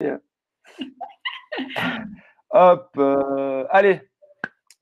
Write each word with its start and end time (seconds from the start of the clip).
Hop, 2.50 2.98
allez, 3.70 4.00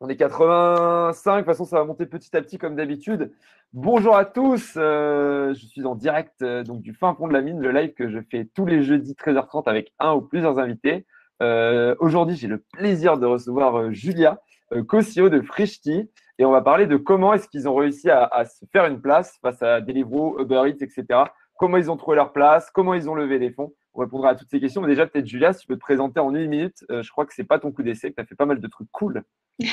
on 0.00 0.08
est 0.08 0.16
85. 0.16 1.32
De 1.32 1.40
toute 1.40 1.46
façon, 1.46 1.64
ça 1.64 1.78
va 1.78 1.84
monter 1.84 2.06
petit 2.06 2.36
à 2.36 2.42
petit 2.42 2.58
comme 2.58 2.76
d'habitude. 2.76 3.32
Bonjour 3.72 4.16
à 4.16 4.24
tous. 4.24 4.72
je 4.74 5.54
suis 5.54 5.84
en 5.84 5.94
direct 5.94 6.44
donc 6.44 6.82
du 6.82 6.94
fin 6.94 7.14
fond 7.14 7.28
de 7.28 7.32
la 7.32 7.40
mine, 7.40 7.60
le 7.60 7.72
live 7.72 7.94
que 7.94 8.10
je 8.10 8.18
fais 8.30 8.48
tous 8.54 8.66
les 8.66 8.82
jeudis 8.82 9.14
13h30 9.14 9.64
avec 9.66 9.92
un 9.98 10.14
ou 10.14 10.20
plusieurs 10.20 10.58
invités. 10.58 11.06
Aujourd'hui, 11.40 12.36
j'ai 12.36 12.48
le 12.48 12.58
plaisir 12.58 13.18
de 13.18 13.26
recevoir 13.26 13.92
Julia, 13.92 14.40
co-CEO 14.86 15.30
de 15.30 15.40
Frishti. 15.40 16.10
Et 16.38 16.44
on 16.44 16.50
va 16.50 16.60
parler 16.60 16.86
de 16.86 16.98
comment 16.98 17.32
est-ce 17.32 17.48
qu'ils 17.48 17.68
ont 17.68 17.74
réussi 17.74 18.10
à, 18.10 18.44
se 18.44 18.66
faire 18.70 18.84
une 18.84 19.00
place 19.00 19.38
face 19.40 19.62
à 19.62 19.80
Deliveroo, 19.80 20.38
Uber 20.38 20.64
Eats, 20.66 20.84
etc. 20.84 21.24
Comment 21.58 21.78
ils 21.78 21.90
ont 21.90 21.96
trouvé 21.96 22.16
leur 22.16 22.34
place, 22.34 22.70
comment 22.70 22.92
ils 22.92 23.08
ont 23.08 23.14
levé 23.14 23.38
les 23.38 23.50
fonds. 23.50 23.72
On 23.96 24.00
répondra 24.02 24.30
à 24.30 24.34
toutes 24.34 24.50
ces 24.50 24.60
questions. 24.60 24.82
Mais 24.82 24.88
déjà, 24.88 25.06
peut-être 25.06 25.26
Julia, 25.26 25.52
si 25.52 25.62
tu 25.62 25.66
peux 25.66 25.74
te 25.74 25.80
présenter 25.80 26.20
en 26.20 26.34
une 26.34 26.48
minute. 26.48 26.84
je 26.88 27.10
crois 27.10 27.26
que 27.26 27.34
c'est 27.34 27.44
pas 27.44 27.58
ton 27.58 27.72
coup 27.72 27.82
d'essai, 27.82 28.10
que 28.10 28.16
tu 28.16 28.20
as 28.20 28.26
fait 28.26 28.34
pas 28.34 28.46
mal 28.46 28.60
de 28.60 28.68
trucs 28.68 28.90
cool. 28.92 29.24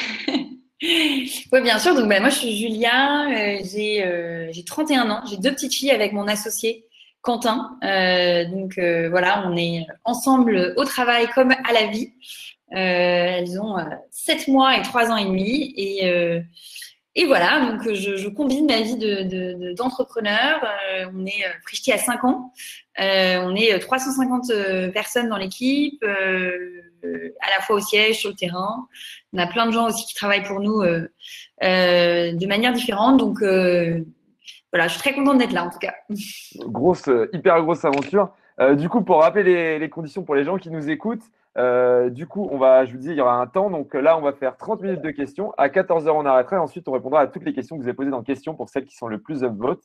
oui, 0.84 1.61
bien 1.61 1.80
sûr. 1.80 1.95
Donc, 1.95 2.09
bah, 2.09 2.20
moi, 2.20 2.30
je 2.30 2.35
suis 2.35 2.57
Julia, 2.57 3.27
euh, 3.30 4.49
j'ai 4.52 4.63
31 4.66 5.05
euh, 5.05 5.11
ans, 5.11 5.21
j'ai 5.30 5.38
deux 5.38 5.52
petites 5.52 5.73
filles 5.73 5.91
avec 5.91 6.13
mon 6.13 6.27
associé 6.27 6.85
Quentin. 7.21 7.77
Euh, 7.83 8.45
donc, 8.49 8.73
voilà, 9.09 9.47
on 9.47 9.55
est 9.55 9.85
ensemble 10.03 10.73
au 10.77 10.83
travail 10.83 11.27
comme 11.33 11.52
à 11.52 11.73
la 11.73 11.88
vie. 11.88 12.13
elles 12.71 13.59
ont 13.61 13.77
7 14.09 14.47
mois 14.47 14.77
et 14.77 14.81
3 14.81 15.11
ans 15.11 15.17
et 15.17 15.25
demi. 15.25 15.73
Et, 15.77 16.44
et 17.16 17.26
voilà, 17.26 17.72
donc 17.72 17.94
je, 17.94 18.27
combine 18.30 18.66
ma 18.66 18.81
vie 18.81 18.98
d'entrepreneur. 19.76 20.62
De, 20.62 21.16
on 21.16 21.26
est 21.26 21.44
Frichti 21.63 21.91
à 21.91 21.98
5 21.98 22.23
ans. 22.23 22.52
on 22.98 23.55
est 23.55 23.77
350 23.80 24.52
personnes 24.94 25.30
dans 25.30 25.38
l'équipe 25.38 26.03
à 27.41 27.49
la 27.55 27.62
fois 27.62 27.77
au 27.77 27.80
siège, 27.80 28.20
sur 28.20 28.30
le 28.30 28.36
terrain. 28.36 28.88
On 29.34 29.38
a 29.38 29.47
plein 29.47 29.66
de 29.66 29.72
gens 29.72 29.88
aussi 29.88 30.05
qui 30.05 30.16
travaillent 30.16 30.44
pour 30.44 30.59
nous 30.59 30.81
euh, 30.81 31.08
euh, 31.64 32.33
de 32.33 32.47
manière 32.47 32.73
différente. 32.73 33.17
Donc 33.17 33.42
euh, 33.42 34.03
voilà, 34.72 34.88
je 34.88 34.94
suis 34.94 35.02
très 35.02 35.14
contente 35.14 35.38
d'être 35.38 35.52
là 35.52 35.66
en 35.66 35.70
tout 35.70 35.80
cas. 35.80 35.94
Grosse, 36.67 37.09
hyper 37.33 37.61
grosse 37.61 37.86
aventure. 37.86 38.30
du 38.75 38.89
coup, 38.89 39.02
pour 39.02 39.22
rappeler 39.22 39.80
les, 39.80 39.89
conditions 39.89 40.23
pour 40.23 40.36
les 40.36 40.44
gens 40.44 40.58
qui 40.58 40.70
nous 40.70 40.89
écoutent, 40.89 41.23
du 41.55 42.27
coup, 42.27 42.47
on 42.51 42.57
va, 42.57 42.85
je 42.85 42.91
vous 42.93 42.97
dis, 42.97 43.09
il 43.09 43.15
y 43.15 43.21
aura 43.21 43.39
un 43.39 43.47
temps. 43.47 43.69
Donc 43.69 43.93
là, 43.93 44.17
on 44.17 44.21
va 44.21 44.33
faire 44.33 44.57
30 44.57 44.81
minutes 44.81 45.01
de 45.01 45.11
questions. 45.11 45.53
À 45.57 45.69
14h, 45.69 46.09
on 46.09 46.25
arrêtera. 46.25 46.59
Ensuite, 46.61 46.87
on 46.87 46.91
répondra 46.91 47.21
à 47.21 47.27
toutes 47.27 47.45
les 47.45 47.53
questions 47.53 47.77
que 47.77 47.81
vous 47.81 47.87
avez 47.87 47.95
posées 47.95 48.11
dans 48.11 48.23
questions 48.23 48.55
pour 48.55 48.69
celles 48.69 48.85
qui 48.85 48.95
sont 48.95 49.07
le 49.07 49.19
plus 49.19 49.43
upvote. 49.43 49.83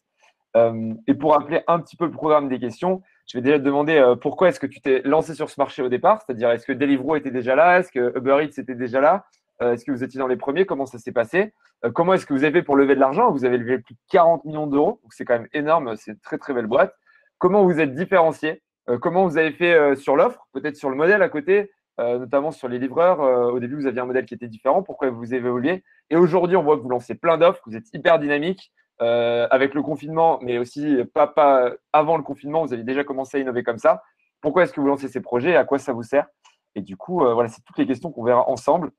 et 1.06 1.14
pour 1.14 1.32
rappeler 1.32 1.62
un 1.66 1.80
petit 1.80 1.96
peu 1.96 2.06
le 2.06 2.10
programme 2.12 2.48
des 2.48 2.58
questions, 2.58 3.02
je 3.28 3.36
vais 3.36 3.42
déjà 3.42 3.58
te 3.58 3.64
demander 3.64 3.96
euh, 3.98 4.16
pourquoi 4.16 4.48
est-ce 4.48 4.58
que 4.58 4.66
tu 4.66 4.80
t'es 4.80 5.02
lancé 5.04 5.34
sur 5.34 5.50
ce 5.50 5.60
marché 5.60 5.82
au 5.82 5.90
départ? 5.90 6.22
C'est-à-dire, 6.22 6.50
est-ce 6.50 6.64
que 6.64 6.72
Deliveroo 6.72 7.14
était 7.14 7.30
déjà 7.30 7.54
là? 7.54 7.78
Est-ce 7.78 7.92
que 7.92 8.16
Uber 8.16 8.38
Eats 8.42 8.58
était 8.58 8.74
déjà 8.74 9.02
là? 9.02 9.26
Euh, 9.60 9.74
Est-ce 9.74 9.84
que 9.84 9.92
vous 9.92 10.02
étiez 10.02 10.18
dans 10.18 10.26
les 10.26 10.36
premiers? 10.36 10.64
Comment 10.64 10.86
ça 10.86 10.98
s'est 10.98 11.12
passé? 11.12 11.52
Euh, 11.84 11.90
Comment 11.90 12.14
est-ce 12.14 12.24
que 12.24 12.32
vous 12.32 12.44
avez 12.44 12.60
fait 12.60 12.62
pour 12.62 12.74
lever 12.76 12.94
de 12.94 13.00
l'argent? 13.00 13.30
Vous 13.30 13.44
avez 13.44 13.58
levé 13.58 13.80
plus 13.80 13.94
de 13.94 14.00
40 14.08 14.46
millions 14.46 14.66
d'euros, 14.66 15.00
c'est 15.10 15.26
quand 15.26 15.34
même 15.34 15.48
énorme, 15.52 15.94
c'est 15.96 16.12
une 16.12 16.18
très 16.20 16.38
très 16.38 16.54
belle 16.54 16.66
boîte. 16.66 16.94
Comment 17.36 17.64
vous 17.64 17.80
êtes 17.80 17.94
différencié 17.94 18.62
Comment 19.00 19.26
vous 19.26 19.36
avez 19.36 19.52
fait 19.52 19.96
sur 19.96 20.16
l'offre 20.16 20.46
Peut-être 20.52 20.76
sur 20.76 20.90
le 20.90 20.96
modèle 20.96 21.22
à 21.22 21.28
côté 21.28 21.70
notamment 21.98 22.52
sur 22.52 22.68
les 22.68 22.78
livreurs. 22.78 23.20
au 23.20 23.58
début, 23.58 23.74
vous 23.74 23.86
aviez 23.86 24.00
un 24.00 24.06
modèle 24.06 24.24
qui 24.24 24.34
était 24.34 24.46
différent. 24.46 24.82
Pourquoi 24.84 25.10
vous 25.10 25.34
évolué 25.34 25.82
Et 26.10 26.16
aujourd'hui, 26.16 26.56
on 26.56 26.62
voit 26.62 26.76
que 26.76 26.82
vous 26.82 26.88
lancez 26.88 27.16
plein 27.16 27.38
d'offres, 27.38 27.60
vous 27.66 27.76
êtes 27.76 27.92
hyper 27.92 28.20
dynamique. 28.20 28.72
Euh, 29.00 29.46
avec 29.52 29.74
le 29.74 29.82
confinement, 29.82 30.40
mais 30.42 30.58
aussi 30.58 30.96
pas, 31.14 31.28
pas, 31.28 31.70
avant 31.92 32.16
le 32.16 32.24
confinement, 32.24 32.66
vous 32.66 32.72
avez 32.72 32.82
déjà 32.82 33.04
commencé 33.04 33.36
à 33.36 33.40
innover 33.40 33.62
comme 33.62 33.78
ça. 33.78 34.02
Pourquoi 34.40 34.64
est-ce 34.64 34.72
que 34.72 34.80
vous 34.80 34.88
lancez 34.88 35.06
ces 35.06 35.20
projets? 35.20 35.50
Et 35.50 35.56
à 35.56 35.64
quoi 35.64 35.78
ça 35.78 35.92
vous 35.92 36.02
sert? 36.02 36.26
Et 36.74 36.80
du 36.80 36.96
coup, 36.96 37.24
euh, 37.24 37.32
voilà, 37.32 37.48
c'est 37.48 37.62
toutes 37.64 37.78
les 37.78 37.86
questions 37.86 38.10
qu'on 38.10 38.24
verra 38.24 38.48
ensemble. 38.48 38.90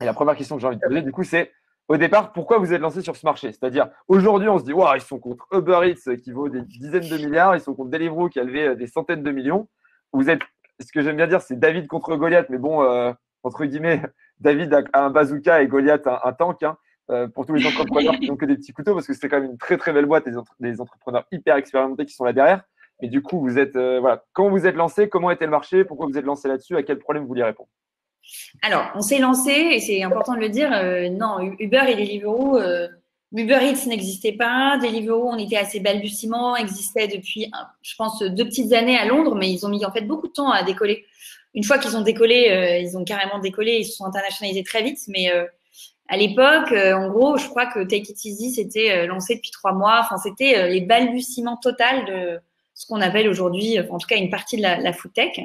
Et 0.00 0.06
la 0.06 0.14
première 0.14 0.36
question 0.36 0.56
que 0.56 0.62
j'ai 0.62 0.68
envie 0.68 0.78
de 0.78 0.86
poser, 0.86 1.02
du 1.02 1.12
coup, 1.12 1.22
c'est 1.22 1.52
au 1.88 1.96
départ, 1.96 2.32
pourquoi 2.32 2.58
vous 2.58 2.72
êtes 2.72 2.80
lancé 2.80 3.00
sur 3.00 3.16
ce 3.16 3.24
marché? 3.24 3.52
C'est-à-dire, 3.52 3.88
aujourd'hui, 4.08 4.48
on 4.48 4.58
se 4.58 4.64
dit, 4.64 4.72
ils 4.94 5.00
sont 5.00 5.18
contre 5.18 5.46
Uber 5.52 5.80
Eats 5.84 6.16
qui 6.16 6.32
vaut 6.32 6.48
des 6.48 6.62
dizaines 6.62 7.08
de 7.08 7.16
milliards, 7.16 7.54
ils 7.54 7.60
sont 7.60 7.74
contre 7.74 7.90
Deliveroo 7.90 8.28
qui 8.28 8.40
a 8.40 8.44
levé 8.44 8.68
euh, 8.68 8.74
des 8.74 8.86
centaines 8.86 9.22
de 9.22 9.30
millions. 9.30 9.68
Vous 10.12 10.30
êtes, 10.30 10.40
ce 10.80 10.90
que 10.92 11.02
j'aime 11.02 11.16
bien 11.16 11.26
dire, 11.26 11.42
c'est 11.42 11.58
David 11.58 11.86
contre 11.86 12.16
Goliath, 12.16 12.48
mais 12.50 12.58
bon, 12.58 12.82
entre 13.42 13.64
guillemets, 13.64 14.02
David 14.40 14.74
a 14.74 14.82
un 15.04 15.10
bazooka 15.10 15.62
et 15.62 15.68
Goliath 15.68 16.06
un, 16.06 16.20
un 16.22 16.32
tank. 16.32 16.62
Hein. 16.62 16.76
Euh, 17.08 17.28
pour 17.28 17.46
tous 17.46 17.54
les 17.54 17.64
entrepreneurs 17.64 18.14
qui 18.18 18.28
n'ont 18.28 18.36
que 18.36 18.46
des 18.46 18.56
petits 18.56 18.72
couteaux, 18.72 18.92
parce 18.94 19.06
que 19.06 19.14
c'est 19.14 19.28
quand 19.28 19.40
même 19.40 19.52
une 19.52 19.58
très 19.58 19.76
très 19.76 19.92
belle 19.92 20.06
boîte, 20.06 20.28
des, 20.58 20.80
entrepreneurs 20.80 21.24
hyper 21.30 21.54
expérimentés 21.56 22.04
qui 22.04 22.14
sont 22.14 22.24
là 22.24 22.32
derrière. 22.32 22.64
Mais 23.00 23.08
du 23.08 23.22
coup, 23.22 23.40
vous 23.40 23.58
êtes, 23.58 23.76
euh, 23.76 24.00
voilà, 24.00 24.24
quand 24.32 24.50
vous 24.50 24.66
êtes 24.66 24.74
lancé, 24.74 25.08
comment 25.08 25.30
était 25.30 25.44
le 25.44 25.52
marché? 25.52 25.84
Pourquoi 25.84 26.06
vous 26.06 26.18
êtes 26.18 26.24
lancé 26.24 26.48
là-dessus? 26.48 26.76
À 26.76 26.82
quel 26.82 26.98
problème 26.98 27.22
vous 27.22 27.28
vouliez 27.28 27.44
répondre? 27.44 27.68
Alors, 28.62 28.90
on 28.94 29.02
s'est 29.02 29.18
lancé, 29.18 29.50
et 29.50 29.80
c'est 29.80 30.02
important 30.02 30.34
de 30.34 30.40
le 30.40 30.48
dire, 30.48 30.70
euh, 30.72 31.08
non, 31.08 31.40
Uber 31.58 31.82
et 31.88 31.94
Deliveroo, 31.94 32.58
Uber 33.32 33.58
Eats 33.62 33.86
n'existait 33.86 34.32
pas, 34.32 34.78
Deliveroo, 34.82 35.28
on 35.28 35.38
était 35.38 35.56
assez 35.56 35.80
balbutiement, 35.80 36.56
existait 36.56 37.08
depuis, 37.08 37.50
je 37.82 37.94
pense, 37.96 38.22
deux 38.22 38.44
petites 38.44 38.72
années 38.72 38.96
à 38.96 39.04
Londres, 39.04 39.34
mais 39.34 39.50
ils 39.50 39.66
ont 39.66 39.68
mis 39.68 39.84
en 39.84 39.92
fait 39.92 40.02
beaucoup 40.02 40.28
de 40.28 40.32
temps 40.32 40.50
à 40.50 40.62
décoller. 40.62 41.04
Une 41.54 41.64
fois 41.64 41.78
qu'ils 41.78 41.96
ont 41.96 42.02
décollé, 42.02 42.80
ils 42.82 42.96
ont 42.96 43.04
carrément 43.04 43.38
décollé, 43.38 43.78
ils 43.80 43.84
se 43.84 43.96
sont 43.96 44.04
internationalisés 44.04 44.62
très 44.62 44.82
vite, 44.82 45.00
mais 45.08 45.30
à 46.08 46.16
l'époque, 46.16 46.70
euh, 46.72 46.94
en 46.94 47.08
gros, 47.08 47.36
je 47.36 47.48
crois 47.48 47.66
que 47.66 47.80
Take 47.80 48.12
It 48.12 48.24
Easy 48.24 48.52
s'était 48.52 48.92
euh, 48.92 49.06
lancé 49.06 49.36
depuis 49.36 49.50
trois 49.50 49.72
mois. 49.72 50.00
Enfin, 50.00 50.18
c'était 50.18 50.56
euh, 50.56 50.68
les 50.68 50.80
balbutiements 50.80 51.56
total 51.56 52.04
de 52.04 52.38
ce 52.74 52.86
qu'on 52.86 53.00
appelle 53.00 53.28
aujourd'hui, 53.28 53.78
en 53.90 53.98
tout 53.98 54.06
cas, 54.06 54.16
une 54.16 54.30
partie 54.30 54.56
de 54.56 54.62
la, 54.62 54.78
la 54.78 54.92
food 54.92 55.12
tech. 55.12 55.40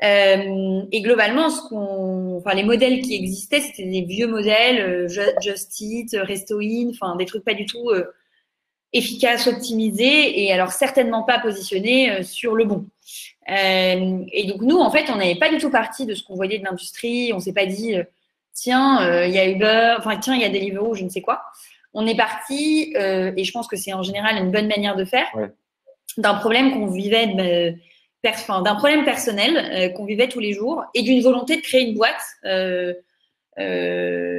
Et 0.00 1.02
globalement, 1.02 1.50
ce 1.50 1.68
qu'on, 1.68 2.36
enfin, 2.38 2.54
les 2.54 2.62
modèles 2.62 3.00
qui 3.00 3.16
existaient, 3.16 3.60
c'était 3.60 3.84
des 3.84 4.02
vieux 4.02 4.28
modèles, 4.28 5.08
Just 5.40 5.80
Eat, 5.80 6.16
Restoin, 6.22 6.90
enfin, 6.90 7.16
des 7.16 7.24
trucs 7.24 7.44
pas 7.44 7.54
du 7.54 7.66
tout 7.66 7.90
efficaces, 8.92 9.46
optimisés, 9.48 10.44
et 10.44 10.52
alors 10.52 10.70
certainement 10.70 11.24
pas 11.24 11.40
positionnés 11.40 12.22
sur 12.22 12.54
le 12.54 12.64
bon. 12.64 12.86
et 13.48 14.46
donc 14.46 14.62
nous, 14.62 14.78
en 14.78 14.90
fait, 14.90 15.10
on 15.10 15.16
n'avait 15.16 15.38
pas 15.38 15.50
du 15.50 15.58
tout 15.58 15.70
parti 15.70 16.06
de 16.06 16.14
ce 16.14 16.22
qu'on 16.22 16.36
voyait 16.36 16.58
de 16.58 16.64
l'industrie. 16.64 17.32
On 17.34 17.40
s'est 17.40 17.52
pas 17.52 17.66
dit 17.66 17.96
tiens, 18.58 19.02
euh, 19.02 19.26
il 19.26 19.34
y 19.34 19.38
a 19.38 19.48
Uber, 19.48 19.94
enfin, 19.98 20.16
tiens, 20.16 20.34
il 20.34 20.42
y 20.42 20.44
a 20.44 20.48
Deliveroo, 20.48 20.94
je 20.94 21.04
ne 21.04 21.08
sais 21.08 21.20
quoi. 21.20 21.42
On 21.94 22.06
est 22.06 22.16
parti, 22.16 22.92
euh, 22.96 23.32
et 23.36 23.44
je 23.44 23.52
pense 23.52 23.68
que 23.68 23.76
c'est 23.76 23.92
en 23.92 24.02
général 24.02 24.36
une 24.36 24.50
bonne 24.50 24.68
manière 24.68 24.96
de 24.96 25.04
faire, 25.04 25.26
d'un 26.16 26.34
problème 26.34 26.72
qu'on 26.72 26.86
vivait, 26.86 27.74
d'un 28.22 28.74
problème 28.74 29.04
personnel 29.04 29.56
euh, 29.56 29.88
qu'on 29.90 30.04
vivait 30.04 30.28
tous 30.28 30.40
les 30.40 30.52
jours 30.52 30.84
et 30.94 31.02
d'une 31.02 31.22
volonté 31.22 31.56
de 31.56 31.62
créer 31.62 31.82
une 31.82 31.94
boîte. 31.94 32.22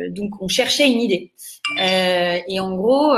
donc, 0.09 0.41
on 0.41 0.47
cherchait 0.47 0.89
une 0.89 1.01
idée. 1.01 1.33
et 1.77 2.59
en 2.59 2.75
gros, 2.75 3.15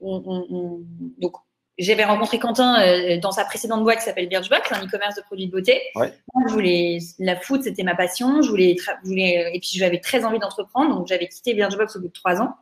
on, 0.00 0.80
donc, 1.18 1.34
j'avais 1.78 2.04
rencontré 2.04 2.38
Quentin 2.38 2.80
euh, 2.80 3.18
dans 3.18 3.32
sa 3.32 3.44
précédente 3.44 3.82
boîte 3.82 3.98
qui 3.98 4.04
s'appelle 4.04 4.28
Birchbox, 4.28 4.70
un 4.72 4.86
e-commerce 4.86 5.16
de 5.16 5.22
produits 5.22 5.46
de 5.46 5.52
beauté. 5.52 5.80
Moi, 5.96 6.10
je 6.46 6.52
voulais 6.52 6.98
la 7.18 7.36
food, 7.36 7.62
c'était 7.62 7.82
ma 7.82 7.96
passion. 7.96 8.42
Je 8.42 8.48
voulais, 8.48 8.76
voulais 9.02 9.50
et 9.52 9.58
puis 9.58 9.70
j'avais 9.74 9.98
très 9.98 10.24
envie 10.24 10.38
d'entreprendre, 10.38 10.94
donc 10.94 11.08
j'avais 11.08 11.26
quitté 11.26 11.54
Birchbox 11.54 11.96
au 11.96 12.00
bout 12.00 12.08
de 12.08 12.12
trois 12.12 12.40
ans. 12.40 12.54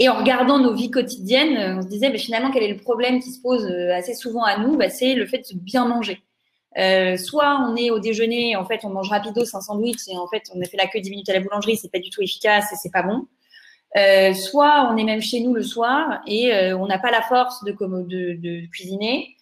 Et 0.00 0.08
en 0.08 0.16
regardant 0.16 0.58
nos 0.58 0.72
vies 0.72 0.90
quotidiennes, 0.90 1.56
euh, 1.58 1.76
on 1.78 1.82
se 1.82 1.86
disait, 1.86 2.08
mais 2.08 2.18
finalement, 2.18 2.50
quel 2.50 2.62
est 2.62 2.72
le 2.72 2.78
problème 2.78 3.20
qui 3.20 3.30
se 3.30 3.40
pose 3.40 3.66
euh, 3.66 3.94
assez 3.94 4.14
souvent 4.14 4.42
à 4.42 4.56
nous? 4.56 4.78
Bah, 4.78 4.88
C'est 4.88 5.14
le 5.14 5.26
fait 5.26 5.44
de 5.52 5.58
bien 5.58 5.86
manger. 5.86 6.22
Euh, 6.78 7.18
soit 7.18 7.66
on 7.68 7.76
est 7.76 7.90
au 7.90 7.98
déjeuner, 7.98 8.56
en 8.56 8.64
fait, 8.64 8.80
on 8.84 8.88
mange 8.88 9.10
rapido, 9.10 9.42
un 9.42 9.60
sandwich, 9.60 9.98
et 10.08 10.16
en 10.16 10.26
fait, 10.26 10.44
on 10.54 10.60
a 10.62 10.64
fait 10.64 10.78
la 10.78 10.86
queue 10.86 11.00
10 11.00 11.10
minutes 11.10 11.28
à 11.28 11.34
la 11.34 11.40
boulangerie, 11.40 11.76
c'est 11.76 11.92
pas 11.92 11.98
du 11.98 12.08
tout 12.08 12.22
efficace 12.22 12.72
et 12.72 12.76
c'est 12.76 12.90
pas 12.90 13.02
bon. 13.02 13.26
Euh, 13.98 14.32
soit 14.34 14.88
on 14.90 14.96
est 14.96 15.04
même 15.04 15.20
chez 15.20 15.40
nous 15.40 15.52
le 15.52 15.64
soir 15.64 16.20
et 16.24 16.54
euh, 16.54 16.78
on 16.78 16.86
n'a 16.86 16.98
pas 16.98 17.10
la 17.10 17.22
force 17.22 17.62
de, 17.64 17.72
de, 17.72 18.34
de 18.40 18.66
cuisiner, 18.68 19.36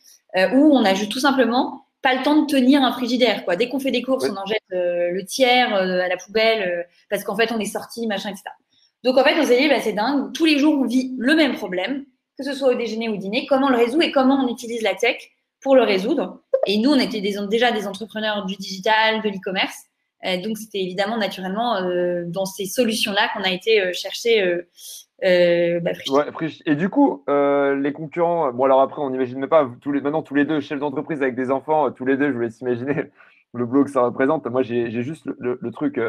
ou 0.54 0.76
on 0.76 0.80
n'a 0.82 0.94
tout 0.94 1.20
simplement 1.20 1.84
pas 2.02 2.14
le 2.14 2.22
temps 2.22 2.42
de 2.42 2.46
tenir 2.46 2.82
un 2.82 2.92
frigidaire. 2.92 3.44
Quoi. 3.44 3.56
Dès 3.56 3.68
qu'on 3.68 3.78
fait 3.78 3.90
des 3.90 4.02
courses, 4.02 4.28
on 4.28 4.36
en 4.36 4.46
jette 4.46 4.62
le 4.70 5.22
tiers 5.24 5.74
à 5.74 6.08
la 6.08 6.16
poubelle 6.16 6.86
parce 7.10 7.24
qu'en 7.24 7.34
fait 7.36 7.50
on 7.50 7.58
est 7.58 7.64
sorti, 7.64 8.06
machin, 8.06 8.30
etc. 8.30 8.50
Donc 9.04 9.16
en 9.16 9.24
fait 9.24 9.38
on 9.38 9.44
s'est 9.44 9.60
dit, 9.60 9.68
bah, 9.68 9.80
c'est 9.80 9.92
dingue, 9.92 10.32
tous 10.32 10.44
les 10.44 10.58
jours 10.58 10.78
on 10.78 10.86
vit 10.86 11.14
le 11.18 11.34
même 11.34 11.54
problème, 11.54 12.04
que 12.38 12.44
ce 12.44 12.52
soit 12.52 12.70
au 12.70 12.74
déjeuner 12.74 13.08
ou 13.08 13.14
au 13.14 13.16
dîner, 13.16 13.46
comment 13.46 13.66
on 13.66 13.70
le 13.70 13.76
résout 13.76 14.00
et 14.00 14.12
comment 14.12 14.44
on 14.44 14.48
utilise 14.48 14.82
la 14.82 14.94
tech 14.94 15.16
pour 15.60 15.76
le 15.76 15.82
résoudre. 15.82 16.40
Et 16.66 16.78
nous, 16.78 16.90
on 16.90 16.98
était 16.98 17.20
déjà 17.20 17.72
des 17.72 17.86
entrepreneurs 17.86 18.46
du 18.46 18.56
digital, 18.56 19.22
de 19.22 19.28
l'e-commerce. 19.28 19.84
Euh, 20.24 20.40
donc, 20.42 20.58
c'était 20.58 20.80
évidemment 20.80 21.16
naturellement 21.16 21.76
euh, 21.76 22.24
dans 22.26 22.44
ces 22.44 22.66
solutions-là 22.66 23.28
qu'on 23.34 23.42
a 23.42 23.50
été 23.50 23.80
euh, 23.80 23.92
chercher. 23.92 24.62
Bah, 25.20 25.90
et 26.66 26.76
du 26.76 26.88
coup, 26.88 27.24
les 27.26 27.92
concurrents, 27.92 28.52
bon 28.52 28.64
alors 28.64 28.80
après, 28.80 29.02
on 29.02 29.10
n'imagine 29.10 29.46
pas, 29.48 29.68
tous 29.80 29.90
les, 29.90 30.00
maintenant 30.00 30.22
tous 30.22 30.34
les 30.34 30.44
deux 30.44 30.60
chefs 30.60 30.78
d'entreprise 30.78 31.22
avec 31.22 31.34
des 31.34 31.50
enfants, 31.50 31.90
tous 31.90 32.04
les 32.04 32.16
deux, 32.16 32.28
je 32.28 32.34
vous 32.34 32.40
laisse 32.40 32.60
imaginer 32.60 33.04
le 33.54 33.66
blog 33.66 33.86
que 33.86 33.92
ça 33.92 34.02
représente. 34.02 34.46
Moi, 34.46 34.62
j'ai 34.62 35.02
juste 35.02 35.24
le, 35.38 35.70
truc 35.72 36.00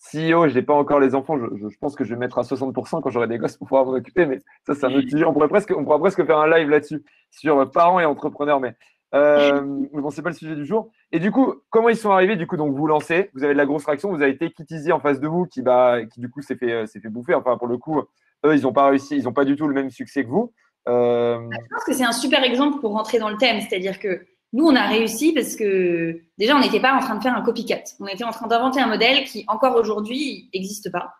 CEO, 0.00 0.48
je 0.48 0.54
n'ai 0.54 0.62
pas 0.62 0.74
encore 0.74 0.98
les 0.98 1.14
enfants, 1.14 1.36
je, 1.38 1.68
je, 1.68 1.78
pense 1.78 1.94
que 1.94 2.04
je 2.04 2.14
vais 2.14 2.18
mettre 2.18 2.38
à 2.38 2.42
60% 2.42 3.02
quand 3.02 3.10
j'aurai 3.10 3.28
des 3.28 3.36
gosses 3.36 3.58
pour 3.58 3.68
pouvoir 3.68 3.84
m'en 3.84 3.92
occuper, 3.92 4.24
mais 4.24 4.38
ça, 4.66 4.74
c'est 4.74 4.86
un 4.86 4.94
autre 4.94 5.08
sujet. 5.08 5.24
On 5.24 5.32
pourrait 5.34 5.48
presque, 5.48 5.74
on 5.76 5.84
pourrait 5.84 5.98
presque 5.98 6.24
faire 6.24 6.38
un 6.38 6.48
live 6.48 6.70
là-dessus 6.70 7.04
sur 7.30 7.70
parents 7.70 8.00
et 8.00 8.06
entrepreneurs, 8.06 8.60
mais 8.60 8.74
euh, 9.14 9.60
bon, 9.92 10.10
c'est 10.10 10.22
pas 10.22 10.30
le 10.30 10.34
sujet 10.36 10.54
du 10.56 10.64
jour. 10.64 10.90
Et 11.12 11.18
du 11.18 11.30
coup, 11.30 11.54
comment 11.68 11.90
ils 11.90 11.96
sont 11.96 12.10
arrivés 12.10 12.36
Du 12.36 12.46
coup, 12.46 12.56
donc 12.56 12.74
vous 12.74 12.86
lancez, 12.86 13.30
vous 13.34 13.44
avez 13.44 13.52
de 13.52 13.58
la 13.58 13.66
grosse 13.66 13.82
traction, 13.82 14.10
vous 14.10 14.22
avez 14.22 14.38
It 14.40 14.92
en 14.92 15.00
face 15.00 15.20
de 15.20 15.28
vous 15.28 15.44
qui, 15.44 15.60
bah, 15.60 16.04
qui 16.06 16.20
du 16.20 16.30
coup 16.30 16.40
s'est 16.40 16.56
fait, 16.56 16.86
s'est 16.86 17.00
fait 17.00 17.08
bouffer. 17.08 17.34
Enfin, 17.34 17.58
pour 17.58 17.66
le 17.66 17.76
coup, 17.76 18.00
eux, 18.46 18.56
ils 18.56 18.62
n'ont 18.62 18.72
pas 18.72 18.88
réussi, 18.88 19.16
ils 19.16 19.24
n'ont 19.24 19.32
pas 19.32 19.44
du 19.44 19.54
tout 19.56 19.68
le 19.68 19.74
même 19.74 19.90
succès 19.90 20.24
que 20.24 20.30
vous. 20.30 20.52
Euh, 20.88 21.38
je 21.50 21.74
pense 21.74 21.84
que 21.84 21.92
c'est 21.92 22.04
un 22.04 22.12
super 22.12 22.42
exemple 22.42 22.80
pour 22.80 22.92
rentrer 22.92 23.18
dans 23.18 23.28
le 23.28 23.36
thème. 23.36 23.60
C'est-à-dire 23.60 23.98
que 23.98 24.22
nous, 24.52 24.66
on 24.66 24.74
a 24.74 24.86
réussi 24.86 25.32
parce 25.32 25.54
que 25.54 26.20
déjà, 26.38 26.56
on 26.56 26.60
n'était 26.60 26.80
pas 26.80 26.94
en 26.94 27.00
train 27.00 27.16
de 27.16 27.22
faire 27.22 27.36
un 27.36 27.42
copycat. 27.42 27.82
On 28.00 28.06
était 28.06 28.24
en 28.24 28.32
train 28.32 28.48
d'inventer 28.48 28.80
un 28.80 28.88
modèle 28.88 29.24
qui, 29.24 29.44
encore 29.46 29.76
aujourd'hui, 29.76 30.48
n'existe 30.52 30.90
pas 30.90 31.14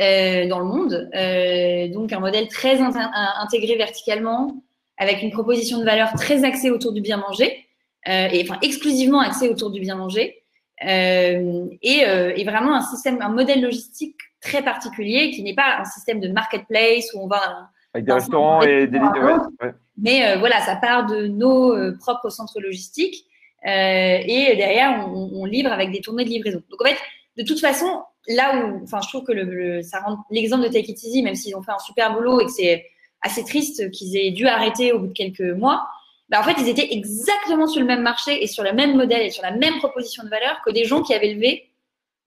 euh, 0.00 0.48
dans 0.48 0.58
le 0.58 0.64
monde. 0.64 1.10
Euh, 1.14 1.88
donc, 1.88 2.12
un 2.12 2.20
modèle 2.20 2.48
très 2.48 2.80
intégré 2.80 3.76
verticalement, 3.76 4.62
avec 4.96 5.22
une 5.22 5.30
proposition 5.30 5.78
de 5.78 5.84
valeur 5.84 6.12
très 6.14 6.44
axée 6.44 6.70
autour 6.70 6.92
du 6.92 7.00
bien 7.00 7.18
manger, 7.18 7.66
et 8.06 8.42
enfin 8.42 8.58
exclusivement 8.62 9.20
axée 9.20 9.48
autour 9.48 9.70
du 9.70 9.80
bien 9.80 9.94
manger. 9.94 10.42
Et, 10.82 11.36
et, 11.82 12.44
vraiment 12.44 12.74
un 12.74 12.80
système, 12.80 13.20
un 13.20 13.28
modèle 13.28 13.60
logistique 13.60 14.16
très 14.40 14.62
particulier 14.62 15.30
qui 15.30 15.42
n'est 15.42 15.54
pas 15.54 15.78
un 15.80 15.84
système 15.84 16.20
de 16.20 16.28
marketplace 16.28 17.12
où 17.14 17.20
on 17.20 17.26
va 17.26 17.70
avec 17.94 18.06
des 18.06 18.12
restaurants 18.12 18.62
et 18.62 18.86
des 18.86 18.98
ouais, 18.98 19.72
Mais 19.98 20.26
euh, 20.26 20.38
voilà, 20.38 20.60
ça 20.60 20.76
part 20.76 21.06
de 21.06 21.26
nos 21.26 21.74
euh, 21.74 21.96
propres 21.98 22.30
centres 22.30 22.60
logistiques 22.60 23.26
euh, 23.66 24.18
et 24.24 24.56
derrière, 24.56 25.06
on, 25.08 25.30
on, 25.34 25.44
livre 25.44 25.70
avec 25.70 25.90
des 25.90 26.00
tournées 26.00 26.24
de 26.24 26.30
livraison. 26.30 26.62
Donc 26.70 26.80
en 26.80 26.84
fait, 26.86 26.96
de 27.36 27.44
toute 27.44 27.60
façon, 27.60 28.02
là 28.28 28.56
où, 28.56 28.82
enfin, 28.82 29.00
je 29.02 29.08
trouve 29.08 29.24
que 29.24 29.32
le, 29.32 29.82
ça 29.82 30.00
rend 30.00 30.18
l'exemple 30.30 30.62
de 30.62 30.68
Take 30.68 30.90
It 30.92 31.02
Easy, 31.02 31.22
même 31.22 31.34
s'ils 31.34 31.56
ont 31.56 31.62
fait 31.62 31.72
un 31.72 31.78
super 31.78 32.14
boulot 32.14 32.40
et 32.40 32.46
que 32.46 32.52
c'est 32.52 32.86
assez 33.22 33.44
triste 33.44 33.90
qu'ils 33.90 34.16
aient 34.16 34.30
dû 34.30 34.46
arrêter 34.46 34.92
au 34.92 35.00
bout 35.00 35.08
de 35.08 35.12
quelques 35.12 35.40
mois, 35.40 35.86
bah, 36.30 36.40
en 36.40 36.42
fait, 36.44 36.54
ils 36.58 36.68
étaient 36.68 36.92
exactement 36.92 37.66
sur 37.66 37.80
le 37.80 37.86
même 37.86 38.02
marché 38.02 38.42
et 38.42 38.46
sur 38.46 38.62
le 38.62 38.72
même 38.72 38.96
modèle 38.96 39.22
et 39.22 39.30
sur 39.30 39.42
la 39.42 39.50
même 39.50 39.78
proposition 39.78 40.22
de 40.22 40.28
valeur 40.28 40.60
que 40.64 40.70
des 40.70 40.84
gens 40.84 41.02
qui 41.02 41.12
avaient 41.12 41.34
levé 41.34 41.70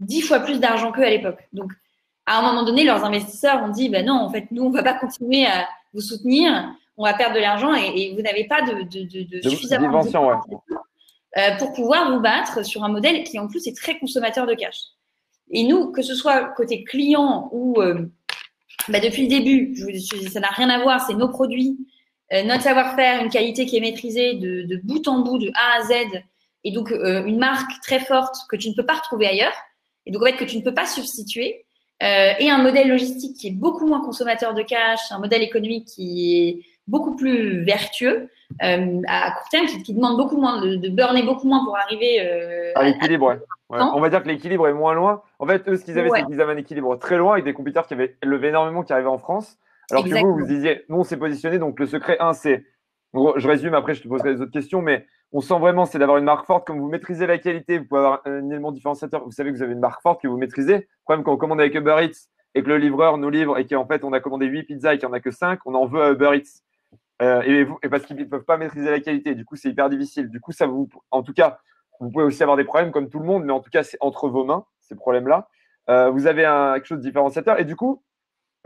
dix 0.01 0.21
fois 0.21 0.39
plus 0.41 0.59
d'argent 0.59 0.91
qu'eux 0.91 1.03
à 1.03 1.09
l'époque. 1.09 1.39
Donc, 1.53 1.71
à 2.25 2.39
un 2.39 2.41
moment 2.41 2.63
donné, 2.63 2.83
leurs 2.83 3.03
investisseurs 3.03 3.61
ont 3.63 3.69
dit, 3.69 3.89
ben 3.89 4.05
non, 4.05 4.15
en 4.15 4.29
fait, 4.29 4.45
nous, 4.51 4.63
on 4.63 4.69
va 4.69 4.83
pas 4.83 4.93
continuer 4.93 5.45
à 5.45 5.67
vous 5.93 6.01
soutenir, 6.01 6.73
on 6.97 7.03
va 7.03 7.13
perdre 7.13 7.35
de 7.35 7.41
l'argent 7.41 7.73
et, 7.73 8.13
vous 8.15 8.21
n'avez 8.21 8.45
pas 8.45 8.61
de, 8.61 8.83
de, 8.83 9.41
de, 9.41 9.49
suffisamment 9.49 10.03
de 10.03 10.09
euh, 11.35 11.55
pour 11.57 11.73
pouvoir 11.73 12.11
vous 12.11 12.19
battre 12.19 12.63
sur 12.63 12.83
un 12.83 12.89
modèle 12.89 13.23
qui, 13.23 13.39
en 13.39 13.47
plus, 13.47 13.65
est 13.67 13.75
très 13.75 13.97
consommateur 13.97 14.45
de 14.45 14.53
cash. 14.53 14.77
Et 15.51 15.63
nous, 15.63 15.91
que 15.91 16.01
ce 16.01 16.13
soit 16.15 16.45
côté 16.55 16.83
client 16.83 17.49
ou 17.51 17.81
euh, 17.81 18.05
bah, 18.89 18.99
depuis 18.99 19.23
le 19.23 19.27
début, 19.27 19.75
je, 19.75 20.29
ça 20.29 20.39
n'a 20.39 20.49
rien 20.49 20.69
à 20.69 20.81
voir, 20.81 21.05
c'est 21.05 21.15
nos 21.15 21.29
produits, 21.29 21.77
euh, 22.31 22.43
notre 22.43 22.63
savoir-faire, 22.63 23.23
une 23.23 23.29
qualité 23.29 23.65
qui 23.65 23.77
est 23.77 23.81
maîtrisée 23.81 24.35
de, 24.35 24.63
de, 24.63 24.79
bout 24.83 25.07
en 25.07 25.19
bout, 25.19 25.39
de 25.39 25.51
A 25.55 25.79
à 25.79 25.83
Z, 25.83 26.21
et 26.63 26.71
donc 26.71 26.91
une 26.91 27.39
marque 27.39 27.81
très 27.81 27.99
forte 27.99 28.35
que 28.47 28.55
tu 28.55 28.69
ne 28.69 28.73
peux 28.73 28.85
pas 28.85 28.93
retrouver 28.93 29.27
ailleurs, 29.27 29.53
et 30.05 30.11
donc 30.11 30.21
en 30.21 30.25
fait 30.27 30.37
que 30.37 30.45
tu 30.45 30.57
ne 30.57 30.61
peux 30.61 30.73
pas 30.73 30.85
substituer. 30.85 31.65
Euh, 32.03 32.33
et 32.37 32.49
un 32.49 32.61
modèle 32.61 32.89
logistique 32.89 33.37
qui 33.37 33.47
est 33.47 33.51
beaucoup 33.51 33.87
moins 33.87 34.01
consommateur 34.01 34.53
de 34.53 34.61
cash, 34.61 34.99
un 35.11 35.19
modèle 35.19 35.41
économique 35.41 35.85
qui 35.87 36.37
est 36.37 36.65
beaucoup 36.85 37.15
plus 37.15 37.63
vertueux 37.63 38.29
euh, 38.61 39.01
à 39.07 39.31
court 39.31 39.49
terme, 39.49 39.67
qui, 39.67 39.93
demande 39.93 40.17
beaucoup 40.17 40.35
moins 40.35 40.61
de, 40.61 40.75
de, 40.75 40.89
burner 40.89 41.23
beaucoup 41.23 41.47
moins 41.47 41.63
pour 41.63 41.77
arriver 41.77 42.19
euh, 42.19 42.71
à 42.75 42.83
l'équilibre. 42.83 43.37
Ouais. 43.69 43.79
On 43.79 44.01
va 44.01 44.09
dire 44.09 44.21
que 44.21 44.27
l'équilibre 44.27 44.67
est 44.67 44.73
moins 44.73 44.93
loin. 44.93 45.21
En 45.39 45.47
fait, 45.47 45.67
eux, 45.67 45.77
ce 45.77 45.85
qu'ils 45.85 45.97
avaient, 45.97 46.09
c'est 46.13 46.25
qu'ils 46.25 46.41
avaient 46.41 46.53
un 46.53 46.57
équilibre 46.57 46.97
très 46.97 47.17
loin 47.17 47.33
avec 47.33 47.45
des 47.45 47.53
compétiteurs 47.53 47.87
qui 47.87 47.93
avaient 47.93 48.17
levé 48.21 48.49
énormément, 48.49 48.83
qui 48.83 48.91
arrivaient 48.91 49.07
en 49.07 49.17
France. 49.17 49.57
Alors 49.89 50.03
que 50.03 50.09
vous, 50.09 50.39
vous 50.39 50.45
disiez, 50.45 50.83
nous, 50.89 50.97
on 50.97 51.03
s'est 51.03 51.17
positionné. 51.17 51.57
Donc, 51.57 51.79
le 51.79 51.85
secret 51.85 52.17
1, 52.19 52.33
c'est, 52.33 52.65
je 53.13 53.47
résume, 53.47 53.73
après, 53.73 53.93
je 53.93 54.01
te 54.01 54.07
poserai 54.07 54.33
les 54.33 54.41
autres 54.41 54.51
questions, 54.51 54.81
mais 54.81 55.05
on 55.31 55.41
sent 55.41 55.57
vraiment, 55.59 55.85
c'est 55.85 55.99
d'avoir 55.99 56.17
une 56.17 56.25
marque 56.25 56.45
forte. 56.45 56.65
Comme 56.65 56.79
vous 56.79 56.89
maîtrisez 56.89 57.27
la 57.27 57.37
qualité, 57.37 57.79
vous 57.79 57.85
pouvez 57.85 57.99
avoir 57.99 58.21
un 58.25 58.49
élément 58.49 58.71
différenciateur. 58.71 59.23
Vous 59.23 59.31
savez 59.31 59.51
que 59.51 59.57
vous 59.57 59.63
avez 59.63 59.73
une 59.73 59.79
marque 59.79 60.01
forte 60.01 60.21
que 60.21 60.27
vous 60.27 60.37
maîtrisez. 60.37 60.75
Le 60.75 60.87
problème, 61.03 61.23
quand 61.23 61.33
on 61.33 61.37
commande 61.37 61.59
avec 61.59 61.75
Uber 61.75 61.95
Eats 62.01 62.29
et 62.55 62.63
que 62.63 62.67
le 62.67 62.77
livreur 62.77 63.17
nous 63.17 63.29
livre 63.29 63.57
et 63.57 63.65
qu'en 63.65 63.85
fait, 63.85 64.03
on 64.03 64.13
a 64.13 64.19
commandé 64.19 64.45
8 64.45 64.63
pizzas 64.63 64.93
et 64.93 64.97
qu'il 64.97 65.07
n'y 65.07 65.13
en 65.13 65.15
a 65.15 65.19
que 65.19 65.31
5, 65.31 65.59
on 65.65 65.75
en 65.75 65.85
veut 65.85 66.01
à 66.01 66.11
Uber 66.11 66.31
Eats. 66.35 66.61
Euh, 67.21 67.67
et, 67.83 67.89
parce 67.89 68.05
qu'ils 68.05 68.17
ne 68.17 68.23
peuvent 68.25 68.43
pas 68.43 68.57
maîtriser 68.57 68.89
la 68.89 68.99
qualité. 68.99 69.35
Du 69.35 69.45
coup, 69.45 69.55
c'est 69.55 69.69
hyper 69.69 69.89
difficile. 69.89 70.29
Du 70.29 70.39
coup, 70.39 70.51
ça 70.51 70.65
vous, 70.65 70.89
en 71.11 71.23
tout 71.23 71.33
cas, 71.33 71.59
vous 71.99 72.09
pouvez 72.09 72.25
aussi 72.25 72.41
avoir 72.41 72.57
des 72.57 72.63
problèmes 72.63 72.91
comme 72.91 73.09
tout 73.09 73.19
le 73.19 73.25
monde, 73.25 73.43
mais 73.43 73.53
en 73.53 73.59
tout 73.59 73.69
cas, 73.69 73.83
c'est 73.83 73.97
entre 74.01 74.27
vos 74.27 74.43
mains, 74.43 74.65
ces 74.81 74.95
problèmes-là. 74.95 75.47
Euh, 75.89 76.09
vous 76.09 76.27
avez 76.27 76.45
un, 76.45 76.73
quelque 76.75 76.85
chose 76.85 76.97
de 76.99 77.03
différenciateur. 77.03 77.59
Et 77.59 77.65
du 77.65 77.75
coup, 77.75 78.03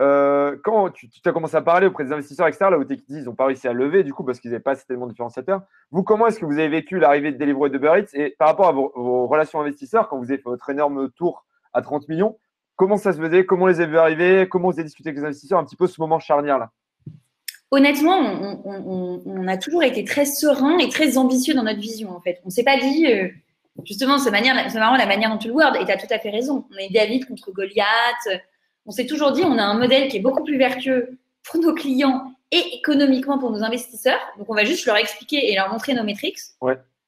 euh, 0.00 0.56
quand 0.62 0.90
tu, 0.90 1.08
as 1.24 1.32
commencé 1.32 1.56
à 1.56 1.62
parler 1.62 1.88
auprès 1.88 2.04
des 2.04 2.12
investisseurs 2.12 2.46
externes, 2.46 2.72
là 2.72 2.78
où 2.78 2.84
tu 2.84 2.96
ils 3.08 3.24
n'ont 3.24 3.34
pas 3.34 3.46
réussi 3.46 3.66
à 3.66 3.72
lever, 3.72 4.04
du 4.04 4.14
coup, 4.14 4.22
parce 4.24 4.38
qu'ils 4.38 4.50
n'avaient 4.50 4.62
pas 4.62 4.76
cet 4.76 4.88
élément 4.90 5.08
différenciateur, 5.08 5.62
vous, 5.90 6.04
comment 6.04 6.28
est-ce 6.28 6.38
que 6.38 6.46
vous 6.46 6.58
avez 6.58 6.68
vécu 6.68 6.98
l'arrivée 7.00 7.32
de 7.32 7.38
Deliveroo 7.38 7.66
et 7.66 7.70
de 7.70 7.80
Eats 7.84 8.14
Et 8.14 8.36
par 8.38 8.48
rapport 8.48 8.68
à 8.68 8.72
vos, 8.72 9.26
relations 9.26 9.60
investisseurs, 9.60 10.08
quand 10.08 10.18
vous 10.18 10.30
avez 10.30 10.36
fait 10.36 10.48
votre 10.48 10.70
énorme 10.70 11.10
tour 11.10 11.44
à 11.72 11.82
30 11.82 12.08
millions, 12.08 12.38
comment 12.76 12.96
ça 12.96 13.12
se 13.12 13.20
faisait? 13.20 13.44
Comment 13.44 13.66
les 13.66 13.80
avez 13.80 13.90
vus 13.90 13.98
arriver? 13.98 14.48
Comment 14.48 14.70
vous 14.70 14.78
avez 14.78 14.84
discuté 14.84 15.08
avec 15.08 15.18
les 15.20 15.26
investisseurs? 15.26 15.58
Un 15.58 15.64
petit 15.64 15.76
peu 15.76 15.88
ce 15.88 16.00
moment 16.00 16.20
charnière-là 16.20 16.70
Honnêtement, 17.70 18.18
on, 18.64 19.48
a 19.48 19.58
toujours 19.58 19.82
été 19.82 20.02
très 20.04 20.24
serein 20.24 20.78
et 20.78 20.88
très 20.88 21.18
ambitieux 21.18 21.54
dans 21.54 21.64
notre 21.64 21.80
vision, 21.80 22.16
en 22.16 22.20
fait. 22.20 22.40
On 22.44 22.48
ne 22.48 22.50
s'est 22.50 22.64
pas 22.64 22.78
dit, 22.78 23.06
euh, 23.06 23.28
justement, 23.84 24.18
c'est 24.18 24.30
marrant 24.30 24.96
la 24.96 25.06
manière 25.06 25.28
dont 25.28 25.36
tu 25.36 25.48
le 25.48 25.54
wordes, 25.54 25.76
et 25.76 25.84
tu 25.84 25.90
as 25.90 25.98
tout 25.98 26.06
à 26.08 26.18
fait 26.18 26.30
raison. 26.30 26.64
On 26.72 26.78
est 26.78 26.90
David 26.90 27.26
contre 27.26 27.52
Goliath 27.52 28.40
on 28.88 28.90
s'est 28.90 29.06
toujours 29.06 29.32
dit, 29.32 29.42
on 29.44 29.58
a 29.58 29.62
un 29.62 29.78
modèle 29.78 30.08
qui 30.08 30.16
est 30.16 30.20
beaucoup 30.20 30.42
plus 30.42 30.56
vertueux 30.56 31.18
pour 31.44 31.60
nos 31.60 31.74
clients 31.74 32.32
et 32.50 32.76
économiquement 32.76 33.38
pour 33.38 33.50
nos 33.50 33.62
investisseurs. 33.62 34.18
Donc, 34.38 34.48
on 34.48 34.54
va 34.54 34.64
juste 34.64 34.86
leur 34.86 34.96
expliquer 34.96 35.52
et 35.52 35.54
leur 35.54 35.70
montrer 35.70 35.92
nos 35.92 36.04
métriques. 36.04 36.38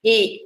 Et, 0.05 0.43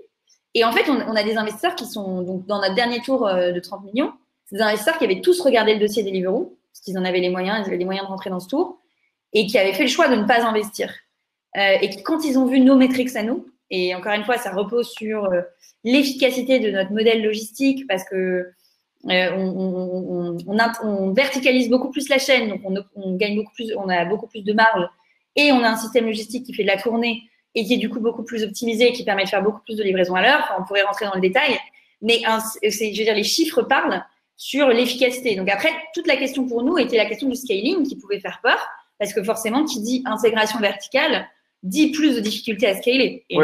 en 0.64 0.70
fait, 0.70 0.88
on, 0.88 1.16
a 1.16 1.24
des 1.24 1.36
investisseurs 1.36 1.74
qui 1.74 1.86
sont, 1.86 2.22
donc, 2.22 2.46
dans 2.46 2.60
notre 2.60 2.76
dernier 2.76 3.00
tour 3.00 3.26
euh, 3.26 3.50
de 3.50 3.58
30 3.58 3.84
millions, 3.84 4.12
c'est 4.46 4.56
des 4.56 4.62
investisseurs 4.62 4.96
qui 4.96 5.04
avaient 5.04 5.20
tous 5.20 5.40
regardé 5.40 5.74
le 5.74 5.80
dossier 5.80 6.04
Deliveroo, 6.04 6.56
parce 6.72 6.84
qu'ils 6.84 6.96
en 6.96 7.04
avaient 7.04 7.18
les 7.18 7.30
moyens, 7.30 7.58
ils 7.64 7.66
avaient 7.66 7.78
les 7.78 7.84
moyens 7.84 8.06
de 8.06 8.10
rentrer 8.10 8.30
dans 8.30 8.38
ce 8.38 8.48
tour, 8.48 8.78
et 9.32 9.48
qui 9.48 9.58
avaient 9.58 9.72
fait 9.72 9.82
le 9.82 9.88
choix 9.88 10.06
de 10.06 10.14
ne 10.14 10.24
pas 10.24 10.44
investir. 10.44 10.94
Euh, 11.56 11.78
et 11.82 11.90
qui, 11.90 12.04
quand 12.04 12.24
ils 12.24 12.38
ont 12.38 12.46
vu 12.46 12.60
nos 12.60 12.76
métriques 12.76 13.16
à 13.16 13.24
nous, 13.24 13.48
et 13.70 13.92
encore 13.96 14.12
une 14.12 14.24
fois, 14.24 14.38
ça 14.38 14.52
repose 14.52 14.88
sur 14.88 15.24
euh, 15.24 15.40
l'efficacité 15.82 16.60
de 16.60 16.70
notre 16.70 16.92
modèle 16.92 17.24
logistique, 17.24 17.88
parce 17.88 18.04
que 18.04 18.52
euh, 19.10 19.30
on, 19.36 20.36
on, 20.82 21.12
verticalise 21.12 21.68
beaucoup 21.68 21.90
plus 21.90 22.08
la 22.08 22.18
chaîne, 22.18 22.48
donc 22.48 22.60
on, 22.94 23.16
gagne 23.16 23.36
beaucoup 23.36 23.52
plus, 23.52 23.74
on 23.76 23.88
a 23.88 24.04
beaucoup 24.04 24.26
plus 24.26 24.42
de 24.42 24.52
marge, 24.52 24.88
et 25.36 25.52
on 25.52 25.62
a 25.62 25.68
un 25.68 25.76
système 25.76 26.06
logistique 26.06 26.46
qui 26.46 26.54
fait 26.54 26.62
de 26.62 26.68
la 26.68 26.78
tournée 26.78 27.22
et 27.54 27.64
qui 27.64 27.74
est 27.74 27.78
du 27.78 27.90
coup 27.90 28.00
beaucoup 28.00 28.24
plus 28.24 28.42
optimisé 28.42 28.88
et 28.88 28.92
qui 28.92 29.04
permet 29.04 29.24
de 29.24 29.28
faire 29.28 29.42
beaucoup 29.42 29.60
plus 29.64 29.76
de 29.76 29.82
livraisons 29.82 30.14
à 30.14 30.22
l'heure. 30.22 30.56
on 30.58 30.64
pourrait 30.64 30.82
rentrer 30.82 31.06
dans 31.06 31.14
le 31.14 31.20
détail, 31.20 31.58
mais 32.02 32.20
je 32.62 32.98
veux 32.98 33.04
dire, 33.04 33.14
les 33.14 33.24
chiffres 33.24 33.62
parlent 33.62 34.04
sur 34.36 34.68
l'efficacité. 34.68 35.36
Donc 35.36 35.50
après, 35.50 35.70
toute 35.94 36.06
la 36.06 36.16
question 36.16 36.46
pour 36.46 36.62
nous 36.62 36.78
était 36.78 36.96
la 36.96 37.06
question 37.06 37.28
du 37.28 37.36
scaling 37.36 37.86
qui 37.86 37.96
pouvait 37.96 38.20
faire 38.20 38.40
peur, 38.42 38.58
parce 38.98 39.12
que 39.12 39.22
forcément, 39.22 39.64
qui 39.64 39.80
dit 39.82 40.02
intégration 40.06 40.58
verticale 40.60 41.28
dit 41.62 41.90
plus 41.92 42.16
de 42.16 42.20
difficultés 42.20 42.66
à 42.66 42.74
scaler. 42.74 43.24
Et 43.30 43.38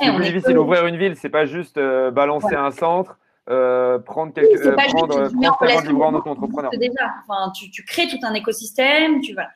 C'est 0.00 0.14
plus 0.14 0.24
difficile 0.24 0.54
d'ouvrir 0.54 0.86
une 0.86 0.96
ville, 0.96 1.16
c'est 1.16 1.28
pas 1.28 1.44
juste 1.44 1.76
euh, 1.76 2.10
balancer 2.10 2.54
un 2.54 2.70
centre 2.70 3.18
euh, 3.48 3.98
prendre 3.98 4.32
quelques 4.32 4.64
oui, 4.64 4.70
prendre, 4.88 5.30
prendre, 5.30 5.98
prendre 5.98 6.28
entrepreneur. 6.28 6.70
Déjà. 6.72 7.14
Enfin, 7.26 7.50
tu, 7.52 7.70
tu, 7.70 7.84
crées 7.84 8.08
tout 8.08 8.18
un 8.22 8.34
écosystème, 8.34 9.20
tu 9.20 9.34
vas. 9.34 9.48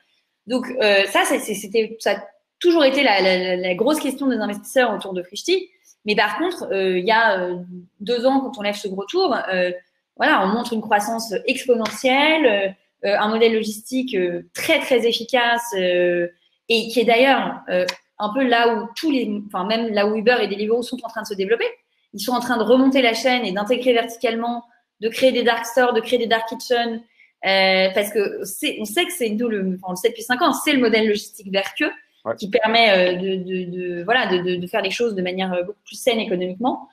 Donc 0.47 0.67
euh, 0.81 1.05
ça, 1.07 1.23
c'était 1.25 1.97
ça 1.99 2.11
a 2.11 2.23
toujours 2.59 2.85
été 2.85 3.03
la, 3.03 3.21
la, 3.21 3.55
la, 3.55 3.75
grosse 3.75 3.99
question 3.99 4.27
des 4.27 4.37
investisseurs 4.37 4.93
autour 4.93 5.13
de 5.13 5.21
Frishti. 5.21 5.69
Mais 6.05 6.15
par 6.15 6.37
contre, 6.37 6.67
euh, 6.71 6.97
il 6.97 7.05
y 7.05 7.11
a 7.11 7.39
euh, 7.39 7.57
deux 7.99 8.25
ans, 8.25 8.41
quand 8.41 8.57
on 8.57 8.61
lève 8.61 8.75
ce 8.75 8.87
gros 8.87 9.05
tour, 9.05 9.35
euh, 9.51 9.71
voilà, 10.17 10.43
on 10.43 10.47
montre 10.47 10.73
une 10.73 10.81
croissance 10.81 11.33
exponentielle, 11.47 12.75
un 13.03 13.27
modèle 13.29 13.53
logistique 13.53 14.15
très 14.53 14.79
très 14.79 15.07
efficace 15.07 15.73
et 15.75 16.87
qui 16.87 16.99
est 16.99 17.03
d'ailleurs 17.03 17.55
un 17.67 18.33
peu 18.33 18.47
là 18.47 18.75
où 18.75 18.87
tous 18.95 19.09
les, 19.09 19.41
enfin 19.47 19.65
même 19.65 19.91
là 19.91 20.05
où 20.05 20.15
Uber 20.15 20.37
et 20.39 20.47
Deliveroo 20.47 20.83
sont 20.83 21.03
en 21.03 21.09
train 21.09 21.23
de 21.23 21.27
se 21.27 21.33
développer 21.33 21.65
ils 22.13 22.19
sont 22.19 22.33
en 22.33 22.39
train 22.39 22.57
de 22.57 22.63
remonter 22.63 23.01
la 23.01 23.13
chaîne 23.13 23.45
et 23.45 23.51
d'intégrer 23.51 23.93
verticalement, 23.93 24.63
de 25.01 25.09
créer 25.09 25.31
des 25.31 25.43
dark 25.43 25.65
stores, 25.65 25.93
de 25.93 26.01
créer 26.01 26.19
des 26.19 26.27
dark 26.27 26.47
kitchens, 26.47 27.01
euh, 27.45 27.89
parce 27.93 28.09
que 28.11 28.41
on 28.41 28.85
sait 28.85 29.05
que 29.05 29.11
c'est 29.11 29.29
nous 29.29 29.49
le, 29.49 29.75
enfin, 29.75 29.87
on 29.87 29.91
le 29.91 29.95
sait 29.97 30.09
depuis 30.09 30.23
cinq 30.23 30.41
ans, 30.41 30.53
c'est 30.53 30.73
le 30.73 30.79
modèle 30.79 31.07
logistique 31.07 31.51
vertueux 31.51 31.91
qui 32.37 32.49
permet 32.49 32.89
euh, 32.89 33.13
de, 33.17 33.35
de, 33.35 33.97
de, 33.97 34.03
voilà 34.03 34.27
de, 34.27 34.55
de, 34.55 34.67
faire 34.67 34.81
les 34.81 34.91
choses 34.91 35.13
de 35.13 35.21
manière 35.21 35.51
euh, 35.51 35.63
beaucoup 35.63 35.81
plus 35.85 35.97
saine 35.97 36.19
économiquement. 36.19 36.87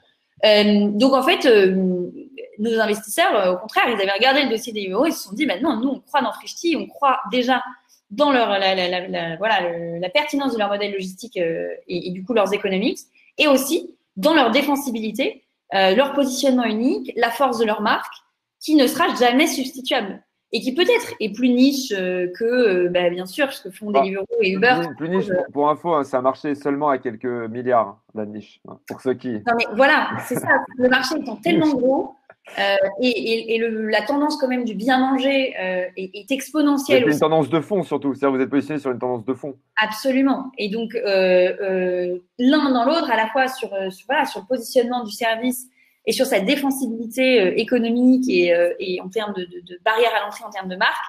Euh, 0.45 0.89
donc 0.89 1.13
en 1.13 1.23
fait, 1.23 1.47
euh, 1.47 2.11
nos 2.59 2.81
investisseurs, 2.81 3.55
au 3.55 3.59
contraire, 3.59 3.85
ils 3.89 4.01
avaient 4.01 4.11
regardé 4.11 4.43
le 4.43 4.49
dossier 4.49 4.73
des 4.73 4.83
UO, 4.85 5.07
ils 5.07 5.13
se 5.13 5.25
sont 5.25 5.35
dit, 5.35 5.47
maintenant, 5.47 5.79
nous, 5.79 5.89
on 5.89 6.01
croit 6.01 6.23
dans 6.23 6.33
Frishti, 6.33 6.77
on 6.77 6.87
croit 6.89 7.21
déjà 7.31 7.63
dans 8.11 8.33
leur 8.33 8.49
la, 8.49 8.75
la, 8.75 9.07
la, 9.07 9.37
voilà 9.37 9.61
la 10.01 10.09
pertinence 10.09 10.53
de 10.55 10.59
leur 10.59 10.69
modèle 10.69 10.93
logistique 10.93 11.37
et, 11.37 11.79
et, 11.87 12.11
du 12.11 12.25
coup 12.25 12.35
leurs 12.35 12.53
économiques, 12.53 12.99
et 13.39 13.47
aussi 13.47 13.95
dans 14.17 14.35
leur 14.35 14.51
défensibilité, 14.51 15.45
euh, 15.75 15.95
leur 15.95 16.13
positionnement 16.13 16.65
unique, 16.65 17.13
la 17.17 17.31
force 17.31 17.59
de 17.59 17.65
leur 17.65 17.81
marque, 17.81 18.13
qui 18.61 18.75
ne 18.75 18.87
sera 18.87 19.15
jamais 19.15 19.47
substituable. 19.47 20.23
et 20.53 20.61
qui 20.61 20.75
peut-être 20.75 21.15
est 21.21 21.33
plus 21.33 21.49
niche 21.49 21.91
que, 21.91 22.89
bah, 22.89 23.09
bien 23.09 23.25
sûr, 23.25 23.53
ce 23.53 23.63
que 23.63 23.71
font 23.71 23.93
Deliveroo 23.93 24.27
et 24.43 24.51
Uber. 24.51 24.81
Plus, 24.85 24.97
plus 24.97 25.09
niche, 25.09 25.29
pour, 25.29 25.53
pour 25.53 25.71
info, 25.71 25.95
hein, 25.95 26.03
ça 26.03 26.19
a 26.19 26.23
marché 26.23 26.57
seulement 26.57 26.89
à 26.89 26.99
quelques 26.99 27.25
milliards, 27.25 27.87
hein, 27.87 27.99
la 28.17 28.27
niche. 28.27 28.61
hein, 28.69 28.79
pour 28.89 29.01
ceux 29.01 29.15
qui. 29.15 29.31
Non, 29.31 29.55
mais 29.57 29.67
voilà, 29.77 30.09
c'est 30.27 30.35
ça. 30.35 30.49
Le 30.77 30.89
marché 30.89 31.15
étant 31.21 31.37
tellement 31.37 31.69
gros 31.73 32.17
euh, 32.59 32.77
et, 33.01 33.09
et- 33.09 33.55
et 33.55 33.59
le- 33.59 33.89
la 33.89 34.03
tendance 34.03 34.37
quand 34.37 34.49
même 34.49 34.65
du 34.65 34.75
bien 34.75 34.99
manger 34.99 35.55
euh, 35.59 35.85
est, 35.97 36.11
est 36.15 36.25
C'est 36.29 36.35
exponentielle 36.35 37.09
une 37.09 37.19
tendance 37.19 37.49
de 37.49 37.61
fond 37.61 37.83
surtout. 37.83 38.15
C'est-à-dire 38.15 38.37
vous 38.37 38.43
êtes 38.43 38.51
positionné 38.51 38.81
sur 38.81 38.91
une 38.91 38.99
tendance 38.99 39.25
de 39.25 39.35
fond. 39.35 39.57
Absolument. 39.81 40.51
Et 40.59 40.69
donc, 40.69 40.95
euh, 40.95 42.19
l'un 42.39 42.71
dans 42.73 42.85
l'autre, 42.85 43.11
à 43.11 43.17
la 43.17 43.29
fois 43.29 43.49
sur, 43.49 43.69
sur, 43.93 44.07
voilà, 44.07 44.25
sur 44.27 44.41
le 44.41 44.47
positionnement 44.47 45.05
du 45.05 45.13
service 45.13 45.67
et 46.07 46.13
sur 46.13 46.27
sa 46.27 46.41
défensivité 46.41 47.41
euh, 47.41 47.53
économique 47.57 48.29
et, 48.29 48.55
et 48.81 49.01
en 49.01 49.09
termes 49.09 49.33
de, 49.35 49.45
de, 49.45 49.61
de 49.67 49.79
barrière 49.85 50.11
à 50.21 50.25
l'entrée, 50.25 50.45
en 50.45 50.51
termes 50.51 50.69
de 50.69 50.77
marque, 50.77 51.05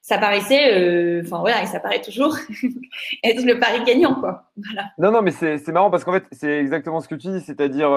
ça 0.00 0.16
paraissait, 0.16 1.20
enfin 1.22 1.40
voilà, 1.40 1.62
et 1.62 1.66
ça 1.66 1.80
paraît 1.80 2.00
toujours 2.00 2.34
être 3.24 3.44
le 3.44 3.58
pari 3.58 3.82
gagnant, 3.84 4.14
quoi. 4.14 4.44
Voilà. 4.56 4.88
Non, 4.98 5.10
non, 5.10 5.20
mais 5.22 5.32
c'est 5.32 5.68
marrant 5.68 5.90
parce 5.90 6.02
qu'en 6.04 6.12
fait, 6.12 6.24
c'est 6.32 6.58
exactement 6.60 7.00
ce 7.00 7.08
que 7.08 7.14
tu 7.14 7.28
dis. 7.28 7.40
C'est-à-dire, 7.40 7.90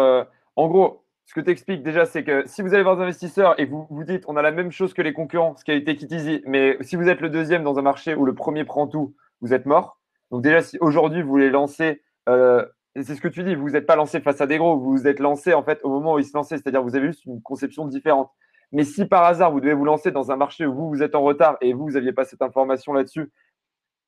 en 0.57 0.67
gros, 0.67 1.03
ce 1.31 1.35
que 1.39 1.39
tu 1.39 1.49
expliques 1.49 1.81
déjà, 1.81 2.05
c'est 2.05 2.25
que 2.25 2.43
si 2.45 2.61
vous 2.61 2.73
allez 2.73 2.83
voir 2.83 2.97
des 2.97 3.03
investisseurs 3.03 3.57
et 3.57 3.63
vous 3.63 3.87
vous 3.89 4.03
dites 4.03 4.25
on 4.27 4.35
a 4.35 4.41
la 4.41 4.51
même 4.51 4.69
chose 4.69 4.93
que 4.93 5.01
les 5.01 5.13
concurrents, 5.13 5.55
ce 5.55 5.63
qui 5.63 5.71
a 5.71 5.75
été 5.75 5.97
Easy, 6.13 6.41
mais 6.45 6.75
si 6.81 6.97
vous 6.97 7.07
êtes 7.07 7.21
le 7.21 7.29
deuxième 7.29 7.63
dans 7.63 7.79
un 7.79 7.81
marché 7.81 8.13
où 8.15 8.25
le 8.25 8.35
premier 8.35 8.65
prend 8.65 8.85
tout, 8.85 9.15
vous 9.39 9.53
êtes 9.53 9.65
mort. 9.65 9.97
Donc, 10.29 10.41
déjà, 10.41 10.61
si 10.61 10.77
aujourd'hui 10.81 11.21
vous 11.21 11.29
voulez 11.29 11.49
lancer, 11.49 12.01
euh, 12.27 12.65
c'est 12.97 13.15
ce 13.15 13.21
que 13.21 13.29
tu 13.29 13.43
dis, 13.43 13.55
vous 13.55 13.69
n'êtes 13.69 13.85
pas 13.85 13.95
lancé 13.95 14.19
face 14.19 14.41
à 14.41 14.45
des 14.45 14.57
gros, 14.57 14.77
vous 14.77 14.91
vous 14.91 15.07
êtes 15.07 15.21
lancé 15.21 15.53
en 15.53 15.63
fait 15.63 15.79
au 15.83 15.89
moment 15.89 16.15
où 16.15 16.19
ils 16.19 16.25
se 16.25 16.35
lançaient, 16.35 16.57
c'est-à-dire 16.57 16.83
vous 16.83 16.97
avez 16.97 17.07
juste 17.07 17.23
une 17.23 17.41
conception 17.41 17.85
différente. 17.85 18.29
Mais 18.73 18.83
si 18.83 19.05
par 19.05 19.23
hasard 19.23 19.53
vous 19.53 19.61
devez 19.61 19.73
vous 19.73 19.85
lancer 19.85 20.11
dans 20.11 20.31
un 20.33 20.35
marché 20.35 20.65
où 20.65 20.73
vous, 20.73 20.89
vous 20.89 21.01
êtes 21.01 21.15
en 21.15 21.21
retard 21.21 21.55
et 21.61 21.71
vous, 21.71 21.91
n'aviez 21.91 22.11
pas 22.11 22.25
cette 22.25 22.41
information 22.41 22.91
là-dessus, 22.91 23.31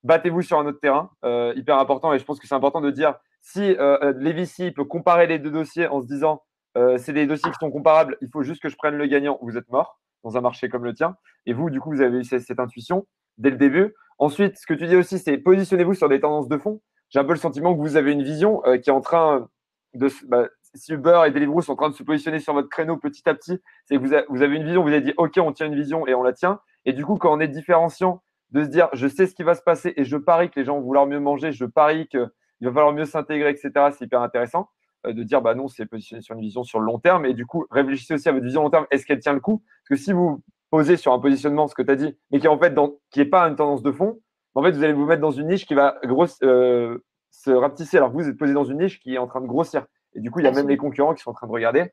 battez-vous 0.04 0.42
sur 0.42 0.60
un 0.60 0.66
autre 0.66 0.82
terrain, 0.82 1.10
euh, 1.24 1.54
hyper 1.56 1.78
important. 1.78 2.12
Et 2.12 2.20
je 2.20 2.26
pense 2.26 2.38
que 2.38 2.48
c'est 2.50 2.56
important 2.56 2.82
de 2.82 2.92
dire 2.92 3.16
si 3.40 3.62
euh, 3.62 3.98
euh, 4.04 4.14
Levici 4.18 4.72
peut 4.72 4.84
comparer 4.84 5.26
les 5.26 5.40
deux 5.40 5.52
dossiers 5.52 5.88
en 5.88 6.02
se 6.02 6.08
disant 6.08 6.44
euh, 6.78 6.98
c'est 6.98 7.14
des 7.14 7.28
dossiers 7.28 7.52
qui 7.52 7.58
sont 7.60 7.72
comparables, 7.72 8.18
il 8.22 8.30
faut 8.30 8.44
juste 8.44 8.62
que 8.62 8.70
je 8.70 8.76
prenne 8.76 8.96
le 8.96 9.06
gagnant, 9.06 9.38
vous 9.42 9.58
êtes 9.58 9.70
mort 9.70 10.00
dans 10.24 10.38
un 10.38 10.42
marché 10.42 10.70
comme 10.70 10.86
le 10.86 10.94
tien. 10.94 11.16
Et 11.46 11.54
vous, 11.54 11.70
du 11.70 11.80
coup, 11.80 11.92
vous 11.92 12.02
avez 12.02 12.20
eu 12.20 12.24
cette, 12.24 12.60
intuition 12.60 13.06
dès 13.38 13.50
le 13.50 13.58
début. 13.58 13.94
Ensuite, 14.20 14.58
ce 14.58 14.66
que 14.66 14.74
tu 14.74 14.88
dis 14.88 14.96
aussi, 14.96 15.20
c'est 15.20 15.38
positionnez-vous 15.38 15.94
sur 15.94 16.10
des 16.10 16.20
tendances 16.20 16.48
de 16.48 16.58
fond. 16.58 16.82
J'ai 17.10 17.20
un 17.20 17.26
peu 17.26 17.34
le 17.34 17.40
sentiment 17.40 17.76
que 17.76 17.80
vous 17.80 17.98
avez 17.98 18.12
une 18.12 18.24
vision 18.24 18.66
euh, 18.66 18.78
qui 18.78 18.90
est 18.90 18.94
en 18.94 19.02
train 19.02 19.48
de. 19.94 20.10
Bah, 20.28 20.48
si 20.76 20.94
Uber 20.94 21.22
et 21.28 21.32
Deliveroo 21.32 21.62
sont 21.62 21.74
en 21.74 21.76
train 21.76 21.90
de 21.90 21.94
se 21.94 22.02
positionner 22.02 22.40
sur 22.40 22.54
votre 22.54 22.70
créneau 22.70 22.98
petit 22.98 23.28
à 23.30 23.36
petit, 23.36 23.62
c'est 23.86 23.98
que 23.98 24.02
vous, 24.02 24.16
vous 24.30 24.42
avez 24.42 24.56
une 24.56 24.64
vision, 24.64 24.82
vous 24.82 24.88
avez 24.88 25.02
dit 25.02 25.14
OK, 25.18 25.38
on 25.38 25.52
tient 25.52 25.68
une 25.68 25.76
vision 25.76 26.08
et 26.08 26.16
on 26.16 26.24
la 26.24 26.34
tient. 26.34 26.60
Et 26.86 26.94
du 26.94 27.06
coup, 27.06 27.18
quand 27.18 27.32
on 27.32 27.40
est 27.40 27.48
différenciant, 27.48 28.24
de 28.50 28.64
se 28.64 28.70
dire 28.70 28.88
je 28.94 29.08
sais 29.08 29.28
ce 29.28 29.36
qui 29.36 29.44
va 29.44 29.56
se 29.56 29.62
passer 29.62 29.94
et 29.98 30.06
je 30.06 30.16
parie 30.16 30.50
que 30.50 30.60
les 30.60 30.66
gens 30.66 30.76
vont 30.76 30.86
vouloir 30.86 31.06
mieux 31.06 31.20
manger, 31.20 31.52
je 31.52 31.66
parie 31.66 32.08
qu'il 32.08 32.30
va 32.62 32.72
falloir 32.72 32.94
mieux 32.94 33.06
s'intégrer, 33.06 33.50
etc. 33.50 33.72
C'est 33.92 34.06
hyper 34.06 34.22
intéressant 34.22 34.70
de 35.06 35.24
dire 35.24 35.42
bah 35.42 35.56
non, 35.56 35.68
c'est 35.68 35.86
positionné 35.86 36.22
sur 36.22 36.36
une 36.36 36.42
vision 36.42 36.64
sur 36.64 36.80
le 36.80 36.86
long 36.86 37.00
terme. 37.00 37.26
Et 37.26 37.34
du 37.34 37.46
coup, 37.46 37.66
réfléchissez 37.72 38.14
aussi 38.14 38.30
à 38.30 38.32
votre 38.32 38.46
vision 38.46 38.64
long 38.64 38.70
terme. 38.70 38.86
Est-ce 38.92 39.06
qu'elle 39.06 39.20
tient 39.20 39.34
le 39.34 39.40
coup? 39.40 39.64
Parce 39.88 40.00
que 40.00 40.06
si 40.06 40.14
vous 40.14 40.42
posez 40.70 40.98
sur 40.98 41.14
un 41.14 41.20
positionnement, 41.20 41.68
ce 41.68 41.76
que 41.76 41.82
tu 41.82 41.92
as 41.92 41.96
dit, 41.96 42.18
mais 42.32 42.40
qui 42.40 42.48
en 42.48 42.58
fait 42.58 42.74
dans, 42.74 42.96
qui 43.12 43.20
n'est 43.20 43.26
pas 43.26 43.48
une 43.48 43.56
tendance 43.56 43.84
de 43.84 43.92
fond, 43.92 44.20
en 44.56 44.64
fait, 44.64 44.72
vous 44.72 44.84
allez 44.84 44.94
vous 44.94 45.06
mettre 45.06 45.22
dans 45.22 45.32
une 45.32 45.48
niche 45.48 45.66
qui 45.66 45.74
va 45.74 45.98
grosse, 46.04 46.38
euh, 46.44 47.00
se 47.32 47.52
rapetisser 47.52 47.98
alors 47.98 48.12
que 48.12 48.16
vous 48.16 48.30
êtes 48.30 48.38
posé 48.38 48.54
dans 48.54 48.64
une 48.64 48.80
niche 48.80 49.00
qui 49.00 49.16
est 49.16 49.18
en 49.18 49.28
train 49.28 49.42
de 49.42 49.48
grossir. 49.48 49.86
Et 50.14 50.20
du 50.20 50.30
coup, 50.30 50.40
il 50.40 50.46
y 50.46 50.48
a 50.48 50.52
même 50.52 50.68
les 50.68 50.78
concurrents 50.78 51.14
qui 51.14 51.24
sont 51.24 51.32
en 51.32 51.34
train 51.34 51.48
de 51.48 51.52
regarder. 51.52 51.92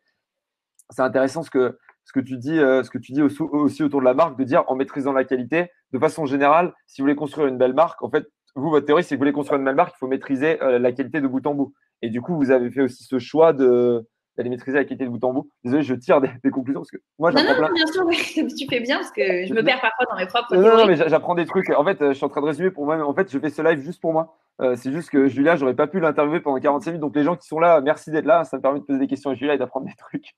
C'est 0.90 1.02
intéressant 1.02 1.42
ce 1.42 1.50
que, 1.50 1.78
ce 2.04 2.12
que 2.12 2.20
tu 2.20 2.36
dis, 2.36 2.58
euh, 2.58 2.82
ce 2.82 2.90
que 2.90 2.98
tu 2.98 3.12
dis 3.12 3.22
aussi, 3.22 3.42
aussi 3.42 3.82
autour 3.82 4.00
de 4.00 4.04
la 4.04 4.14
marque, 4.14 4.38
de 4.38 4.44
dire 4.44 4.64
en 4.68 4.76
maîtrisant 4.76 5.12
la 5.12 5.24
qualité, 5.24 5.70
de 5.92 5.98
façon 5.98 6.26
générale, 6.26 6.74
si 6.86 7.00
vous 7.00 7.04
voulez 7.04 7.16
construire 7.16 7.46
une 7.46 7.56
belle 7.56 7.74
marque, 7.74 8.02
en 8.02 8.10
fait, 8.10 8.26
vous, 8.54 8.68
votre 8.70 8.86
théorie, 8.86 9.04
c'est 9.04 9.10
que 9.10 9.14
vous 9.16 9.20
voulez 9.20 9.32
construire 9.32 9.58
une 9.58 9.64
belle 9.64 9.76
marque, 9.76 9.94
il 9.96 9.98
faut 9.98 10.08
maîtriser 10.08 10.62
euh, 10.62 10.78
la 10.78 10.92
qualité 10.92 11.20
de 11.20 11.28
bout 11.28 11.46
en 11.46 11.54
bout. 11.54 11.72
Et 12.02 12.10
du 12.10 12.20
coup, 12.22 12.36
vous 12.36 12.50
avez 12.50 12.70
fait 12.70 12.82
aussi 12.82 13.04
ce 13.04 13.18
choix 13.18 13.52
de 13.52 14.06
d'aller 14.36 14.48
maîtriser 14.48 14.78
la 14.78 14.84
qualité 14.84 15.04
de 15.04 15.10
bout 15.10 15.22
en 15.24 15.32
bout. 15.34 15.50
Désolé, 15.64 15.82
je 15.82 15.92
tire 15.94 16.20
des, 16.20 16.30
des 16.42 16.50
conclusions 16.50 16.80
parce 16.80 16.90
que 16.92 16.98
moi, 17.18 17.30
Non, 17.32 17.38
j'apprends 17.38 17.52
non, 17.62 17.66
plein. 17.66 17.74
bien 17.74 17.86
sûr, 17.88 18.04
oui, 18.06 18.16
tu 18.56 18.66
fais 18.70 18.80
bien 18.80 18.96
parce 18.98 19.10
que 19.10 19.20
je 19.46 19.52
me 19.52 19.58
Non. 19.60 19.64
perds 19.66 19.80
parfois 19.82 20.06
dans 20.08 20.16
mes 20.16 20.26
propres 20.26 20.54
Non, 20.56 20.62
non, 20.62 20.76
non, 20.78 20.86
mais 20.86 20.94
j'a- 20.96 21.08
j'apprends 21.08 21.34
des 21.34 21.44
trucs. 21.46 21.68
En 21.70 21.84
fait, 21.84 22.00
euh, 22.00 22.08
je 22.10 22.14
suis 22.14 22.24
en 22.24 22.28
train 22.30 22.40
de 22.40 22.46
résumer 22.46 22.70
pour 22.70 22.86
moi. 22.86 22.96
En 23.04 23.12
fait, 23.12 23.30
je 23.30 23.38
fais 23.38 23.50
ce 23.50 23.60
live 23.60 23.80
juste 23.80 24.00
pour 24.00 24.12
moi. 24.12 24.36
Euh, 24.62 24.76
c'est 24.76 24.92
juste 24.92 25.10
que 25.10 25.26
Julia, 25.26 25.56
j'aurais 25.56 25.74
pas 25.74 25.88
pu 25.88 26.00
l'interviewer 26.00 26.40
pendant 26.40 26.58
45 26.60 26.90
minutes. 26.92 27.00
Donc, 27.02 27.16
les 27.16 27.24
gens 27.24 27.34
qui 27.36 27.46
sont 27.48 27.58
là, 27.58 27.80
merci 27.82 28.10
d'être 28.12 28.24
là. 28.24 28.44
Ça 28.44 28.56
me 28.56 28.62
permet 28.62 28.78
de 28.80 28.84
poser 28.84 28.98
des 29.00 29.06
questions 29.08 29.30
à 29.30 29.34
Julia 29.34 29.54
et 29.54 29.58
d'apprendre 29.58 29.86
des 29.86 29.94
trucs. 29.96 30.30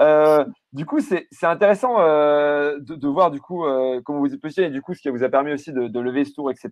Euh, 0.00 0.44
du 0.72 0.86
coup, 0.86 1.00
c'est 1.00 1.26
c'est 1.30 1.46
intéressant 1.46 1.96
euh, 2.00 2.78
de, 2.80 2.94
de 2.94 3.08
voir 3.08 3.30
du 3.30 3.40
coup 3.40 3.64
comment 4.04 4.20
vous 4.20 4.32
êtes 4.32 4.40
positionné 4.40 4.68
et 4.68 4.70
du 4.70 4.80
coup 4.80 4.94
ce 4.94 5.02
qui 5.02 5.10
vous 5.10 5.24
a 5.24 5.28
permis 5.28 5.52
aussi 5.52 5.72
de, 5.74 5.88
de 5.88 6.00
lever 6.00 6.24
ce 6.24 6.32
tour, 6.32 6.50
etc. 6.50 6.70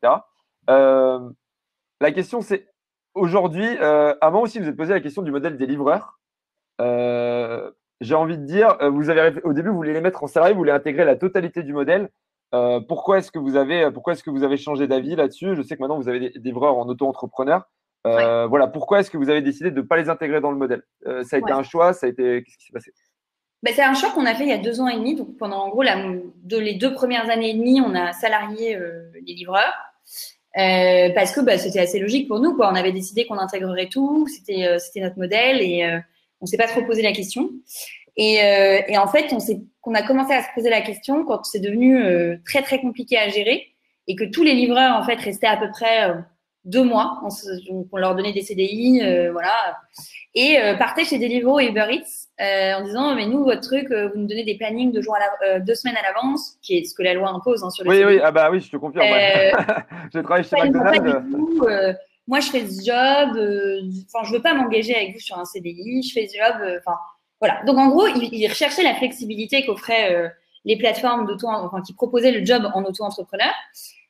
La 2.01 2.13
question, 2.13 2.41
c'est 2.41 2.67
aujourd'hui, 3.15 3.69
euh, 3.81 4.15
à 4.21 4.31
moment 4.31 4.43
aussi, 4.43 4.59
vous 4.59 4.69
êtes 4.69 4.77
posé 4.77 4.93
la 4.93 5.01
question 5.01 5.23
du 5.23 5.31
modèle 5.31 5.57
des 5.57 5.67
livreurs. 5.67 6.19
Euh, 6.81 7.71
J'ai 8.01 8.15
envie 8.15 8.39
de 8.39 8.45
dire, 8.45 8.77
euh, 8.81 8.89
vous 8.89 9.11
avez 9.11 9.41
au 9.45 9.53
début, 9.53 9.69
vous 9.69 9.77
voulez 9.77 9.93
les 9.93 10.01
mettre 10.01 10.25
en 10.25 10.27
salarié, 10.27 10.55
vous 10.55 10.61
voulez 10.61 10.73
intégrer 10.73 11.05
la 11.05 11.17
totalité 11.17 11.63
du 11.63 11.73
modèle. 11.73 12.09
Euh, 12.55 12.81
pourquoi 12.81 13.19
est-ce 13.19 13.31
que 13.31 13.39
vous 13.39 13.57
avez, 13.57 13.91
pourquoi 13.93 14.15
est-ce 14.15 14.25
que 14.25 14.31
vous 14.31 14.43
avez 14.43 14.57
changé 14.57 14.89
d'avis 14.89 15.15
là-dessus? 15.17 15.55
Je 15.55 15.63
sais 15.63 15.77
que 15.77 15.83
maintenant 15.83 15.99
vous 15.99 16.09
avez 16.09 16.19
des, 16.19 16.31
des 16.31 16.49
livreurs 16.49 16.77
en 16.79 16.89
auto-entrepreneur. 16.89 17.69
Euh, 18.07 18.47
Voilà, 18.47 18.67
pourquoi 18.67 19.01
est-ce 19.01 19.11
que 19.11 19.19
vous 19.19 19.29
avez 19.29 19.43
décidé 19.43 19.71
de 19.71 19.77
ne 19.83 19.87
pas 19.87 19.97
les 19.99 20.09
intégrer 20.09 20.41
dans 20.41 20.51
le 20.51 20.57
modèle? 20.57 20.83
Euh, 21.07 21.23
Ça 21.23 21.37
a 21.37 21.39
été 21.39 21.53
Ouais. 21.53 21.59
un 21.59 21.63
choix, 21.63 21.93
ça 21.93 22.07
a 22.07 22.09
été, 22.09 22.43
qu'est-ce 22.43 22.57
qui 22.57 22.65
s'est 22.67 22.73
passé? 22.73 22.93
Ben, 23.63 23.75
c'est 23.75 23.83
un 23.85 23.93
choix 23.93 24.11
qu'on 24.13 24.25
a 24.25 24.35
fait 24.35 24.45
il 24.45 24.49
y 24.49 24.55
a 24.55 24.59
deux 24.59 24.81
ans 24.81 24.89
et 24.89 24.97
demi. 24.97 25.15
Donc, 25.15 25.37
pendant 25.37 25.59
en 25.59 25.69
gros 25.69 25.83
la, 25.83 25.97
de, 25.97 26.57
les 26.59 26.75
deux 26.75 26.95
premières 26.95 27.29
années 27.29 27.51
et 27.51 27.55
demie, 27.55 27.83
on 27.83 27.95
a 27.95 28.13
salarié 28.15 28.79
les 29.15 29.35
livreurs. 29.35 29.75
Euh, 30.59 31.11
parce 31.15 31.33
que 31.33 31.41
bah, 31.41 31.59
c'était 31.59 31.79
assez 31.79 32.01
logique 32.01 32.27
pour 32.27 32.41
nous. 32.41 32.55
Quoi. 32.57 32.71
On 32.73 32.75
avait 32.75 32.93
décidé 32.93 33.25
qu'on 33.25 33.39
intégrerait 33.39 33.87
tout, 33.89 34.27
c'était 34.27 34.67
euh, 34.67 34.79
c'était 34.81 35.01
notre 35.01 35.17
modèle 35.19 35.63
et 35.63 35.85
euh, 35.85 35.99
on 36.41 36.47
s'est 36.47 36.57
pas 36.57 36.67
trop 36.67 36.83
posé 36.83 37.03
la 37.03 37.13
question. 37.13 37.51
Et, 38.17 38.43
euh, 38.43 38.81
et 38.89 38.99
en 38.99 39.07
fait, 39.07 39.33
on, 39.33 39.39
qu'on 39.81 39.95
a 39.95 40.03
commencé 40.03 40.33
à 40.35 40.43
se 40.43 40.49
poser 40.55 40.69
la 40.69 40.81
question 40.81 41.25
quand 41.25 41.45
c'est 41.45 41.61
devenu 41.61 42.03
euh, 42.03 42.37
très 42.45 42.63
très 42.63 42.81
compliqué 42.81 43.17
à 43.17 43.29
gérer 43.29 43.69
et 44.09 44.17
que 44.17 44.25
tous 44.25 44.43
les 44.43 44.55
livreurs 44.55 44.97
en 44.97 45.05
fait 45.05 45.17
restaient 45.21 45.47
à 45.47 45.57
peu 45.57 45.71
près 45.71 46.11
euh, 46.11 46.15
deux 46.65 46.83
mois. 46.83 47.21
On, 47.25 47.31
se- 47.31 47.47
on 47.93 47.97
leur 47.97 48.17
donnait 48.17 48.33
des 48.33 48.43
CDI, 48.43 49.01
voilà, 49.31 49.79
et 50.35 50.59
partaient 50.79 51.05
chez 51.05 51.19
Deliveroo 51.19 51.59
et 51.61 51.67
Uber 51.69 51.87
Eats 51.91 52.29
euh, 52.41 52.75
en 52.75 52.85
disant 52.85 53.15
mais 53.15 53.27
nous 53.27 53.45
votre 53.45 53.61
truc, 53.61 53.91
euh, 53.91 54.09
vous 54.09 54.21
nous 54.21 54.27
donnez 54.27 54.45
des 54.45 54.57
plannings 54.57 54.93
de 54.93 55.01
jours 55.03 55.15
à 55.17 55.19
la- 55.19 55.49
euh, 55.57 55.61
deux 55.61 55.75
semaines 55.75 55.97
à 55.97 56.03
l'avance, 56.03 56.57
qui 56.63 56.79
est 56.79 56.85
ce 56.85 56.95
que 56.95 57.03
la 57.03 57.15
loi 57.15 57.29
impose 57.31 57.63
hein, 57.65 57.71
sur 57.71 57.85
le 57.85 57.91
Oui, 57.91 57.97
CDI. 57.97 58.07
oui, 58.17 58.21
ah 58.23 58.31
bah 58.31 58.49
oui, 58.51 58.61
je 58.61 58.71
te 58.71 58.77
confirme. 58.77 59.05
ouais. 59.05 59.53
J'ai 60.15 60.23
travaillé 60.23 60.45
chez 60.49 60.57
McDonald's. 60.57 61.25
du 61.25 61.33
tout, 61.37 61.67
moi, 62.27 62.39
je 62.41 62.51
fais 62.51 62.65
ce 62.67 62.85
job. 62.85 63.37
Enfin, 64.15 64.25
je 64.25 64.33
veux 64.33 64.43
pas 64.43 64.55
m'engager 64.55 64.95
avec 64.95 65.15
vous 65.15 65.19
sur 65.21 65.37
un 65.39 65.45
CDI. 65.45 66.03
Je 66.03 66.13
fais 66.13 66.29
ce 66.29 66.37
job. 66.37 66.57
Enfin, 66.79 66.97
voilà. 67.41 67.61
Donc, 67.67 67.77
en 67.79 67.89
gros, 67.89 68.07
ils, 68.07 68.29
ils 68.33 68.47
recherchaient 68.49 68.85
la 68.85 68.95
flexibilité 68.95 69.65
qu'offraient 69.67 70.31
les 70.65 70.77
plateformes 70.77 71.27
d'auto, 71.27 71.49
enfin, 71.49 71.81
qui 71.85 71.93
proposaient 71.95 72.31
le 72.31 72.45
job 72.45 72.71
en 72.75 72.85
auto-entrepreneur, 72.85 73.51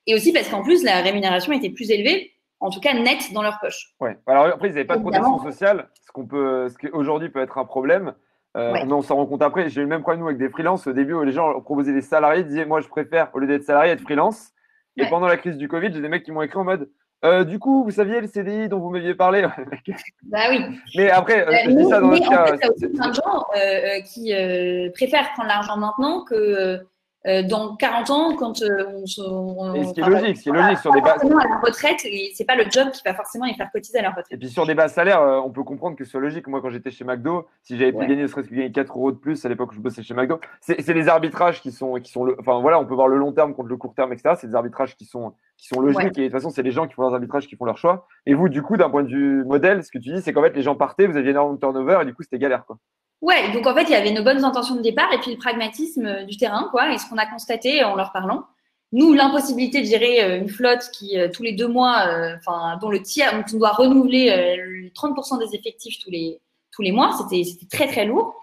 et 0.07 0.15
aussi 0.15 0.33
parce 0.33 0.49
qu'en 0.49 0.63
plus, 0.63 0.83
la 0.85 1.01
rémunération 1.01 1.53
était 1.53 1.71
plus 1.71 1.91
élevée, 1.91 2.33
en 2.61 2.71
tout 2.71 2.81
cas 2.81 2.93
nette 2.95 3.33
dans 3.33 3.43
leur 3.43 3.59
poche. 3.61 3.95
Ouais. 4.01 4.19
Alors 4.27 4.47
après, 4.47 4.69
ils 4.69 4.73
n'avaient 4.75 4.85
pas 4.85 4.97
de 4.97 5.03
protection 5.03 5.39
sociale, 5.43 5.89
ce 6.07 6.13
qu'on 6.13 6.27
peut, 6.27 6.69
ce 6.69 6.79
qui 6.79 6.89
aujourd'hui 6.91 7.29
peut 7.31 7.41
être 7.43 7.59
un 7.59 7.65
problème. 7.65 8.15
Euh, 8.57 8.73
Ouais. 8.73 8.85
On 8.93 9.03
s'en 9.03 9.17
rend 9.17 9.27
compte 9.27 9.43
après. 9.43 9.69
J'ai 9.69 9.81
eu 9.81 9.85
le 9.85 9.89
même 9.91 10.03
problème 10.03 10.21
nous 10.21 10.27
avec 10.27 10.39
des 10.39 10.49
freelances. 10.51 10.87
Au 10.87 10.93
début, 10.93 11.15
où 11.15 11.23
les 11.23 11.33
gens 11.33 11.61
proposaient 11.61 11.93
des 11.93 12.01
salariés, 12.03 12.41
ils 12.43 12.47
disaient 12.49 12.65
moi 12.67 12.81
je 12.81 12.89
préfère 12.89 13.31
au 13.33 13.39
lieu 13.39 13.47
d'être 13.47 13.63
salarié 13.65 13.93
être 13.93 14.01
freelance. 14.03 14.51
Et 14.97 15.03
Ouais. 15.03 15.09
pendant 15.09 15.27
la 15.29 15.37
crise 15.37 15.57
du 15.57 15.69
Covid, 15.69 15.93
j'ai 15.93 16.01
des 16.01 16.09
mecs 16.09 16.25
qui 16.25 16.33
m'ont 16.33 16.43
écrit 16.43 16.59
en 16.59 16.65
mode 16.65 16.91
euh, 17.23 17.45
du 17.45 17.59
coup, 17.59 17.85
vous 17.85 17.91
saviez 17.91 18.19
le 18.23 18.27
CDI 18.27 18.71
dont 18.71 18.79
vous 18.81 18.89
m'aviez 18.89 19.15
parlé? 19.15 19.47
Bah 20.25 20.39
oui. 20.49 20.65
Mais 20.97 21.11
après, 21.11 21.47
euh, 21.47 21.51
Euh, 21.51 21.57
je 21.67 21.71
dis 21.77 21.85
ça 21.91 22.01
dans 22.01 22.09
mais 22.09 22.19
notre 22.19 22.29
en 22.33 22.35
cas. 22.35 22.47
fait, 22.47 22.57
il 22.57 22.61
y 22.63 22.65
a 22.67 22.71
aussi 22.73 22.89
plein 22.89 23.09
de 23.11 23.15
gens 23.15 23.45
euh, 23.55 23.59
euh, 23.59 24.01
qui 24.01 24.35
euh, 24.35 24.91
préfèrent 24.95 25.31
prendre 25.35 25.49
l'argent 25.49 25.77
maintenant 25.77 26.25
que 26.25 26.81
euh, 27.27 27.43
dans 27.43 27.77
40 27.77 28.11
ans, 28.11 28.35
quand 28.37 28.63
euh, 28.63 28.85
on 29.03 29.07
se. 29.07 29.21
on- 29.21 29.75
Et 29.75 29.85
ce 29.85 29.93
qui 29.93 30.01
est 30.01 30.07
logique, 30.09 30.37
ce 30.39 30.43
qui 30.45 30.49
est 30.49 30.53
logique 30.53 30.79
sur 30.79 30.91
des 30.93 31.03
pas 31.03 31.19
bases. 31.19 31.25
à 31.31 31.49
la 31.49 31.57
retraite, 31.63 32.01
et 32.05 32.31
c'est 32.35 32.45
pas 32.47 32.57
le 32.57 32.65
job 32.71 32.91
qui 32.93 33.03
va 33.05 33.13
forcément 33.15 33.45
les 33.45 33.55
faire 33.55 33.71
cotiser 33.73 33.99
à 33.99 34.03
leur 34.03 34.13
Et 34.13 34.15
retraite. 34.17 34.39
puis 34.39 34.49
sur 34.49 34.67
des 34.67 34.75
bas 34.75 34.89
salaires, 34.89 35.21
euh, 35.21 35.39
on 35.45 35.51
peut 35.51 35.63
comprendre 35.63 35.97
que 35.97 36.05
ce 36.05 36.13
soit 36.13 36.21
logique. 36.21 36.47
Moi, 36.47 36.61
quand 36.63 36.71
j'étais 36.71 36.91
chez 36.91 37.05
McDo, 37.05 37.47
si 37.63 37.77
j'avais 37.77 37.93
pu 37.93 37.99
Ouais. 37.99 38.07
gagner 38.07 38.23
ne 38.23 38.27
serait-ce 38.27 38.49
que 38.49 38.55
gagner 38.55 38.73
4 38.73 38.97
euros 38.97 39.13
de 39.13 39.19
plus 39.19 39.45
à 39.45 39.49
l'époque 39.51 39.71
où 39.73 39.75
je 39.75 39.81
bossais 39.81 40.03
chez 40.03 40.15
McDo, 40.15 40.41
c'est 40.61 40.81
c'est 40.81 40.95
les 40.95 41.09
arbitrages 41.09 41.61
qui 41.61 41.73
sont, 41.73 41.95
qui 41.95 42.11
sont 42.11 42.25
le, 42.25 42.37
enfin 42.41 42.59
voilà, 42.61 42.79
on 42.81 42.87
peut 42.87 42.95
voir 42.95 43.09
le 43.09 43.19
long 43.19 43.33
terme 43.33 43.55
contre 43.55 43.69
le 43.69 43.77
court 43.77 43.95
terme, 43.95 44.13
etc. 44.13 44.35
C'est 44.39 44.47
des 44.49 44.55
arbitrages 44.55 44.97
qui 44.97 45.05
sont, 45.05 45.35
qui 45.59 45.67
sont 45.69 45.81
logiques 45.81 45.99
Ouais. 45.99 46.07
et 46.17 46.21
de 46.21 46.25
toute 46.25 46.33
façon, 46.33 46.49
c'est 46.51 46.63
les 46.63 46.71
gens 46.71 46.87
qui 46.87 46.95
font 46.95 47.03
leurs 47.03 47.13
arbitrages 47.15 47.47
qui 47.47 47.57
font 47.57 47.67
leurs 47.67 47.77
choix. 47.79 48.07
Et 48.25 48.33
vous, 48.35 48.49
du 48.49 48.63
coup, 48.63 48.77
d'un 48.79 48.89
point 48.89 49.03
de 49.03 49.09
vue 49.09 49.45
modèle, 49.45 49.85
ce 49.85 49.91
que 49.91 49.99
tu 49.99 50.11
dis, 50.11 50.23
c'est 50.23 50.33
qu'en 50.33 50.43
fait, 50.43 50.55
les 50.57 50.63
gens 50.63 50.75
partaient, 50.75 51.07
vous 51.07 51.17
aviez 51.19 51.31
énormément 51.33 51.55
de 51.57 51.61
turnover 51.61 51.99
et 52.01 52.05
du 52.07 52.15
coup, 52.15 52.23
c'était 52.23 52.39
galère, 52.39 52.65
quoi. 52.65 52.79
Ouais, 53.21 53.53
donc 53.53 53.67
en 53.67 53.75
fait, 53.75 53.83
il 53.83 53.91
y 53.91 53.95
avait 53.95 54.13
nos 54.13 54.23
bonnes 54.23 54.45
intentions 54.45 54.77
de 54.77 54.81
départ 54.83 55.13
et 55.13 55.19
puis 55.19 55.33
le 55.33 55.37
pragmatisme 55.37 56.07
euh, 56.07 56.25
du 56.25 56.37
terrain, 56.37 56.69
quoi. 56.71 56.93
Et 56.93 56.99
ce 56.99 57.09
qu'on 57.09 57.19
a 57.19 57.27
constaté 57.27 57.85
en 57.85 57.95
leur 57.95 58.13
parlant, 58.13 58.45
nous, 58.93 59.13
l'impossibilité 59.13 59.83
de 59.83 59.87
gérer 59.87 60.23
euh, 60.23 60.39
une 60.39 60.49
flotte 60.49 60.91
qui, 60.93 61.19
euh, 61.19 61.29
tous 61.33 61.43
les 61.43 61.53
deux 61.53 61.69
mois, 61.69 62.07
euh, 62.09 62.37
enfin, 62.37 62.77
dont 62.81 62.91
le 62.91 63.03
tiers, 63.03 63.33
dont 63.33 63.45
on 63.55 63.59
doit 63.59 63.71
renouveler 63.71 64.31
euh, 64.31 64.91
30% 64.95 65.39
des 65.39 65.55
effectifs 65.55 65.99
tous 66.03 66.11
les, 66.11 66.41
tous 66.73 66.83
les 66.83 66.93
mois. 66.93 67.13
C'était 67.17 67.43
très, 67.71 67.87
très 67.87 68.05
lourd. 68.05 68.35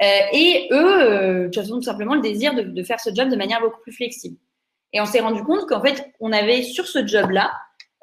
et 0.00 0.68
eux, 0.70 1.02
euh, 1.02 1.50
tout 1.50 1.82
simplement 1.82 2.14
le 2.14 2.20
désir 2.20 2.54
de, 2.54 2.62
de, 2.62 2.82
faire 2.84 3.00
ce 3.00 3.10
job 3.12 3.28
de 3.28 3.36
manière 3.36 3.60
beaucoup 3.60 3.80
plus 3.80 3.92
flexible. 3.92 4.36
Et 4.92 5.00
on 5.00 5.06
s'est 5.06 5.20
rendu 5.20 5.42
compte 5.42 5.66
qu'en 5.66 5.82
fait, 5.82 6.12
on 6.20 6.32
avait 6.32 6.62
sur 6.62 6.86
ce 6.86 7.04
job-là, 7.06 7.52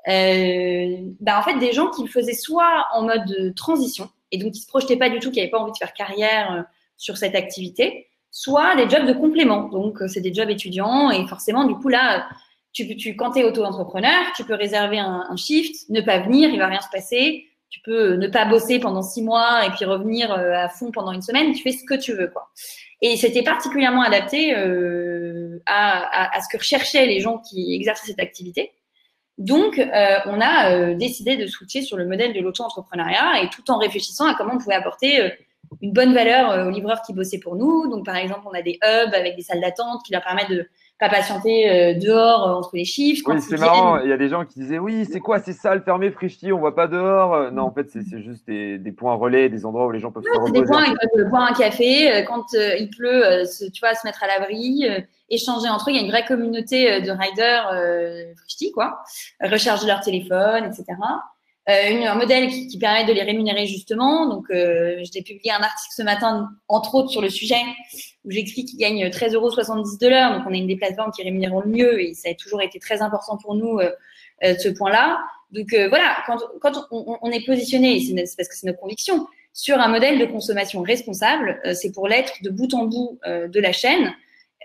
euh, 0.08 0.98
bah, 1.20 1.40
en 1.40 1.44
fait, 1.44 1.58
des 1.60 1.72
gens 1.72 1.90
qui 1.90 2.04
le 2.04 2.10
faisaient 2.10 2.34
soit 2.34 2.88
en 2.94 3.04
mode 3.04 3.54
transition, 3.56 4.10
et 4.32 4.38
donc 4.38 4.54
qui 4.54 4.62
se 4.62 4.68
projetaient 4.68 4.98
pas 4.98 5.10
du 5.10 5.20
tout, 5.20 5.32
qui 5.32 5.40
n'avaient 5.40 5.52
pas 5.52 5.60
envie 5.60 5.72
de 5.72 5.78
faire 5.78 5.94
carrière 5.94 6.52
euh, 6.54 6.62
sur 6.98 7.18
cette 7.18 7.36
activité, 7.36 8.08
soit 8.32 8.76
des 8.76 8.90
jobs 8.90 9.06
de 9.06 9.14
complément. 9.14 9.70
Donc, 9.70 10.02
euh, 10.02 10.08
c'est 10.08 10.22
des 10.22 10.34
jobs 10.34 10.50
étudiants, 10.50 11.10
et 11.12 11.26
forcément, 11.28 11.64
du 11.66 11.76
coup, 11.76 11.88
là, 11.88 12.28
tu, 12.76 12.96
tu, 12.98 13.16
quand 13.16 13.32
tu 13.32 13.40
es 13.40 13.44
auto-entrepreneur, 13.44 14.22
tu 14.36 14.44
peux 14.44 14.54
réserver 14.54 15.00
un, 15.00 15.36
shift, 15.38 15.90
ne 15.90 16.02
pas 16.02 16.20
venir, 16.20 16.50
il 16.50 16.60
va 16.60 16.68
rien 16.68 16.82
se 16.82 16.90
passer. 16.92 17.46
Tu 17.70 17.80
peux 17.82 18.16
ne 18.16 18.28
pas 18.28 18.46
bosser 18.46 18.80
pendant 18.80 19.02
six 19.02 19.22
mois 19.22 19.66
et 19.66 19.70
puis 19.72 19.86
revenir 19.86 20.32
euh, 20.32 20.54
à 20.54 20.70
fond 20.70 20.92
pendant 20.92 21.12
une 21.12 21.22
semaine. 21.22 21.54
Tu 21.54 21.62
fais 21.62 21.72
ce 21.72 21.84
que 21.84 21.96
tu 21.96 22.14
veux. 22.14 22.32
Et 23.02 23.18
c'était 23.18 23.44
particulièrement 23.44 24.02
adapté 24.02 24.56
euh, 24.56 25.62
à, 25.66 26.04
à, 26.04 26.38
à, 26.38 26.42
ce 26.42 26.48
que 26.52 26.58
recherchaient 26.58 27.06
les 27.06 27.22
gens 27.22 27.40
qui 27.40 27.74
exerçaient 27.74 28.08
cette 28.08 28.20
activité. 28.20 28.72
Donc, 29.38 29.80
euh, 29.80 30.18
on 30.26 30.40
a 30.40 30.72
euh, 30.72 30.96
décidé 30.96 31.36
de 31.36 31.46
switcher 31.46 31.82
sur 31.82 31.98
le 31.98 32.06
modèle 32.06 32.34
de 32.34 32.40
l'auto-entrepreneuriat 32.40 33.44
et 33.44 33.50
tout 33.50 33.70
en 33.70 33.78
réfléchissant 33.78 34.26
à 34.28 34.34
comment 34.36 34.54
on 34.54 34.58
pouvait 34.58 34.76
apporter 34.76 35.22
euh, 35.22 35.30
une 35.82 35.92
bonne 35.92 36.14
valeur 36.14 36.68
aux 36.68 36.70
livreurs 36.70 37.02
qui 37.02 37.14
bossaient 37.14 37.40
pour 37.40 37.56
nous. 37.56 37.90
Donc, 37.90 38.06
par 38.06 38.16
exemple, 38.16 38.42
on 38.46 38.54
a 38.54 38.62
des 38.62 38.80
hubs 38.82 39.14
avec 39.14 39.36
des 39.36 39.42
salles 39.42 39.60
d'attente 39.60 40.04
qui 40.06 40.14
leur 40.14 40.24
permettent 40.24 40.52
de 40.52 40.70
pas 41.00 41.10
patienter 41.10 41.70
euh, 41.70 41.94
dehors 42.00 42.48
euh, 42.48 42.54
entre 42.54 42.72
les 42.74 42.86
chiffres. 42.86 43.30
Oui, 43.30 43.42
c'est 43.42 43.60
marrant. 43.60 44.00
Il 44.00 44.10
y 44.10 44.14
a 44.14 44.18
des 44.18 44.30
gens 44.30 44.46
qui 44.46 44.60
disaient 44.60 44.80
oui, 44.80 45.06
c'est 45.10 45.20
quoi 45.20 45.40
ces 45.40 45.54
salles 45.54 45.84
fermées, 45.84 46.12
Frichti, 46.12 46.54
on 46.54 46.60
voit 46.60 46.76
pas 46.76 46.88
dehors. 46.88 47.52
Non, 47.52 47.64
en 47.64 47.72
fait, 47.72 47.90
c'est 47.90 48.22
juste 48.22 48.48
des, 48.48 48.78
des, 48.78 48.92
points 48.92 49.16
relais, 49.16 49.50
des 49.50 49.66
endroits 49.66 49.88
où 49.88 49.92
les 49.92 50.00
gens 50.00 50.12
peuvent 50.12 50.24
se 50.24 50.30
reposer. 50.30 50.54
Des 50.54 50.64
points, 50.64 50.86
ils 50.86 50.98
peuvent 51.14 51.30
boire 51.30 51.50
un 51.52 51.54
café 51.54 52.24
quand 52.28 52.46
il 52.54 52.90
pleut, 52.90 53.44
tu 53.74 53.80
vois, 53.82 53.94
se 53.94 54.08
mettre 54.08 54.24
à 54.24 54.28
l'abri, 54.28 54.86
échanger 55.30 55.70
entre 55.70 55.90
eux. 55.90 55.94
Il 55.94 55.98
y 55.98 56.00
a 56.00 56.04
une 56.04 56.12
vraie 56.12 56.26
communauté 56.26 57.02
de 57.02 57.12
riders 57.12 57.70
euh, 57.74 58.34
Frichti, 58.38 58.72
quoi. 58.72 59.04
Recharger 59.42 59.88
leur 59.88 60.02
téléphone, 60.02 60.66
etc. 60.66 60.86
Euh, 61.68 61.90
une, 61.90 62.04
un 62.04 62.14
modèle 62.14 62.48
qui, 62.50 62.68
qui, 62.68 62.78
permet 62.78 63.06
de 63.06 63.14
les 63.14 63.24
rémunérer 63.24 63.66
justement. 63.66 64.30
Donc, 64.30 64.46
euh, 64.52 65.04
j'ai 65.12 65.24
publié 65.24 65.52
un 65.52 65.62
article 65.62 65.94
ce 65.96 66.04
matin, 66.04 66.50
entre 66.68 66.94
autres, 66.94 67.10
sur 67.10 67.22
le 67.22 67.30
sujet, 67.30 67.62
où 68.24 68.30
j'explique 68.30 68.70
qu'ils 68.70 68.78
gagnent 68.78 69.08
13,70 69.08 69.34
euros 69.34 69.50
de 69.50 70.08
l'heure. 70.08 70.38
Donc, 70.38 70.44
on 70.48 70.54
est 70.54 70.60
une 70.60 70.68
des 70.68 70.76
plateformes 70.76 71.12
qui 71.12 71.24
rémunèrent 71.24 71.60
le 71.60 71.72
mieux 71.72 72.00
et 72.00 72.14
ça 72.14 72.30
a 72.30 72.36
toujours 72.36 72.62
été 72.62 72.78
très 72.78 73.02
important 73.02 73.38
pour 73.38 73.56
nous, 73.56 73.80
euh, 73.80 73.90
euh 74.44 74.56
ce 74.60 74.70
point-là. 74.70 75.18
Donc, 75.52 75.74
euh, 75.74 75.90
voilà, 75.90 76.18
quand, 76.28 76.38
quand 76.62 76.88
on, 76.92 77.18
on, 77.20 77.32
est 77.32 77.44
positionné, 77.44 78.00
c'est 78.00 78.36
parce 78.38 78.48
que 78.48 78.56
c'est 78.56 78.68
notre 78.68 78.80
conviction, 78.80 79.26
sur 79.52 79.80
un 79.80 79.88
modèle 79.88 80.20
de 80.20 80.26
consommation 80.26 80.84
responsable, 80.84 81.62
euh, 81.66 81.74
c'est 81.74 81.92
pour 81.92 82.08
l'être 82.08 82.34
de 82.44 82.52
bout 82.52 82.72
en 82.76 82.86
bout 82.86 83.20
de 83.26 83.60
la 83.60 83.72
chaîne. 83.72 84.14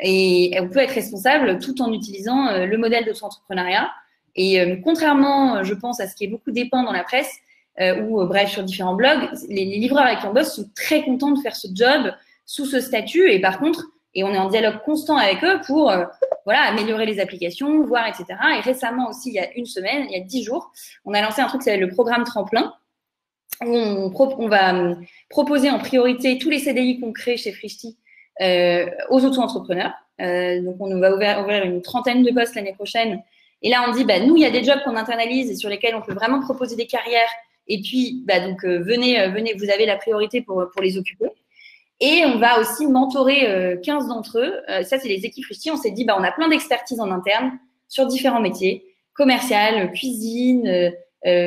Et 0.02 0.54
on 0.60 0.68
peut 0.68 0.80
être 0.80 0.94
responsable 0.94 1.58
tout 1.60 1.80
en 1.80 1.92
utilisant 1.92 2.66
le 2.66 2.76
modèle 2.76 3.04
de 3.04 3.12
son 3.12 3.26
entrepreneuriat 3.26 3.90
et 4.40 4.58
euh, 4.58 4.76
contrairement, 4.82 5.56
euh, 5.56 5.64
je 5.64 5.74
pense, 5.74 6.00
à 6.00 6.08
ce 6.08 6.16
qui 6.16 6.24
est 6.24 6.28
beaucoup 6.28 6.50
dépeint 6.50 6.82
dans 6.82 6.92
la 6.92 7.04
presse, 7.04 7.30
euh, 7.78 8.00
ou 8.04 8.24
bref, 8.24 8.50
sur 8.50 8.62
différents 8.62 8.94
blogs, 8.94 9.28
les, 9.50 9.66
livreurs 9.66 10.06
avec 10.06 10.20
qui 10.20 10.26
on 10.26 10.32
bosse 10.32 10.54
sont 10.56 10.70
très 10.74 11.02
contents 11.02 11.32
de 11.32 11.40
faire 11.40 11.54
ce 11.54 11.68
job 11.74 12.14
sous 12.46 12.64
ce 12.64 12.80
statut. 12.80 13.30
Et 13.30 13.38
par 13.38 13.58
contre, 13.58 13.84
et 14.14 14.24
on 14.24 14.32
est 14.32 14.38
en 14.38 14.48
dialogue 14.48 14.78
constant 14.82 15.18
avec 15.18 15.44
eux 15.44 15.60
pour 15.66 15.92
voilà, 16.46 16.62
améliorer 16.62 17.04
les 17.04 17.20
applications, 17.20 17.84
voir, 17.84 18.06
etc. 18.08 18.24
Et 18.56 18.60
récemment 18.60 19.10
aussi, 19.10 19.28
il 19.28 19.34
y 19.34 19.38
a 19.38 19.52
une 19.56 19.66
semaine, 19.66 20.06
il 20.08 20.18
y 20.18 20.20
a 20.20 20.24
dix 20.24 20.42
jours, 20.42 20.72
on 21.04 21.12
a 21.12 21.20
lancé 21.20 21.42
un 21.42 21.46
truc 21.46 21.60
qui 21.60 21.66
s'appelle 21.66 21.80
le 21.80 21.90
programme 21.90 22.24
Tremplin, 22.24 22.74
où 23.64 23.76
on, 23.76 24.48
va 24.48 24.96
proposer 25.28 25.70
en 25.70 25.78
priorité 25.78 26.38
tous 26.38 26.48
les 26.48 26.60
CDI 26.60 26.98
qu'on 26.98 27.12
crée 27.12 27.36
chez 27.36 27.52
Frishti 27.52 27.98
aux 28.40 29.24
auto-entrepreneurs. 29.24 29.92
Donc, 30.18 30.76
on 30.80 30.98
va 30.98 31.12
ouvrir, 31.12 31.40
ouvrir 31.40 31.62
une 31.64 31.82
trentaine 31.82 32.22
de 32.22 32.32
postes 32.32 32.54
l'année 32.54 32.72
prochaine 32.72 33.22
et 33.62 33.68
là, 33.68 33.84
on 33.86 33.92
dit, 33.92 34.04
bah, 34.04 34.20
nous, 34.20 34.36
il 34.36 34.42
y 34.42 34.46
a 34.46 34.50
des 34.50 34.64
jobs 34.64 34.80
qu'on 34.84 34.96
internalise 34.96 35.50
et 35.50 35.56
sur 35.56 35.68
lesquels 35.68 35.94
on 35.94 36.00
peut 36.00 36.14
vraiment 36.14 36.40
proposer 36.40 36.76
des 36.76 36.86
carrières. 36.86 37.28
Et 37.68 37.80
puis, 37.80 38.22
bah, 38.26 38.40
donc, 38.40 38.64
euh, 38.64 38.78
venez, 38.78 39.20
euh, 39.20 39.28
venez, 39.28 39.54
vous 39.54 39.70
avez 39.70 39.86
la 39.86 39.96
priorité 39.96 40.40
pour, 40.40 40.64
pour 40.72 40.82
les 40.82 40.96
occuper. 40.96 41.26
Et 42.00 42.24
on 42.24 42.38
va 42.38 42.58
aussi 42.58 42.86
mentorer 42.86 43.46
euh, 43.46 43.76
15 43.76 44.08
d'entre 44.08 44.38
eux. 44.38 44.54
Euh, 44.70 44.82
ça, 44.82 44.98
c'est 44.98 45.08
les 45.08 45.26
équipes 45.26 45.44
Rusty. 45.46 45.70
On 45.70 45.76
s'est 45.76 45.90
dit, 45.90 46.04
bah, 46.04 46.16
on 46.18 46.24
a 46.24 46.32
plein 46.32 46.48
d'expertise 46.48 47.00
en 47.00 47.10
interne 47.10 47.58
sur 47.88 48.06
différents 48.06 48.40
métiers 48.40 48.86
commercial, 49.12 49.92
cuisine, 49.92 50.94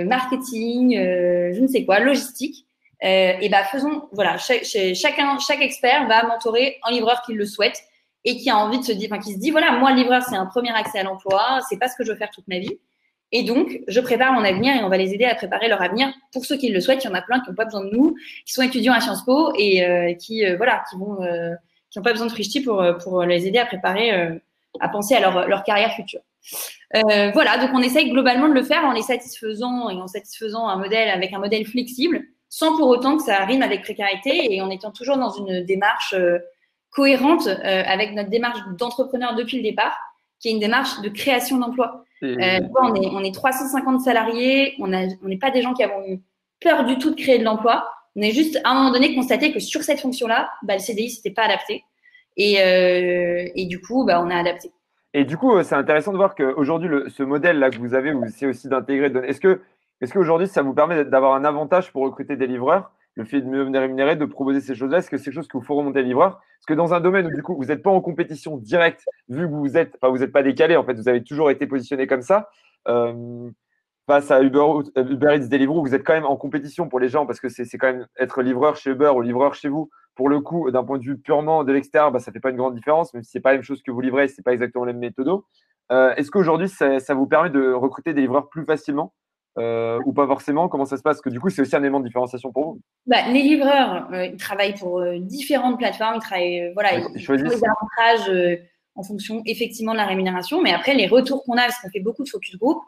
marketing, 0.06 0.96
je 0.96 1.60
ne 1.60 1.66
sais 1.66 1.86
quoi, 1.86 2.02
logistique. 2.02 2.68
et 3.02 3.50
bah, 3.50 3.64
faisons, 3.64 4.04
voilà, 4.12 4.38
chacun, 4.38 5.40
chaque 5.40 5.62
expert 5.62 6.08
va 6.08 6.28
mentorer 6.28 6.78
un 6.84 6.92
livreur 6.92 7.24
qui 7.26 7.34
le 7.34 7.48
souhaite 7.48 7.82
et 8.26 8.38
qui 8.38 8.50
a 8.50 8.58
envie 8.58 8.80
de 8.80 8.84
se 8.84 8.92
dire, 8.92 9.10
enfin, 9.12 9.22
qui 9.22 9.34
se 9.34 9.40
dit, 9.40 9.52
voilà, 9.52 9.74
moi, 9.74 9.92
livreur, 9.92 10.24
c'est 10.24 10.36
un 10.36 10.46
premier 10.46 10.72
accès 10.72 11.00
à 11.00 11.04
l'emploi, 11.04 11.60
c'est 11.70 11.78
pas 11.78 11.90
ce 11.90 11.96
que 11.96 12.06
je 12.06 12.12
veux 12.12 12.18
faire 12.18 12.32
toute 12.32 12.48
ma 12.48 12.60
vie. 12.60 12.80
Et 13.36 13.42
donc, 13.42 13.82
je 13.88 14.00
prépare 14.00 14.32
mon 14.32 14.44
avenir 14.44 14.76
et 14.76 14.84
on 14.84 14.90
va 14.90 14.98
les 14.98 15.12
aider 15.14 15.26
à 15.26 15.34
préparer 15.34 15.68
leur 15.68 15.82
avenir. 15.82 16.14
Pour 16.32 16.46
ceux 16.46 16.56
qui 16.56 16.70
le 16.70 16.80
souhaitent, 16.80 17.04
il 17.04 17.08
y 17.08 17.10
en 17.10 17.16
a 17.16 17.22
plein 17.22 17.40
qui 17.40 17.50
n'ont 17.50 17.56
pas 17.56 17.66
besoin 17.66 17.84
de 17.84 17.90
nous, 17.90 18.16
qui 18.46 18.54
sont 18.54 18.62
étudiants 18.62 18.94
à 18.94 19.02
Sciences 19.02 19.26
Po 19.26 19.52
et 19.58 19.84
euh, 19.84 20.14
qui, 20.14 20.46
euh, 20.46 20.56
voilà, 20.56 20.84
qui 20.88 20.98
vont, 20.98 21.20
euh, 21.24 21.56
qui 21.90 21.98
n'ont 21.98 22.04
pas 22.04 22.12
besoin 22.12 22.28
de 22.28 22.32
Frichti 22.32 22.62
pour, 22.62 22.80
euh, 22.80 22.94
pour 22.94 23.24
les 23.24 23.48
aider 23.48 23.58
à 23.58 23.66
préparer, 23.66 24.12
à 24.80 24.90
penser 24.90 25.16
à 25.16 25.20
leur, 25.20 25.48
leur 25.48 25.64
carrière 25.64 25.92
future. 25.94 26.22
voilà, 26.94 27.58
donc 27.58 27.72
on 27.74 27.82
essaye 27.82 28.12
globalement 28.12 28.48
de 28.48 28.54
le 28.54 28.64
faire 28.64 28.86
en 28.86 28.92
les 28.92 29.02
satisfaisant 29.02 29.90
et 29.90 29.96
en 29.96 30.08
satisfaisant 30.08 30.68
un 30.68 30.78
modèle 30.78 31.10
avec 31.10 31.34
un 31.34 31.40
modèle 31.40 31.66
flexible, 31.66 32.22
sans 32.50 32.78
pour 32.78 32.88
autant 32.88 33.18
que 33.18 33.24
ça 33.24 33.44
rime 33.46 33.64
avec 33.64 33.82
précarité 33.82 34.54
et 34.54 34.62
en 34.62 34.70
étant 34.70 34.92
toujours 34.92 35.18
dans 35.18 35.32
une 35.32 35.66
démarche 35.66 36.14
cohérente 36.94 37.48
euh, 37.48 37.84
avec 37.86 38.14
notre 38.14 38.30
démarche 38.30 38.60
d'entrepreneur 38.78 39.36
depuis 39.36 39.58
le 39.58 39.64
départ, 39.64 39.98
qui 40.40 40.50
est 40.50 40.52
une 40.52 40.60
démarche 40.60 41.02
de 41.02 41.10
création 41.10 41.58
d'emplois. 41.58 42.04
Euh, 42.24 42.60
on, 42.82 42.96
est, 42.96 43.08
on 43.08 43.24
est 43.24 43.34
350 43.34 44.02
salariés, 44.02 44.76
on 44.80 44.88
n'est 44.88 45.18
on 45.24 45.38
pas 45.38 45.52
des 45.52 45.62
gens 45.62 45.74
qui 45.74 45.84
avons 45.84 46.06
eu 46.08 46.22
peur 46.62 46.86
du 46.86 46.98
tout 46.98 47.10
de 47.10 47.20
créer 47.20 47.40
de 47.40 47.44
l'emploi. 47.44 47.90
On 48.16 48.22
est 48.22 48.32
juste 48.32 48.60
à 48.64 48.72
un 48.72 48.76
moment 48.76 48.92
donné 48.92 49.14
constaté 49.16 49.52
que 49.52 49.60
sur 49.60 49.82
cette 49.82 50.00
fonction-là, 50.00 50.50
bah, 50.62 50.76
le 50.76 50.80
CDI 50.80 51.10
s'était 51.10 51.32
pas 51.32 51.44
adapté. 51.44 51.84
Et, 52.38 52.62
euh, 52.62 53.48
et, 53.56 53.66
du 53.66 53.82
coup, 53.82 54.06
bah, 54.06 54.22
on 54.24 54.30
a 54.30 54.36
adapté. 54.36 54.72
Et 55.14 55.26
du 55.26 55.38
coup, 55.38 55.62
c'est 55.64 55.76
intéressant 55.76 56.12
de 56.12 56.18
voir 56.18 56.34
qu'aujourd'hui, 56.34 56.90
ce 57.10 57.22
modèle-là 57.22 57.70
que 57.70 57.78
vous 57.78 57.94
avez, 57.94 58.12
vous 58.12 58.26
essayez 58.26 58.48
aussi 58.48 58.68
d'intégrer. 58.68 59.12
Est-ce 59.28 59.40
que, 59.40 59.62
est-ce 60.02 60.14
qu'aujourd'hui, 60.14 60.48
ça 60.48 60.64
vous 60.64 60.74
permet 60.74 61.06
d'avoir 61.06 61.36
un 61.36 61.46
avantage 61.46 61.92
pour 61.92 62.04
recruter 62.04 62.36
des 62.36 62.48
livreurs 62.48 62.92
le 63.16 63.26
fait 63.26 63.42
de 63.42 63.48
mieux 63.48 63.64
venir 63.64 63.82
rémunérer, 63.82 64.16
de 64.16 64.26
proposer 64.26 64.62
ces 64.62 64.76
choses-là 64.76 65.00
Est-ce 65.00 65.10
que 65.10 65.18
c'est 65.18 65.26
quelque 65.26 65.36
chose 65.36 65.48
que 65.48 65.58
vous 65.58 65.64
faut 65.64 65.76
remonter 65.76 66.02
les 66.02 66.08
livreurs 66.08 66.38
Parce 66.38 66.66
que 66.68 66.74
dans 66.74 66.94
un 66.94 67.00
domaine 67.00 67.28
où 67.28 67.32
du 67.32 67.44
coup 67.44 67.56
vous 67.56 67.66
n'êtes 67.66 67.84
pas 67.84 67.92
en 67.92 68.02
compétition 68.02 68.58
directe, 68.58 69.06
vu 69.30 69.48
que 69.48 69.54
vous 69.54 69.78
êtes, 69.78 69.96
enfin 70.02 70.12
vous 70.12 70.20
n'êtes 70.20 70.32
pas 70.32 70.44
décalé, 70.44 70.76
en 70.76 70.84
fait, 70.84 70.94
vous 70.94 71.08
avez 71.08 71.24
toujours 71.24 71.52
été 71.52 71.68
positionné 71.68 72.08
comme 72.08 72.22
ça. 72.22 72.50
Euh, 72.88 73.50
face 74.08 74.32
à 74.32 74.42
Uber, 74.42 74.66
Uber 74.96 75.36
Eats, 75.36 75.48
Deliveroo, 75.48 75.82
vous 75.82 75.96
êtes 75.96 76.04
quand 76.04 76.14
même 76.14 76.26
en 76.26 76.36
compétition 76.36 76.90
pour 76.90 77.00
les 77.00 77.08
gens 77.08 77.26
parce 77.26 77.40
que 77.40 77.50
c'est 77.50 77.66
quand 77.78 77.88
même 77.88 78.08
être 78.20 78.42
livreur 78.42 78.76
chez 78.76 78.92
Uber 78.92 79.12
ou 79.16 79.22
livreur 79.22 79.56
chez 79.56 79.70
vous. 79.70 79.90
Pour 80.16 80.30
le 80.30 80.42
coup, 80.42 80.70
d'un 80.70 80.84
point 80.84 81.00
de 81.00 81.04
vue 81.04 81.18
purement 81.18 81.64
de 81.64 81.72
l'extérieur, 81.72 82.12
bah, 82.12 82.20
ça 82.20 82.32
fait 82.32 82.40
pas 82.40 82.52
une 82.52 82.58
grande 82.58 82.76
différence, 82.76 83.14
même 83.14 83.24
si 83.24 83.32
c'est 83.32 83.40
pas 83.40 83.52
la 83.52 83.58
même 83.58 83.64
chose 83.64 83.82
que 83.82 83.92
vous 83.92 84.02
livrez, 84.02 84.28
c'est 84.28 84.44
pas 84.44 84.54
exactement 84.54 84.86
les 84.86 84.94
méthodos. 84.94 85.46
Euh, 85.92 86.14
Est-ce 86.16 86.30
qu'aujourd'hui, 86.32 86.70
ça, 86.70 87.00
vous 87.14 87.28
permet 87.28 87.50
de 87.50 87.72
recruter 87.72 88.14
des 88.14 88.22
livreurs 88.22 88.50
plus 88.50 88.66
facilement? 88.66 89.14
Euh, 89.60 90.00
ou 90.06 90.14
pas 90.14 90.26
forcément 90.26 90.68
Comment 90.68 90.86
ça 90.86 90.98
se 90.98 91.04
passe? 91.04 91.22
Que 91.22 91.30
du 91.30 91.40
coup, 91.40 91.50
c'est 91.50 91.62
aussi 91.62 91.76
un 91.76 91.82
élément 91.82 92.00
de 92.00 92.06
différenciation 92.06 92.52
pour 92.52 92.66
vous 92.66 92.82
bah, 93.06 93.28
Les 93.32 93.42
livreurs, 93.42 94.08
euh, 94.12 94.26
ils 94.26 94.38
travaillent 94.38 94.76
pour 94.76 95.00
euh, 95.00 95.20
différentes 95.20 95.78
plateformes. 95.78 96.16
Ils 96.16 96.22
travaillent, 96.22 96.62
euh, 96.62 96.72
voilà, 96.74 96.96
ils, 96.96 97.06
ils 97.16 97.22
choisissent 97.22 97.50
les 97.50 97.62
avantages 97.64 98.60
en 98.96 99.04
fonction 99.04 99.42
effectivement 99.46 99.94
de 99.94 99.98
la 99.98 100.06
rémunération. 100.06 100.62
Mais 100.62 100.72
après, 100.72 100.96
les 100.96 101.08
retours 101.08 101.44
qu'on 101.44 101.54
a, 101.54 101.64
parce 101.64 101.80
qu'on 101.82 101.90
fait 101.90 102.00
beaucoup 102.00 102.24
de 102.24 102.30
focus 102.30 102.58
group, 102.58 102.82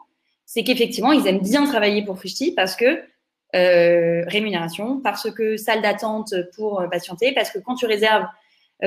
c'est 0.44 0.64
qu'effectivement, 0.64 1.12
ils 1.12 1.26
aiment 1.26 1.40
bien 1.40 1.66
travailler 1.66 2.04
pour 2.04 2.18
Frishti 2.18 2.52
parce 2.52 2.76
que 2.76 3.02
rémunération, 3.52 5.00
parce 5.00 5.30
que 5.30 5.56
salle 5.56 5.80
d'attente 5.80 6.34
pour 6.56 6.84
patienter, 6.90 7.32
parce 7.32 7.50
que 7.50 7.58
quand 7.58 7.74
tu 7.74 7.86
réserves, 7.86 8.26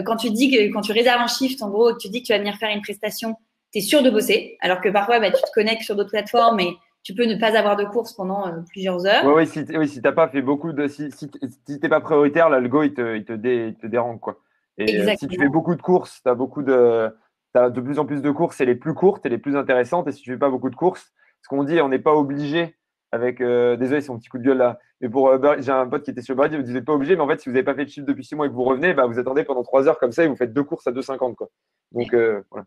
quand 0.05 0.15
tu 0.15 0.29
dis 0.29 0.51
que 0.51 0.71
quand 0.71 0.81
tu 0.81 0.91
réserves 0.91 1.21
un 1.21 1.27
shift, 1.27 1.63
en 1.63 1.69
gros, 1.69 1.97
tu 1.97 2.07
dis 2.09 2.21
que 2.21 2.27
tu 2.27 2.33
vas 2.33 2.37
venir 2.37 2.55
faire 2.57 2.69
une 2.69 2.81
prestation, 2.81 3.35
tu 3.73 3.79
es 3.79 3.81
sûr 3.81 4.03
de 4.03 4.11
bosser. 4.11 4.57
Alors 4.61 4.79
que 4.79 4.89
parfois, 4.89 5.19
bah, 5.19 5.31
tu 5.31 5.41
te 5.41 5.51
connectes 5.53 5.81
sur 5.81 5.95
d'autres 5.95 6.11
plateformes 6.11 6.59
et 6.59 6.77
tu 7.03 7.15
peux 7.15 7.25
ne 7.25 7.39
pas 7.39 7.57
avoir 7.57 7.75
de 7.75 7.85
course 7.85 8.13
pendant 8.13 8.47
euh, 8.47 8.61
plusieurs 8.69 9.05
heures. 9.05 9.25
Oui, 9.25 9.47
si, 9.47 9.65
oui, 9.75 9.87
si 9.87 10.01
tu 10.01 10.01
n'as 10.01 10.11
pas 10.11 10.27
fait 10.27 10.41
beaucoup 10.41 10.73
de. 10.73 10.87
Si, 10.87 11.11
si, 11.11 11.29
si 11.65 11.79
tu 11.79 11.79
n'es 11.81 11.89
pas 11.89 12.01
prioritaire, 12.01 12.49
l'algo, 12.49 12.83
il 12.83 12.93
te, 12.93 13.15
il, 13.15 13.25
te 13.25 13.33
dé, 13.33 13.67
il 13.69 13.75
te 13.75 13.87
dérange. 13.87 14.19
Quoi. 14.19 14.39
Et 14.77 14.99
euh, 14.99 15.15
si 15.17 15.27
tu 15.27 15.39
fais 15.39 15.49
beaucoup 15.49 15.75
de 15.75 15.81
courses, 15.81 16.21
tu 16.21 16.29
as 16.29 16.35
beaucoup 16.35 16.61
de. 16.61 17.09
As 17.55 17.69
de 17.71 17.81
plus 17.81 17.97
en 17.97 18.05
plus 18.05 18.21
de 18.21 18.29
courses 18.29 18.61
et 18.61 18.65
les 18.65 18.75
plus 18.75 18.93
courtes 18.93 19.25
et 19.25 19.29
les 19.29 19.39
plus 19.39 19.55
intéressantes. 19.55 20.07
Et 20.07 20.11
si 20.11 20.21
tu 20.21 20.31
fais 20.31 20.37
pas 20.37 20.49
beaucoup 20.49 20.69
de 20.69 20.75
courses, 20.75 21.11
ce 21.41 21.47
qu'on 21.47 21.63
dit, 21.63 21.81
on 21.81 21.89
n'est 21.89 21.99
pas 21.99 22.13
obligé 22.13 22.75
avec. 23.11 23.41
Euh, 23.41 23.75
désolé, 23.75 24.01
c'est 24.01 24.11
mon 24.11 24.19
petit 24.19 24.29
coup 24.29 24.37
de 24.37 24.43
gueule 24.43 24.57
là. 24.57 24.77
Mais 25.01 25.09
pour 25.09 25.31
j'ai 25.59 25.71
un 25.71 25.87
pote 25.87 26.03
qui 26.03 26.11
était 26.11 26.21
sur 26.21 26.35
Brady, 26.35 26.57
vous 26.57 26.71
n'êtes 26.71 26.85
pas 26.85 26.93
obligé, 26.93 27.15
mais 27.15 27.21
en 27.21 27.27
fait, 27.27 27.39
si 27.39 27.49
vous 27.49 27.53
n'avez 27.53 27.63
pas 27.63 27.73
fait 27.73 27.85
de 27.85 27.89
chiffre 27.89 28.05
depuis 28.05 28.25
six 28.25 28.35
mois 28.35 28.45
et 28.45 28.49
que 28.49 28.53
vous 28.53 28.63
revenez, 28.63 28.93
bah, 28.93 29.07
vous 29.07 29.17
attendez 29.17 29.43
pendant 29.45 29.63
trois 29.63 29.87
heures 29.87 29.97
comme 29.97 30.11
ça 30.11 30.25
et 30.25 30.27
vous 30.27 30.35
faites 30.35 30.53
deux 30.53 30.63
courses 30.63 30.85
à 30.85 30.91
2,50. 30.91 31.35
Quoi. 31.35 31.49
Donc, 31.93 32.13
voilà. 32.51 32.65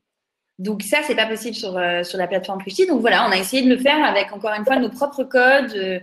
Donc 0.59 0.83
ça, 0.83 0.99
c'est 1.03 1.17
pas 1.17 1.27
possible 1.27 1.55
sur, 1.55 1.77
euh, 1.77 2.03
sur 2.03 2.19
la 2.19 2.27
plateforme 2.27 2.61
Frishti. 2.61 2.87
Donc 2.87 3.01
voilà, 3.01 3.27
on 3.27 3.33
a 3.33 3.37
essayé 3.37 3.62
de 3.62 3.69
le 3.69 3.79
faire 3.79 4.05
avec 4.05 4.33
encore 4.33 4.53
une 4.53 4.65
fois 4.65 4.77
nos 4.77 4.91
propres 4.91 5.25
codes, 5.25 5.75
euh, 5.75 5.99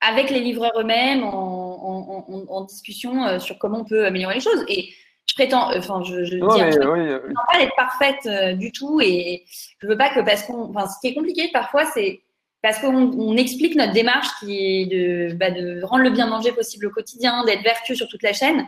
avec 0.00 0.30
les 0.30 0.40
livreurs 0.40 0.72
eux-mêmes, 0.78 1.22
en, 1.22 2.64
discussion 2.68 3.38
sur 3.38 3.58
comment 3.58 3.80
on 3.80 3.84
peut 3.84 4.06
améliorer 4.06 4.34
les 4.34 4.40
choses. 4.40 4.64
Et 4.68 4.88
je 5.26 5.34
prétends, 5.34 5.76
enfin, 5.76 6.02
je, 6.04 6.24
je 6.24 6.36
non, 6.36 6.54
dis, 6.54 6.62
oui, 6.62 7.32
pas 7.52 7.60
être 7.60 7.74
parfaite 7.76 8.56
du 8.58 8.72
tout. 8.72 9.00
Et 9.02 9.44
je 9.78 9.86
veux 9.86 9.96
pas 9.96 10.08
que 10.08 10.20
parce 10.20 10.42
qu'on, 10.44 10.70
enfin, 10.70 10.86
ce 10.86 10.94
qui 11.00 11.08
est 11.08 11.14
compliqué 11.14 11.50
parfois, 11.52 11.84
c'est 11.86 12.22
parce 12.62 12.78
qu'on 12.78 13.36
explique 13.36 13.74
notre 13.74 13.92
démarche 13.92 14.28
qui 14.38 14.56
est 14.58 14.86
de, 14.86 15.34
bah, 15.34 15.50
de, 15.50 15.82
rendre 15.82 16.04
le 16.04 16.10
bien 16.10 16.26
manger 16.26 16.52
possible 16.52 16.86
au 16.86 16.90
quotidien, 16.90 17.44
d'être 17.44 17.62
vertueux 17.62 17.94
sur 17.94 18.08
toute 18.08 18.22
la 18.22 18.32
chaîne. 18.32 18.66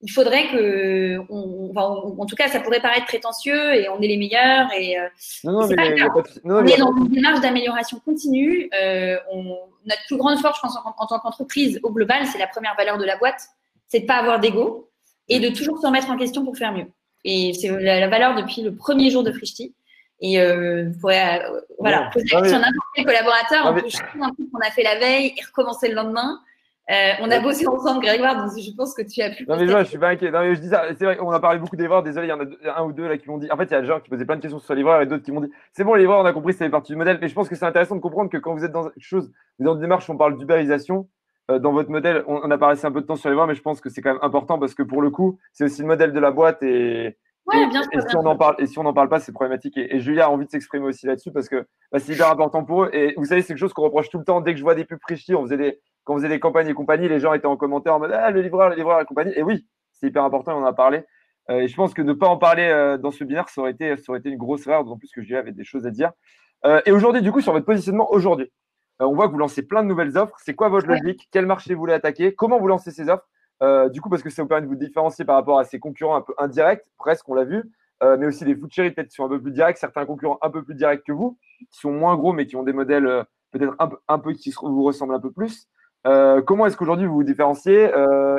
Il 0.00 0.12
faudrait 0.12 0.48
que, 0.48 1.18
on, 1.28 1.72
en 1.76 2.26
tout 2.26 2.36
cas, 2.36 2.48
ça 2.48 2.60
pourrait 2.60 2.80
paraître 2.80 3.06
prétentieux 3.06 3.74
et 3.74 3.88
on 3.88 4.00
est 4.00 4.06
les 4.06 4.16
meilleurs. 4.16 4.68
Et, 4.78 4.98
euh, 4.98 5.08
non, 5.42 5.52
non, 5.52 5.66
mais 5.66 6.00
on 6.44 6.64
est 6.64 6.76
dans 6.76 6.96
une 6.96 7.08
démarche 7.08 7.40
d'amélioration 7.40 8.00
continue. 8.04 8.70
Euh, 8.80 9.16
notre 9.34 10.02
plus 10.06 10.16
grande 10.16 10.38
force, 10.38 10.56
je 10.58 10.62
pense, 10.62 10.76
en, 10.76 11.06
tant 11.06 11.18
qu'entreprise 11.18 11.80
au 11.82 11.90
global, 11.90 12.26
c'est 12.26 12.38
la 12.38 12.46
première 12.46 12.76
valeur 12.76 12.98
de 12.98 13.04
la 13.04 13.16
boîte, 13.16 13.42
c'est 13.88 14.00
de 14.00 14.06
pas 14.06 14.16
avoir 14.16 14.38
d'ego 14.38 14.88
et 15.28 15.40
de 15.40 15.48
toujours 15.48 15.80
se 15.80 15.86
remettre 15.86 16.10
en 16.10 16.16
question 16.16 16.44
pour 16.44 16.56
faire 16.56 16.72
mieux. 16.72 16.86
Et 17.24 17.52
c'est 17.54 17.68
la, 17.68 17.98
la, 17.98 18.08
valeur 18.08 18.36
depuis 18.36 18.62
le 18.62 18.74
premier 18.74 19.10
jour 19.10 19.24
de 19.24 19.32
Frishti. 19.32 19.74
Et 20.20 20.40
euh, 20.40 20.88
vous 20.90 20.98
pourrez 20.98 21.20
euh, 21.20 21.60
voilà, 21.78 22.10
poser 22.12 22.26
la 22.32 22.40
question 22.40 22.56
à 22.56 22.60
n'importe 22.60 22.88
quel 22.94 23.04
collaborateur. 23.04 23.66
on 23.66 23.74
peut 23.74 23.86
un 24.20 24.32
truc 24.32 24.50
qu'on 24.52 24.60
a 24.60 24.70
fait 24.70 24.82
la 24.82 24.98
veille 24.98 25.34
et 25.36 25.44
recommencer 25.44 25.88
le 25.88 25.94
lendemain. 25.94 26.40
Euh, 26.90 27.12
on 27.20 27.30
a 27.30 27.38
bossé 27.40 27.66
ensemble, 27.66 28.02
Grégoire, 28.02 28.36
donc 28.36 28.50
je 28.58 28.74
pense 28.74 28.94
que 28.94 29.02
tu 29.02 29.20
as 29.20 29.30
pu. 29.30 29.44
Non, 29.46 29.56
mais 29.56 29.66
je 29.66 29.84
suis 29.84 29.98
pas 29.98 30.08
inquiet. 30.08 30.30
Non, 30.30 30.40
mais 30.40 30.54
je 30.54 30.60
dis 30.60 30.68
ça, 30.68 30.84
c'est 30.96 31.04
vrai, 31.04 31.18
on 31.20 31.30
a 31.30 31.38
parlé 31.38 31.58
beaucoup 31.58 31.76
des 31.76 31.82
livreurs. 31.82 32.02
Désolé, 32.02 32.28
il 32.28 32.30
y 32.30 32.32
en 32.32 32.40
a 32.40 32.80
un 32.80 32.84
ou 32.84 32.92
deux 32.92 33.06
là 33.06 33.18
qui 33.18 33.28
m'ont 33.28 33.36
dit. 33.36 33.50
En 33.50 33.58
fait, 33.58 33.64
il 33.64 33.72
y 33.72 33.74
a 33.74 33.82
des 33.82 33.86
gens 33.86 34.00
qui 34.00 34.08
posaient 34.08 34.24
plein 34.24 34.36
de 34.36 34.40
questions 34.40 34.58
sur 34.58 34.72
les 34.72 34.78
livreurs 34.78 35.02
et 35.02 35.06
d'autres 35.06 35.22
qui 35.22 35.30
m'ont 35.30 35.42
dit 35.42 35.50
c'est 35.72 35.84
bon, 35.84 35.94
les 35.94 36.00
livreurs, 36.00 36.20
on 36.20 36.24
a 36.24 36.32
compris, 36.32 36.54
c'est 36.54 36.68
partie 36.70 36.92
du 36.92 36.96
modèle. 36.96 37.18
Mais 37.20 37.28
je 37.28 37.34
pense 37.34 37.48
que 37.48 37.56
c'est 37.56 37.66
intéressant 37.66 37.94
de 37.94 38.00
comprendre 38.00 38.30
que 38.30 38.38
quand 38.38 38.54
vous 38.54 38.64
êtes 38.64 38.72
dans 38.72 38.84
quelque 38.84 39.02
chose, 39.02 39.30
vous 39.58 39.64
êtes 39.64 39.66
dans 39.66 39.74
une 39.74 39.82
démarche, 39.82 40.08
on 40.08 40.16
parle 40.16 40.38
d'ubérisation. 40.38 41.08
dans 41.50 41.72
votre 41.72 41.90
modèle, 41.90 42.24
on, 42.26 42.40
on, 42.42 42.50
a 42.50 42.56
passé 42.56 42.86
un 42.86 42.92
peu 42.92 43.02
de 43.02 43.06
temps 43.06 43.16
sur 43.16 43.28
les 43.28 43.34
livreurs, 43.34 43.48
mais 43.48 43.54
je 43.54 43.62
pense 43.62 43.82
que 43.82 43.90
c'est 43.90 44.00
quand 44.00 44.14
même 44.14 44.22
important 44.22 44.58
parce 44.58 44.74
que 44.74 44.82
pour 44.82 45.02
le 45.02 45.10
coup, 45.10 45.38
c'est 45.52 45.64
aussi 45.64 45.82
le 45.82 45.88
modèle 45.88 46.14
de 46.14 46.20
la 46.20 46.30
boîte 46.30 46.62
et, 46.62 47.18
et, 47.54 48.00
si 48.06 48.16
on 48.16 48.26
en 48.26 48.36
parle, 48.36 48.56
et 48.58 48.66
si 48.66 48.78
on 48.78 48.82
n'en 48.82 48.92
parle 48.92 49.08
pas, 49.08 49.20
c'est 49.20 49.32
problématique. 49.32 49.76
Et, 49.76 50.00
Julia 50.00 50.26
a 50.26 50.28
envie 50.28 50.46
de 50.46 50.50
s'exprimer 50.50 50.86
aussi 50.86 51.06
là-dessus 51.06 51.32
parce 51.32 51.48
que 51.48 51.66
bah, 51.90 51.98
c'est 51.98 52.12
hyper 52.12 52.30
important 52.30 52.64
pour 52.64 52.84
eux. 52.84 52.90
Et 52.92 53.14
vous 53.16 53.24
savez, 53.24 53.42
c'est 53.42 53.48
quelque 53.48 53.58
chose 53.58 53.72
qu'on 53.72 53.84
reproche 53.84 54.10
tout 54.10 54.18
le 54.18 54.24
temps. 54.24 54.40
Dès 54.40 54.52
que 54.52 54.58
je 54.58 54.64
vois 54.64 54.74
des 54.74 54.84
pubs 54.84 54.98
Frishti, 55.00 55.34
on 55.34 55.42
faisait 55.42 55.56
des, 55.56 55.80
quand 56.08 56.14
on 56.14 56.16
faisait 56.16 56.30
des 56.30 56.40
campagnes 56.40 56.68
et 56.68 56.72
compagnie, 56.72 57.06
les 57.06 57.20
gens 57.20 57.34
étaient 57.34 57.46
en 57.46 57.58
commentaire 57.58 57.94
en 57.94 57.98
mode 57.98 58.12
ah, 58.14 58.30
le 58.30 58.40
livreur, 58.40 58.70
le 58.70 58.76
livreur, 58.76 58.96
la 58.96 59.04
compagnie. 59.04 59.32
Et 59.36 59.42
oui, 59.42 59.66
c'est 59.92 60.06
hyper 60.06 60.24
important, 60.24 60.56
on 60.56 60.62
en 60.62 60.64
a 60.64 60.72
parlé. 60.72 61.04
Euh, 61.50 61.60
et 61.60 61.68
je 61.68 61.76
pense 61.76 61.92
que 61.92 62.00
ne 62.00 62.14
pas 62.14 62.28
en 62.28 62.38
parler 62.38 62.62
euh, 62.62 62.96
dans 62.96 63.10
ce 63.10 63.24
binaire, 63.24 63.50
ça 63.50 63.60
aurait, 63.60 63.72
été, 63.72 63.94
ça 63.98 64.04
aurait 64.08 64.20
été 64.20 64.30
une 64.30 64.38
grosse 64.38 64.66
erreur, 64.66 64.84
d'autant 64.84 64.96
plus 64.96 65.10
que 65.10 65.20
Julia 65.20 65.40
avait 65.40 65.52
des 65.52 65.64
choses 65.64 65.86
à 65.86 65.90
dire. 65.90 66.12
Euh, 66.64 66.80
et 66.86 66.92
aujourd'hui, 66.92 67.20
du 67.20 67.30
coup, 67.30 67.42
sur 67.42 67.52
votre 67.52 67.66
positionnement 67.66 68.10
aujourd'hui, 68.10 68.50
on 69.00 69.12
voit 69.12 69.26
que 69.26 69.32
vous 69.32 69.38
lancez 69.38 69.60
plein 69.60 69.82
de 69.82 69.88
nouvelles 69.88 70.16
offres. 70.16 70.34
C'est 70.42 70.54
quoi 70.54 70.70
votre 70.70 70.86
logique? 70.86 71.28
Quel 71.30 71.44
marché 71.44 71.74
vous 71.74 71.80
voulez 71.80 71.92
attaquer? 71.92 72.34
Comment 72.34 72.58
vous 72.58 72.68
lancez 72.68 72.90
ces 72.90 73.10
offres? 73.10 73.28
Du 73.90 74.00
coup, 74.00 74.08
parce 74.08 74.22
que 74.22 74.30
ça 74.30 74.42
vous 74.42 74.48
permet 74.48 74.62
de 74.62 74.66
vous 74.66 74.76
différencier 74.76 75.26
par 75.26 75.36
rapport 75.36 75.58
à 75.58 75.64
ces 75.64 75.78
concurrents 75.78 76.16
un 76.16 76.22
peu 76.22 76.32
indirects, 76.38 76.86
presque, 76.96 77.28
on 77.28 77.34
l'a 77.34 77.44
vu. 77.44 77.70
Mais 78.02 78.26
aussi 78.26 78.44
les 78.46 78.56
food 78.56 78.72
cherry 78.72 78.90
peut-être 78.92 79.08
qui 79.08 79.14
sont 79.14 79.26
un 79.26 79.28
peu 79.28 79.40
plus 79.40 79.52
directs, 79.52 79.76
certains 79.76 80.06
concurrents 80.06 80.38
un 80.40 80.50
peu 80.50 80.64
plus 80.64 80.74
directs 80.74 81.04
que 81.04 81.12
vous, 81.12 81.38
qui 81.70 81.78
sont 81.78 81.92
moins 81.92 82.16
gros 82.16 82.32
mais 82.32 82.46
qui 82.46 82.56
ont 82.56 82.64
des 82.64 82.72
modèles 82.72 83.24
peut-être 83.52 83.76
un, 83.78 83.90
un, 84.08 84.18
peu 84.18 84.32
qui 84.32 84.52
vous 84.60 84.82
ressemblent 84.82 85.14
un 85.14 85.20
peu 85.20 85.30
plus. 85.30 85.68
Euh, 86.06 86.40
comment 86.42 86.66
est-ce 86.66 86.76
qu'aujourd'hui 86.76 87.06
vous 87.06 87.14
vous 87.14 87.24
différenciez 87.24 87.90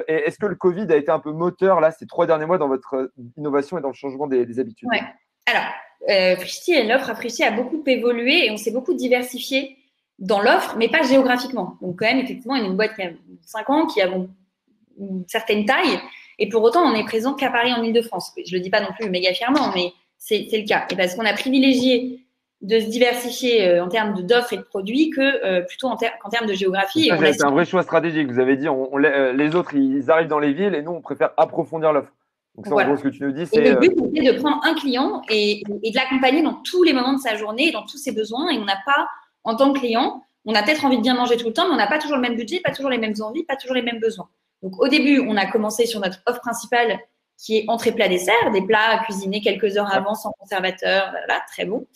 Et 0.08 0.14
est-ce 0.14 0.40
que 0.40 0.46
le 0.46 0.56
Covid 0.56 0.88
a 0.90 0.96
été 0.96 1.12
un 1.12 1.20
peu 1.20 1.32
moteur 1.32 1.82
là 1.82 1.92
ces 1.92 2.08
trois 2.08 2.26
derniers 2.26 2.46
mois 2.46 2.58
dans 2.58 2.68
votre 2.68 3.12
innovation 3.38 3.78
et 3.78 3.82
dans 3.82 3.90
le 3.90 3.94
changement 3.94 4.28
des, 4.28 4.60
habitudes? 4.60 4.88
Ouais. 4.90 5.02
Alors, 5.46 5.70
euh, 6.10 6.36
et 6.68 6.88
l'offre 6.88 7.10
à 7.10 7.16
Frishti 7.16 7.44
a 7.44 7.52
beaucoup 7.52 7.84
évolué 7.86 8.46
et 8.46 8.52
on 8.52 8.58
s'est 8.58 8.72
beaucoup 8.72 8.94
diversifié 8.94 9.78
dans 10.18 10.42
l'offre, 10.42 10.76
mais 10.78 10.90
pas 10.90 11.04
géographiquement. 11.04 11.78
Donc 11.82 12.00
quand 12.00 12.06
même, 12.06 12.20
effectivement, 12.20 12.56
y 12.56 12.62
a 12.62 12.66
une 12.66 12.76
boîte 12.76 12.96
qui 12.96 13.04
a 13.04 13.12
5 13.42 13.70
ans, 13.70 13.86
qui 13.88 14.02
a 14.02 14.08
une 14.08 15.26
certaine 15.28 15.66
taille, 15.66 16.00
et 16.40 16.48
pour 16.48 16.64
autant, 16.64 16.82
on 16.82 16.96
est 16.96 17.04
présent 17.04 17.34
qu'à 17.34 17.52
Paris, 17.52 17.74
en 17.74 17.84
Ile-de-France. 17.84 18.34
Je 18.46 18.56
le 18.56 18.62
dis 18.62 18.70
pas 18.70 18.82
non 18.82 18.90
plus 18.98 19.10
méga 19.10 19.34
fièrement, 19.34 19.72
mais 19.76 19.92
c'est 20.18 20.48
le 20.52 20.68
cas. 20.68 20.88
Et 20.90 20.96
parce 20.96 21.16
qu'on 21.16 21.26
a 21.26 21.34
privilégié 21.34 22.26
de 22.62 22.80
se 22.80 22.88
diversifier 22.88 23.68
euh, 23.68 23.84
en 23.84 23.88
termes 23.88 24.22
d'offres 24.22 24.54
et 24.54 24.58
de 24.58 24.64
produits 24.64 25.10
que 25.10 25.46
euh, 25.46 25.62
plutôt 25.62 25.88
en, 25.88 25.96
termes 25.96 26.48
de 26.48 26.54
géographie. 26.54 27.10
C'est 27.18 27.44
un 27.44 27.52
vrai 27.52 27.66
choix 27.66 27.84
stratégique. 27.84 28.30
Vous 28.30 28.40
avez 28.40 28.58
dit, 28.58 28.68
on, 28.68 28.90
euh, 28.98 29.32
les 29.34 29.56
autres, 29.56 29.74
ils 29.76 30.12
arrivent 30.12 30.28
dans 30.28 30.40
les 30.40 30.54
villes 30.54 30.76
et 30.76 30.82
nous, 30.82 30.92
on 30.92 31.02
préfère 31.02 31.30
approfondir 31.38 31.94
l'offre. 31.94 32.12
Donc, 32.56 32.68
ça, 32.68 32.76
en 32.76 32.84
gros, 32.84 32.98
ce 32.98 33.04
que 33.04 33.10
tu 33.10 33.24
nous 33.24 33.32
dis, 33.32 33.46
c'est. 33.46 33.62
Le 33.62 33.76
but, 33.76 33.94
c'est 34.14 34.34
de 34.34 34.38
prendre 34.38 34.60
un 34.66 34.74
client 34.74 35.22
et, 35.30 35.64
et 35.84 35.92
de 35.92 35.96
l'accompagner 35.96 36.42
dans 36.42 36.56
tous 36.56 36.84
les 36.84 36.92
moments 36.92 37.14
de 37.14 37.20
sa 37.20 37.36
journée, 37.36 37.72
dans 37.72 37.86
tous 37.86 37.98
ses 37.98 38.12
besoins. 38.12 38.50
Et 38.50 38.58
on 38.58 38.66
n'a 38.66 38.78
pas, 38.86 39.08
en 39.46 39.56
tant 39.56 39.72
que 39.72 39.80
client, 39.80 40.24
on 40.46 40.54
a 40.54 40.64
peut-être 40.64 40.84
envie 40.84 40.98
de 40.98 41.02
bien 41.02 41.16
manger 41.16 41.38
tout 41.38 41.48
le 41.48 41.54
temps, 41.54 41.68
mais 41.68 41.76
on 41.76 41.78
n'a 41.78 41.88
pas 41.88 42.00
toujours 42.00 42.18
le 42.18 42.22
même 42.22 42.36
budget, 42.36 42.60
pas 42.60 42.72
toujours 42.72 42.90
les 42.90 42.98
mêmes 42.98 43.14
envies, 43.22 43.44
pas 43.44 43.56
toujours 43.56 43.76
les 43.76 43.82
mêmes 43.82 44.00
besoins. 44.00 44.28
Donc 44.62 44.74
au 44.82 44.88
début, 44.90 45.20
on 45.20 45.38
a 45.38 45.46
commencé 45.46 45.86
sur 45.86 46.02
notre 46.02 46.20
offre 46.26 46.42
principale 46.42 47.00
qui 47.40 47.58
est 47.58 47.66
entrée 47.70 47.94
plat 47.94 48.10
dessert, 48.10 48.52
des 48.54 48.62
plats 48.62 49.02
cuisinés 49.06 49.42
quelques 49.42 49.78
heures 49.78 49.92
avant 49.94 50.14
sans 50.14 50.32
conservateur, 50.34 51.10
voilà, 51.12 51.42
très 51.52 51.66
bon, 51.66 51.88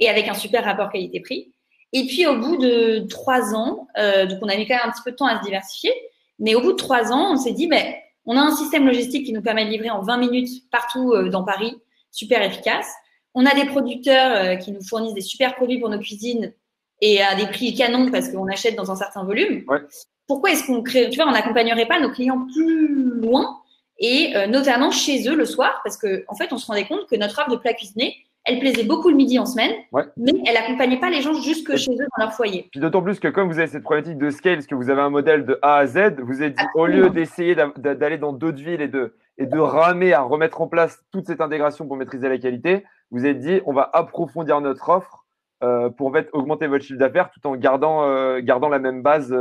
et 0.00 0.08
avec 0.08 0.28
un 0.28 0.34
super 0.34 0.64
rapport 0.64 0.90
qualité-prix. 0.90 1.52
Et 1.92 2.06
puis 2.06 2.26
au 2.26 2.36
bout 2.38 2.56
de 2.56 3.06
trois 3.08 3.54
ans, 3.54 3.86
euh, 3.96 4.26
donc 4.26 4.40
on 4.42 4.48
a 4.48 4.56
mis 4.56 4.66
quand 4.66 4.74
même 4.74 4.88
un 4.88 4.90
petit 4.90 5.02
peu 5.04 5.12
de 5.12 5.16
temps 5.16 5.26
à 5.26 5.38
se 5.38 5.44
diversifier, 5.44 5.92
mais 6.38 6.54
au 6.54 6.60
bout 6.60 6.72
de 6.72 6.76
trois 6.76 7.12
ans, 7.12 7.32
on 7.32 7.36
s'est 7.36 7.52
dit, 7.52 7.68
ben, 7.68 7.94
on 8.26 8.36
a 8.36 8.40
un 8.40 8.54
système 8.54 8.86
logistique 8.86 9.24
qui 9.24 9.32
nous 9.32 9.40
permet 9.40 9.64
de 9.64 9.70
livrer 9.70 9.90
en 9.90 10.02
20 10.02 10.18
minutes 10.18 10.70
partout 10.70 11.12
euh, 11.12 11.30
dans 11.30 11.44
Paris, 11.44 11.76
super 12.10 12.42
efficace. 12.42 12.92
On 13.34 13.46
a 13.46 13.54
des 13.54 13.66
producteurs 13.66 14.36
euh, 14.36 14.56
qui 14.56 14.72
nous 14.72 14.82
fournissent 14.82 15.14
des 15.14 15.20
super 15.20 15.54
produits 15.54 15.78
pour 15.78 15.88
nos 15.88 15.98
cuisines 16.00 16.52
et 17.00 17.22
à 17.22 17.36
des 17.36 17.46
prix 17.46 17.72
canons 17.74 18.10
parce 18.10 18.28
qu'on 18.28 18.48
achète 18.48 18.74
dans 18.74 18.90
un 18.90 18.96
certain 18.96 19.24
volume. 19.24 19.64
Ouais 19.68 19.80
pourquoi 20.28 20.50
est-ce 20.50 20.66
qu'on 20.66 20.82
crée, 20.82 21.08
tu 21.08 21.16
vois, 21.16 21.26
on 21.26 21.32
n'accompagnerait 21.32 21.86
pas 21.86 21.98
nos 21.98 22.10
clients 22.10 22.46
plus 22.52 23.18
loin 23.18 23.57
et 23.98 24.32
euh, 24.36 24.46
notamment 24.46 24.90
chez 24.90 25.28
eux 25.28 25.36
le 25.36 25.44
soir 25.44 25.80
parce 25.84 25.96
qu'en 25.96 26.08
en 26.28 26.34
fait, 26.34 26.52
on 26.52 26.58
se 26.58 26.66
rendait 26.66 26.86
compte 26.86 27.06
que 27.08 27.16
notre 27.16 27.38
offre 27.40 27.50
de 27.50 27.56
plat 27.56 27.72
cuisiné, 27.72 28.16
elle 28.44 28.60
plaisait 28.60 28.84
beaucoup 28.84 29.10
le 29.10 29.16
midi 29.16 29.38
en 29.38 29.44
semaine, 29.44 29.72
mais 30.16 30.32
elle 30.46 30.56
accompagnait 30.56 30.98
pas 30.98 31.10
les 31.10 31.20
gens 31.20 31.34
jusque 31.34 31.76
chez 31.76 31.90
eux 31.90 32.06
dans 32.16 32.24
leur 32.24 32.32
foyer. 32.32 32.68
Puis 32.70 32.80
d'autant 32.80 33.02
plus 33.02 33.20
que 33.20 33.28
comme 33.28 33.48
vous 33.48 33.58
avez 33.58 33.68
cette 33.68 33.82
problématique 33.82 34.16
de 34.16 34.30
scale, 34.30 34.54
parce 34.54 34.66
que 34.66 34.74
vous 34.74 34.88
avez 34.88 35.02
un 35.02 35.10
modèle 35.10 35.44
de 35.44 35.58
A 35.60 35.76
à 35.76 35.86
Z, 35.86 36.14
vous 36.22 36.40
avez 36.40 36.50
dit 36.50 36.64
au 36.74 36.86
lieu 36.86 37.10
d'essayer 37.10 37.54
d'aller 37.54 38.16
dans 38.16 38.32
d'autres 38.32 38.62
villes 38.62 38.80
et 38.80 38.88
de, 38.88 39.14
et 39.36 39.46
de 39.46 39.58
ramer 39.58 40.14
à 40.14 40.22
remettre 40.22 40.62
en 40.62 40.66
place 40.66 40.98
toute 41.12 41.26
cette 41.26 41.42
intégration 41.42 41.86
pour 41.86 41.96
maîtriser 41.96 42.28
la 42.28 42.38
qualité, 42.38 42.84
vous 43.10 43.24
avez 43.24 43.34
dit 43.34 43.60
on 43.66 43.74
va 43.74 43.90
approfondir 43.92 44.60
notre 44.62 44.88
offre 44.88 45.26
euh, 45.62 45.90
pour 45.90 46.16
augmenter 46.32 46.68
votre 46.68 46.84
chiffre 46.84 46.98
d'affaires 46.98 47.30
tout 47.30 47.46
en 47.46 47.54
gardant, 47.54 48.04
euh, 48.04 48.40
gardant 48.40 48.68
la 48.68 48.78
même 48.78 49.02
base 49.02 49.34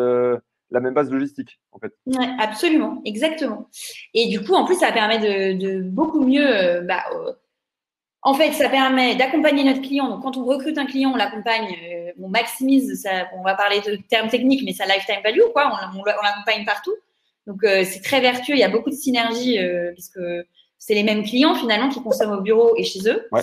la 0.71 0.79
même 0.79 0.93
base 0.93 1.09
logistique, 1.09 1.59
en 1.71 1.79
fait. 1.79 1.93
Ouais, 2.05 2.27
absolument, 2.39 3.01
exactement. 3.05 3.69
Et 4.13 4.27
du 4.27 4.43
coup, 4.43 4.53
en 4.53 4.65
plus, 4.65 4.75
ça 4.75 4.91
permet 4.91 5.19
de, 5.53 5.81
beaucoup 5.81 6.21
mieux. 6.21 6.47
Euh, 6.47 6.81
bah, 6.81 7.03
euh, 7.13 7.33
en 8.21 8.33
fait, 8.33 8.51
ça 8.51 8.67
permet 8.67 9.15
d'accompagner 9.15 9.63
notre 9.63 9.81
client. 9.81 10.09
Donc, 10.09 10.23
quand 10.23 10.35
on 10.37 10.43
recrute 10.43 10.77
un 10.77 10.85
client, 10.85 11.11
on 11.13 11.15
l'accompagne, 11.15 11.73
euh, 11.89 12.11
on 12.19 12.27
maximise, 12.27 13.01
ça, 13.01 13.29
on 13.37 13.43
va 13.43 13.55
parler 13.55 13.79
de 13.81 13.95
termes 14.09 14.27
techniques, 14.27 14.63
mais 14.65 14.73
sa 14.73 14.85
lifetime 14.85 15.21
value, 15.23 15.39
quoi. 15.53 15.71
On, 15.95 16.03
l'accompagne 16.03 16.65
partout. 16.65 16.95
Donc, 17.45 17.59
c'est 17.63 18.01
très 18.03 18.19
vertueux. 18.19 18.55
Il 18.55 18.59
y 18.59 18.63
a 18.63 18.69
beaucoup 18.69 18.89
de 18.89 18.95
synergie 18.95 19.57
puisque 19.93 20.19
c'est 20.77 20.93
les 20.93 21.03
mêmes 21.03 21.23
clients 21.23 21.55
finalement 21.55 21.87
qui 21.87 22.03
consomment 22.03 22.39
au 22.39 22.41
bureau 22.41 22.75
et 22.75 22.83
chez 22.83 23.07
eux. 23.07 23.25
Ouais. 23.31 23.41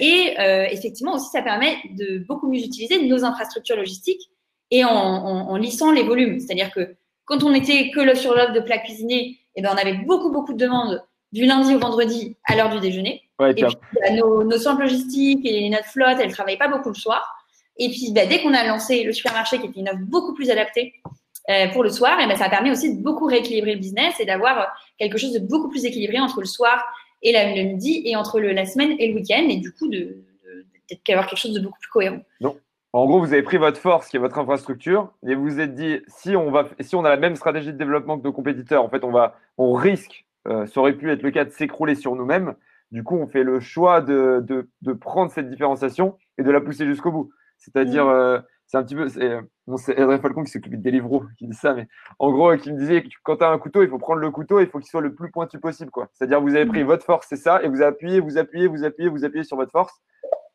et 0.00 0.36
effectivement 0.70 1.14
aussi, 1.14 1.26
ça 1.32 1.42
permet 1.42 1.76
de 1.98 2.18
beaucoup 2.18 2.48
mieux 2.48 2.60
utiliser 2.60 3.02
nos 3.02 3.24
infrastructures 3.24 3.74
logistiques 3.74 4.30
et 4.70 4.84
en, 4.84 4.90
en, 4.90 5.56
lissant 5.56 5.92
les 5.92 6.02
volumes. 6.02 6.40
C'est-à-dire 6.40 6.72
que 6.72 6.96
quand 7.24 7.42
on 7.42 7.54
était 7.54 7.90
que 7.90 8.14
sur 8.14 8.34
l'offre 8.34 8.52
de 8.52 8.60
plats 8.60 8.78
cuisinés, 8.78 9.38
eh 9.54 9.62
ben, 9.62 9.70
on 9.72 9.76
avait 9.76 9.94
beaucoup, 9.94 10.30
beaucoup 10.30 10.52
de 10.52 10.58
demandes 10.58 11.02
du 11.32 11.44
lundi 11.44 11.74
au 11.74 11.78
vendredi 11.78 12.36
à 12.44 12.56
l'heure 12.56 12.70
du 12.70 12.80
déjeuner. 12.80 13.22
et 13.40 13.54
puis, 13.54 13.64
bah, 13.64 14.10
nos, 14.12 14.44
nos, 14.44 14.58
centres 14.58 14.80
logistiques 14.80 15.44
et 15.44 15.68
notre 15.68 15.86
flotte, 15.86 16.18
elles 16.20 16.28
ne 16.28 16.32
travaillaient 16.32 16.58
pas 16.58 16.68
beaucoup 16.68 16.88
le 16.88 16.94
soir. 16.94 17.36
Et 17.78 17.88
puis, 17.90 18.12
bah, 18.12 18.26
dès 18.26 18.42
qu'on 18.42 18.54
a 18.54 18.64
lancé 18.64 19.02
le 19.02 19.12
supermarché, 19.12 19.58
qui 19.58 19.66
était 19.66 19.80
une 19.80 19.88
offre 19.88 20.00
beaucoup 20.00 20.34
plus 20.34 20.50
adaptée 20.50 20.94
euh, 21.50 21.68
pour 21.68 21.82
le 21.82 21.90
soir, 21.90 22.18
et 22.20 22.24
eh 22.24 22.26
ben, 22.26 22.36
ça 22.36 22.46
a 22.46 22.50
permis 22.50 22.70
aussi 22.70 22.96
de 22.96 23.02
beaucoup 23.02 23.26
rééquilibrer 23.26 23.74
le 23.74 23.80
business 23.80 24.18
et 24.20 24.24
d'avoir 24.24 24.74
quelque 24.98 25.18
chose 25.18 25.32
de 25.32 25.38
beaucoup 25.38 25.68
plus 25.68 25.84
équilibré 25.84 26.18
entre 26.18 26.40
le 26.40 26.46
soir 26.46 26.84
et 27.22 27.32
le 27.32 27.62
midi 27.70 28.02
et 28.04 28.14
entre 28.16 28.40
le, 28.40 28.52
la 28.52 28.66
semaine 28.66 28.94
et 28.98 29.08
le 29.08 29.14
week-end. 29.14 29.46
Et 29.48 29.56
du 29.56 29.72
coup, 29.72 29.88
de, 29.88 30.24
d'avoir 31.06 31.26
quelque 31.26 31.38
chose 31.38 31.52
de 31.52 31.60
beaucoup 31.60 31.78
plus 31.78 31.90
cohérent. 31.90 32.20
Non, 32.40 32.56
en 32.96 33.06
gros, 33.06 33.20
vous 33.20 33.32
avez 33.34 33.42
pris 33.42 33.58
votre 33.58 33.78
force, 33.78 34.08
qui 34.08 34.16
est 34.16 34.20
votre 34.20 34.38
infrastructure, 34.38 35.12
et 35.26 35.34
vous 35.34 35.42
vous 35.42 35.60
êtes 35.60 35.74
dit, 35.74 36.00
si 36.08 36.34
on, 36.34 36.50
va, 36.50 36.66
si 36.80 36.96
on 36.96 37.04
a 37.04 37.10
la 37.10 37.18
même 37.18 37.36
stratégie 37.36 37.72
de 37.72 37.76
développement 37.76 38.18
que 38.18 38.24
nos 38.24 38.32
compétiteurs, 38.32 38.82
en 38.82 38.88
fait, 38.88 39.04
on, 39.04 39.10
va, 39.10 39.36
on 39.58 39.74
risque, 39.74 40.24
euh, 40.48 40.64
ça 40.66 40.80
aurait 40.80 40.94
pu 40.94 41.10
être 41.10 41.22
le 41.22 41.30
cas 41.30 41.44
de 41.44 41.50
s'écrouler 41.50 41.94
sur 41.94 42.14
nous-mêmes. 42.14 42.54
Du 42.92 43.02
coup, 43.02 43.16
on 43.16 43.26
fait 43.26 43.42
le 43.42 43.60
choix 43.60 44.00
de, 44.00 44.42
de, 44.80 44.92
prendre 44.94 45.30
cette 45.30 45.50
différenciation 45.50 46.16
et 46.38 46.42
de 46.42 46.50
la 46.50 46.62
pousser 46.62 46.86
jusqu'au 46.86 47.12
bout. 47.12 47.30
C'est-à-dire, 47.58 48.06
mm. 48.06 48.10
euh, 48.10 48.40
c'est 48.66 48.78
un 48.78 48.82
petit 48.82 48.94
peu, 48.94 49.08
c'est 49.08 49.40
bon, 49.66 49.76
Falcon 49.76 50.44
qui 50.44 50.50
s'occupe 50.50 50.76
de 50.76 50.82
Deliveroo 50.82 51.24
qui 51.36 51.46
dit 51.48 51.54
ça, 51.54 51.74
mais 51.74 51.88
en 52.18 52.32
gros, 52.32 52.56
qui 52.56 52.72
me 52.72 52.78
disait 52.78 53.02
que 53.02 53.08
quand 53.24 53.36
tu 53.36 53.44
as 53.44 53.50
un 53.50 53.58
couteau, 53.58 53.82
il 53.82 53.90
faut 53.90 53.98
prendre 53.98 54.20
le 54.20 54.30
couteau, 54.30 54.60
il 54.60 54.68
faut 54.68 54.78
qu'il 54.78 54.88
soit 54.88 55.02
le 55.02 55.14
plus 55.14 55.30
pointu 55.30 55.58
possible. 55.58 55.90
C'est-à-dire, 56.14 56.40
vous 56.40 56.54
avez 56.54 56.64
pris 56.64 56.82
mm. 56.82 56.86
votre 56.86 57.04
force, 57.04 57.26
c'est 57.28 57.36
ça, 57.36 57.62
et 57.62 57.68
vous 57.68 57.82
appuyez, 57.82 58.20
vous 58.20 58.38
appuyez, 58.38 58.68
vous 58.68 58.84
appuyez, 58.84 59.10
vous 59.10 59.24
appuyez 59.26 59.44
sur 59.44 59.58
votre 59.58 59.72
force. 59.72 60.00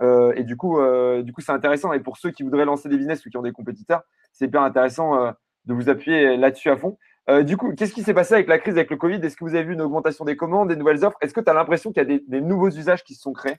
Euh, 0.01 0.33
et 0.35 0.43
du 0.43 0.57
coup, 0.57 0.79
euh, 0.79 1.21
du 1.21 1.33
coup, 1.33 1.41
c'est 1.41 1.51
intéressant. 1.51 1.93
Et 1.93 1.99
pour 1.99 2.17
ceux 2.17 2.31
qui 2.31 2.43
voudraient 2.43 2.65
lancer 2.65 2.89
des 2.89 2.97
business 2.97 3.25
ou 3.25 3.29
qui 3.29 3.37
ont 3.37 3.41
des 3.41 3.51
compétiteurs, 3.51 4.01
c'est 4.31 4.45
hyper 4.45 4.61
intéressant. 4.61 5.15
Euh, 5.15 5.31
de 5.65 5.75
vous 5.75 5.89
appuyer 5.89 6.37
là-dessus 6.37 6.71
à 6.71 6.75
fond. 6.75 6.97
du 7.43 7.55
coup, 7.55 7.71
qu'est-ce 7.75 7.93
qui 7.93 8.01
s'est 8.01 8.15
passé 8.15 8.33
avec 8.33 8.47
la 8.47 8.57
crise, 8.57 8.73
avec 8.73 8.89
le 8.89 8.97
Covid? 8.97 9.23
Est-ce 9.23 9.37
que 9.37 9.43
vous 9.43 9.53
avez 9.53 9.63
vu 9.63 9.73
une 9.73 9.81
augmentation 9.81 10.25
des 10.25 10.35
commandes, 10.35 10.69
des 10.69 10.75
nouvelles 10.75 11.05
offres? 11.05 11.19
Est-ce 11.21 11.35
que 11.35 11.39
tu 11.39 11.51
as 11.51 11.53
l'impression 11.53 11.91
qu'il 11.91 12.01
y 12.01 12.15
a 12.15 12.19
des, 12.27 12.41
nouveaux 12.41 12.71
usages 12.71 13.03
qui 13.03 13.13
se 13.13 13.21
sont 13.21 13.31
créés? 13.31 13.57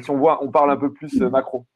Si 0.00 0.10
on 0.10 0.16
voit, 0.16 0.42
on 0.42 0.50
parle 0.50 0.70
un 0.70 0.78
peu 0.78 0.90
plus 0.90 1.20
macro. 1.20 1.66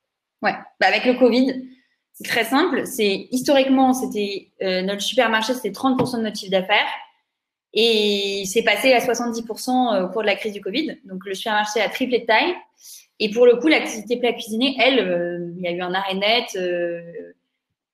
Ouais, 0.41 0.55
bah, 0.81 0.87
avec 0.87 1.05
le 1.05 1.13
Covid, 1.19 1.69
c'est 2.15 2.27
très 2.27 2.45
simple. 2.45 2.87
C'est 2.87 3.29
historiquement, 3.31 3.93
c'était 3.93 4.51
notre 4.63 5.03
supermarché, 5.03 5.53
c'était 5.53 5.79
30% 5.79 6.17
de 6.17 6.23
notre 6.23 6.39
chiffre 6.39 6.53
d'affaires. 6.53 6.89
Et 7.75 8.45
c'est 8.47 8.63
passé 8.63 8.95
à 8.95 9.01
70% 9.01 10.05
au 10.05 10.09
cours 10.09 10.23
de 10.23 10.27
la 10.27 10.37
crise 10.37 10.55
du 10.55 10.63
Covid. 10.63 10.97
Donc, 11.05 11.27
le 11.27 11.35
supermarché 11.35 11.83
a 11.83 11.91
triplé 11.91 12.21
de 12.21 12.25
taille. 12.25 12.55
Et 13.19 13.31
pour 13.31 13.47
le 13.47 13.57
coup, 13.57 13.69
l'activité 13.69 14.19
plat 14.19 14.33
cuisiné, 14.33 14.77
elle, 14.79 15.01
euh, 15.01 15.53
il 15.57 15.63
y 15.63 15.69
a 15.69 15.73
eu 15.73 15.81
un 15.81 15.95
arrêt 15.95 16.15
net, 16.15 16.49
euh, 16.57 17.01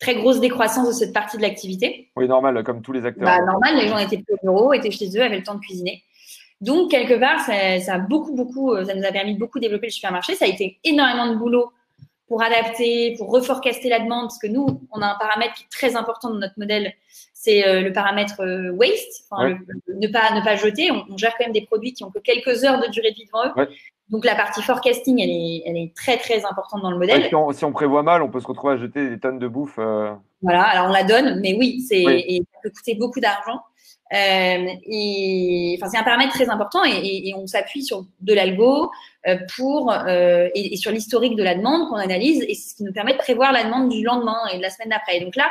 très 0.01 0.17
grosse 0.17 0.41
décroissance 0.41 0.89
de 0.89 0.93
cette 0.93 1.13
partie 1.13 1.37
de 1.37 1.43
l'activité. 1.43 2.11
Oui, 2.17 2.27
normal, 2.27 2.65
comme 2.65 2.83
tous 2.83 2.93
les 2.93 3.07
acteurs. 3.07 3.25
Bah, 3.25 3.39
normal, 3.45 3.77
les 3.77 3.89
gens 3.89 3.99
étaient 3.99 4.19
plus 4.19 4.35
au 4.35 4.39
bureau, 4.43 4.73
étaient 4.73 4.91
chez 4.91 5.17
eux, 5.17 5.23
avaient 5.23 5.39
le 5.39 5.45
temps 5.45 5.55
de 5.55 5.61
cuisiner. 5.61 6.03
Donc, 6.61 6.91
quelque 6.91 7.15
part, 7.15 7.41
ça, 7.41 7.79
ça, 7.81 7.95
a 7.95 7.99
beaucoup, 7.99 8.35
beaucoup, 8.35 8.73
euh, 8.73 8.85
ça 8.85 8.95
nous 8.95 9.05
a 9.05 9.13
permis 9.13 9.35
de 9.35 9.39
beaucoup 9.39 9.61
développer 9.61 9.87
le 9.87 9.93
supermarché. 9.93 10.35
Ça 10.35 10.45
a 10.45 10.49
été 10.49 10.81
énormément 10.83 11.33
de 11.33 11.37
boulot 11.37 11.73
pour 12.27 12.43
adapter, 12.43 13.15
pour 13.17 13.31
reforecaster 13.31 13.89
la 13.89 14.01
demande, 14.01 14.23
parce 14.23 14.39
que 14.39 14.49
nous, 14.49 14.67
on 14.91 15.03
a 15.03 15.07
un 15.07 15.19
paramètre 15.19 15.55
qui 15.55 15.65
est 15.65 15.71
très 15.71 15.95
important 15.95 16.31
dans 16.31 16.39
notre 16.39 16.59
modèle, 16.59 16.95
c'est 17.35 17.83
le 17.83 17.93
paramètre 17.93 18.41
waste, 18.73 19.27
ne, 19.33 20.07
pas, 20.07 20.33
ne 20.33 20.43
pas 20.43 20.57
jeter. 20.57 20.91
On, 20.93 21.19
gère 21.19 21.37
quand 21.37 21.45
même 21.45 21.53
des 21.53 21.67
produits 21.67 21.93
qui 21.93 22.05
ont 22.05 22.11
que 22.11 22.21
quelques 22.21 22.65
heures 22.65 22.81
de 22.81 22.89
durée 22.89 23.11
de 23.11 23.17
vie 23.17 23.27
devant 23.27 23.49
eux. 23.49 23.69
Donc 24.13 24.27
la 24.27 24.35
partie 24.35 24.61
forecasting, 24.61 25.19
elle 25.23 25.31
est, 25.31 25.63
elle 25.65 25.77
est 25.79 25.97
très 25.97 26.19
très 26.19 26.45
importante 26.45 26.83
dans 26.83 26.91
le 26.91 26.99
modèle. 26.99 27.31
si, 27.55 27.65
on, 27.65 27.73
prévoit 27.73 28.03
mal, 28.03 28.21
on 28.21 28.29
peut 28.31 28.41
se 28.41 28.47
retrouver 28.47 28.75
à 28.75 28.77
jeter 28.77 29.09
des 29.09 29.19
tonnes 29.19 29.39
de 29.39 29.49
bouffe. 29.49 29.79
Euh. 29.79 30.13
Voilà, 30.43 30.65
alors 30.65 30.89
on 30.89 30.93
la 30.93 31.03
donne, 31.03 31.41
mais 31.41 31.55
oui, 31.59 31.81
c'est 31.81 32.03
ça 32.05 32.59
peut 32.63 32.71
coûter 32.71 32.95
beaucoup 32.95 33.21
d'argent. 33.21 33.63
Euh, 34.13 34.67
et 34.87 35.79
enfin, 35.79 35.91
c'est 35.91 35.97
un 35.97 36.03
paramètre 36.03 36.35
très 36.35 36.51
important 36.51 36.85
et, 36.85 37.33
on 37.35 37.47
s'appuie 37.47 37.83
sur 37.83 38.05
de 38.21 38.35
l'algo 38.35 38.91
euh, 39.27 39.39
pour 39.57 39.95
et, 40.55 40.77
sur 40.77 40.91
l'historique 40.91 41.35
de 41.35 41.43
la 41.43 41.55
demande 41.55 41.89
qu'on 41.89 41.97
analyse 41.97 42.45
et 42.47 42.55
c'est 42.55 42.73
ce 42.73 42.75
qui 42.75 42.85
nous 42.85 42.93
permet 42.93 43.15
de 43.15 43.19
prévoir 43.19 43.51
la 43.53 43.65
demande 43.65 43.89
du 43.89 44.05
lendemain 44.05 44.37
et 44.53 44.59
de 44.59 44.63
la 44.63 44.69
semaine 44.69 44.91
d'après. 44.91 45.21
Donc 45.21 45.37
là, 45.37 45.49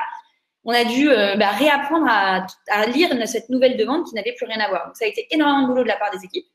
on 0.65 0.71
a 0.71 0.84
dû 0.84 1.08
bah, 1.08 1.50
réapprendre 1.58 2.06
à, 2.08 2.45
à, 2.69 2.86
lire 2.86 3.10
cette 3.26 3.50
nouvelle 3.50 3.76
demande 3.76 4.06
qui 4.06 4.13
n'avait 4.13 4.34
plus 4.34 4.45
rien 4.45 4.63
à 4.63 4.69
voir. 4.69 4.86
Donc 4.86 4.97
ça 4.97 5.06
a 5.06 5.08
été 5.08 5.26
énormément 5.32 5.63
de 5.63 5.67
boulot 5.67 5.82
de 5.82 5.88
la 5.88 5.95
part 5.95 6.12
des 6.12 6.24
équipes. 6.24 6.45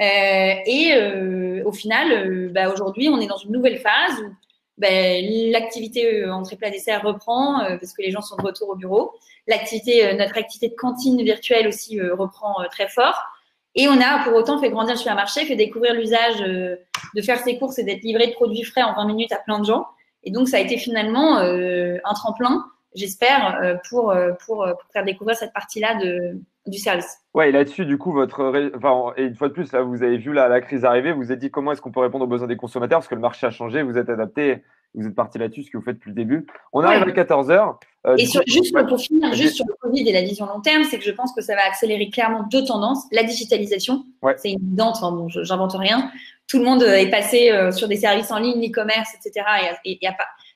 Euh, 0.00 0.54
et 0.66 0.92
euh, 0.94 1.62
au 1.64 1.72
final, 1.72 2.10
euh, 2.12 2.48
bah, 2.50 2.68
aujourd'hui, 2.68 3.08
on 3.08 3.20
est 3.20 3.26
dans 3.26 3.36
une 3.36 3.52
nouvelle 3.52 3.78
phase 3.78 4.18
où 4.20 4.34
bah, 4.76 4.88
l'activité 4.90 6.26
entrée 6.26 6.56
plat 6.56 6.70
dessert 6.70 7.02
reprend 7.02 7.60
parce 7.60 7.92
que 7.92 8.02
les 8.02 8.10
gens 8.10 8.22
sont 8.22 8.34
de 8.36 8.42
retour 8.42 8.70
au 8.70 8.74
bureau. 8.74 9.12
L'activité, 9.46 10.12
notre 10.14 10.36
activité 10.36 10.68
de 10.68 10.74
cantine 10.74 11.22
virtuelle 11.22 11.68
aussi 11.68 12.00
reprend 12.00 12.56
très 12.72 12.88
fort. 12.88 13.16
Et 13.76 13.86
on 13.86 14.00
a 14.00 14.24
pour 14.24 14.34
autant 14.34 14.58
fait 14.58 14.70
grandir 14.70 14.94
le 14.94 14.98
supermarché, 14.98 15.44
fait 15.46 15.54
découvrir 15.54 15.94
l'usage 15.94 16.40
de 16.40 17.22
faire 17.22 17.38
ses 17.38 17.56
courses 17.56 17.78
et 17.78 17.84
d'être 17.84 18.02
livré 18.02 18.26
de 18.26 18.32
produits 18.32 18.64
frais 18.64 18.82
en 18.82 18.94
20 18.94 19.06
minutes 19.06 19.32
à 19.32 19.36
plein 19.36 19.60
de 19.60 19.64
gens. 19.64 19.86
Et 20.24 20.32
donc, 20.32 20.48
ça 20.48 20.56
a 20.56 20.60
été 20.60 20.76
finalement 20.76 21.38
un 21.38 22.14
tremplin, 22.14 22.64
j'espère, 22.94 23.78
pour, 23.88 24.14
pour, 24.44 24.66
pour, 24.66 24.90
faire 24.92 25.04
découvrir 25.04 25.36
cette 25.36 25.52
partie-là 25.52 25.96
de, 25.96 26.38
du 26.66 26.78
service. 26.78 27.18
Ouais, 27.34 27.50
et 27.50 27.52
là-dessus, 27.52 27.84
du 27.84 27.98
coup, 27.98 28.12
votre. 28.12 28.72
Enfin, 28.76 29.12
et 29.16 29.24
une 29.24 29.34
fois 29.34 29.48
de 29.48 29.52
plus, 29.52 29.72
là, 29.72 29.82
vous 29.82 30.02
avez 30.02 30.16
vu 30.16 30.32
la, 30.32 30.48
la 30.48 30.60
crise 30.60 30.84
arriver, 30.84 31.12
vous 31.12 31.22
vous 31.22 31.32
êtes 31.32 31.38
dit 31.38 31.50
comment 31.50 31.72
est-ce 31.72 31.82
qu'on 31.82 31.92
peut 31.92 32.00
répondre 32.00 32.24
aux 32.24 32.28
besoins 32.28 32.48
des 32.48 32.56
consommateurs 32.56 33.00
parce 33.00 33.08
que 33.08 33.14
le 33.14 33.20
marché 33.20 33.46
a 33.46 33.50
changé, 33.50 33.82
vous 33.82 33.98
êtes 33.98 34.08
adapté, 34.08 34.62
vous 34.94 35.06
êtes 35.06 35.14
parti 35.14 35.38
là-dessus, 35.38 35.64
ce 35.64 35.70
que 35.70 35.76
vous 35.76 35.84
faites 35.84 35.96
depuis 35.96 36.10
le 36.10 36.14
début. 36.14 36.46
On 36.72 36.82
arrive 36.82 37.02
à 37.02 37.06
14h. 37.06 37.76
Euh, 38.06 38.16
et 38.16 38.26
juste 38.46 38.76
pour 38.88 39.00
finir, 39.00 39.32
juste 39.34 39.56
sur 39.56 39.64
le 39.66 39.74
Covid 39.80 40.08
et 40.08 40.12
la 40.12 40.22
vision 40.22 40.46
long 40.46 40.60
terme, 40.60 40.84
c'est 40.84 40.98
que 40.98 41.04
je 41.04 41.10
pense 41.10 41.32
que 41.32 41.42
ça 41.42 41.54
va 41.54 41.62
accélérer 41.66 42.10
clairement 42.10 42.44
deux 42.50 42.64
tendances. 42.64 43.04
La 43.12 43.24
digitalisation, 43.24 44.04
c'est 44.36 44.52
évident, 44.52 44.90
enfin 44.90 45.10
bon, 45.10 45.28
j'invente 45.28 45.74
rien. 45.74 46.10
Tout 46.46 46.58
le 46.58 46.64
monde 46.64 46.82
est 46.82 47.10
passé 47.10 47.50
euh, 47.50 47.72
sur 47.72 47.88
des 47.88 47.96
services 47.96 48.30
en 48.30 48.38
ligne, 48.38 48.60
l'e-commerce, 48.60 49.10
etc. 49.14 49.46
Et, 49.84 49.92
et, 49.92 50.08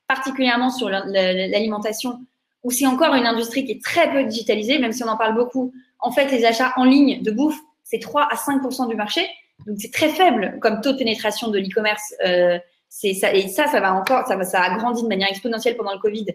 particulièrement 0.09 0.71
sur 0.71 0.89
l'alimentation, 0.89 2.19
où 2.65 2.71
c'est 2.71 2.87
encore 2.87 3.15
une 3.15 3.27
industrie 3.27 3.65
qui 3.65 3.73
est 3.73 3.85
très 3.85 4.11
peu 4.11 4.25
digitalisée, 4.25 4.79
même 4.79 4.93
si 4.93 5.05
on 5.05 5.09
en 5.09 5.17
parle 5.17 5.35
beaucoup 5.35 5.73
en 6.01 6.13
fait, 6.13 6.31
les 6.31 6.45
achats 6.45 6.73
en 6.77 6.85
ligne 6.85 7.23
de 7.23 7.31
bouffe, 7.31 7.59
c'est 7.85 7.99
3 7.99 8.29
à 8.31 8.35
5% 8.35 8.89
du 8.89 8.95
marché. 8.95 9.27
Donc, 9.67 9.77
c'est 9.79 9.93
très 9.93 10.09
faible 10.09 10.59
comme 10.61 10.81
taux 10.81 10.93
de 10.93 10.99
pénétration 10.99 11.49
de 11.49 11.59
l'e-commerce. 11.59 12.15
Euh, 12.25 12.59
ça, 12.89 13.35
et 13.35 13.49
ça, 13.49 13.67
ça 13.67 13.81
va 13.81 13.95
encore, 13.95 14.27
ça, 14.27 14.43
ça 14.45 14.63
a 14.63 14.77
grandi 14.77 15.03
de 15.03 15.09
manière 15.09 15.29
exponentielle 15.29 15.77
pendant 15.77 15.93
le 15.93 15.99
Covid. 15.99 16.27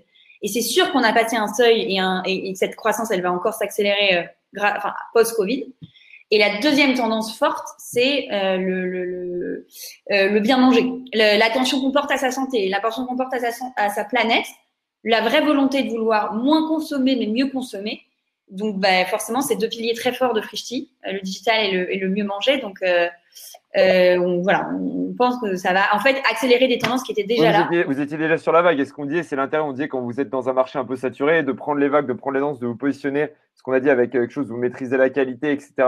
Et 0.42 0.48
c'est 0.48 0.62
sûr 0.62 0.92
qu'on 0.92 1.04
a 1.04 1.14
passé 1.14 1.36
un 1.36 1.48
seuil 1.48 1.94
et, 1.94 2.00
un, 2.00 2.22
et, 2.26 2.54
cette 2.56 2.76
croissance, 2.76 3.12
elle 3.12 3.22
va 3.22 3.32
encore 3.32 3.54
s'accélérer 3.54 4.18
euh, 4.18 4.70
post-Covid. 5.14 5.74
Et 6.34 6.39
la 6.39 6.58
deuxième 6.58 6.96
tendance 6.96 7.38
forte, 7.38 7.67
c'est 7.78 8.28
euh, 8.32 8.58
euh, 8.58 10.30
le, 10.32 10.39
bien 10.39 10.58
manger, 10.58 10.84
l'attention 11.13 11.80
qu'on 11.80 11.91
porte 11.91 12.12
à 12.12 12.17
sa 12.17 12.32
santé, 12.32 12.69
l'attention 12.69 13.06
qu'on 13.06 13.15
porte 13.15 13.36
à 13.36 13.89
sa, 13.91 14.04
planète, 14.04 14.48
la 15.04 15.22
vraie 15.22 15.41
volonté 15.41 15.84
de 15.84 15.91
vouloir 15.91 16.34
moins 16.34 16.67
consommer 16.67 17.15
mais 17.15 17.28
mieux 17.28 17.52
consommer. 17.52 18.02
Donc, 18.50 18.80
bah, 18.80 19.06
forcément, 19.06 19.41
c'est 19.41 19.58
deux 19.58 19.69
piliers 19.69 19.93
très 19.93 20.12
forts 20.12 20.34
de 20.34 20.41
Frishti, 20.41 20.89
euh, 21.06 21.12
le 21.12 21.22
digital 21.22 21.65
et 21.65 22.00
le, 22.00 22.10
mieux 22.10 22.24
manger. 22.24 22.58
Donc, 22.58 22.80
on, 23.76 24.41
voilà, 24.41 24.69
on 24.74 25.13
pense 25.15 25.39
que 25.39 25.56
ça 25.56 25.72
va 25.72 25.93
en 25.93 26.00
fait 26.00 26.19
accélérer 26.32 26.67
des 26.67 26.80
tendances 26.80 27.04
qui 27.04 27.12
étaient 27.12 27.26
déjà 27.26 27.52
là. 27.52 27.69
vous 27.86 28.02
étiez 28.02 28.17
déjà 28.17 28.39
sur 28.39 28.52
la 28.52 28.63
vague. 28.63 28.80
Et 28.80 28.86
ce 28.86 28.93
qu'on 28.93 29.06
dit, 29.06 29.24
c'est 29.24 29.36
l'intérêt, 29.36 29.62
on 29.62 29.74
dit 29.74 29.88
quand 29.88 30.02
vous 30.02 30.19
êtes 30.19 30.32
dans 30.32 30.50
un 30.50 30.54
marché 30.54 30.80
un 30.80 30.86
peu 30.86 30.96
saturé, 30.96 31.43
de 31.43 31.52
prendre 31.52 31.80
les 31.80 31.89
vagues, 31.89 32.08
de 32.08 32.13
prendre 32.13 32.34
les 32.34 32.41
danses, 32.41 32.58
de 32.58 32.65
vous 32.65 32.76
positionner, 32.76 33.28
ce 33.54 33.62
qu'on 33.62 33.74
a 33.74 33.80
dit 33.80 33.91
avec 33.91 34.10
quelque 34.10 34.34
chose, 34.34 34.48
vous 34.48 34.58
maîtrisez 34.58 34.98
la 34.98 35.12
qualité, 35.12 35.52
etc. 35.52 35.88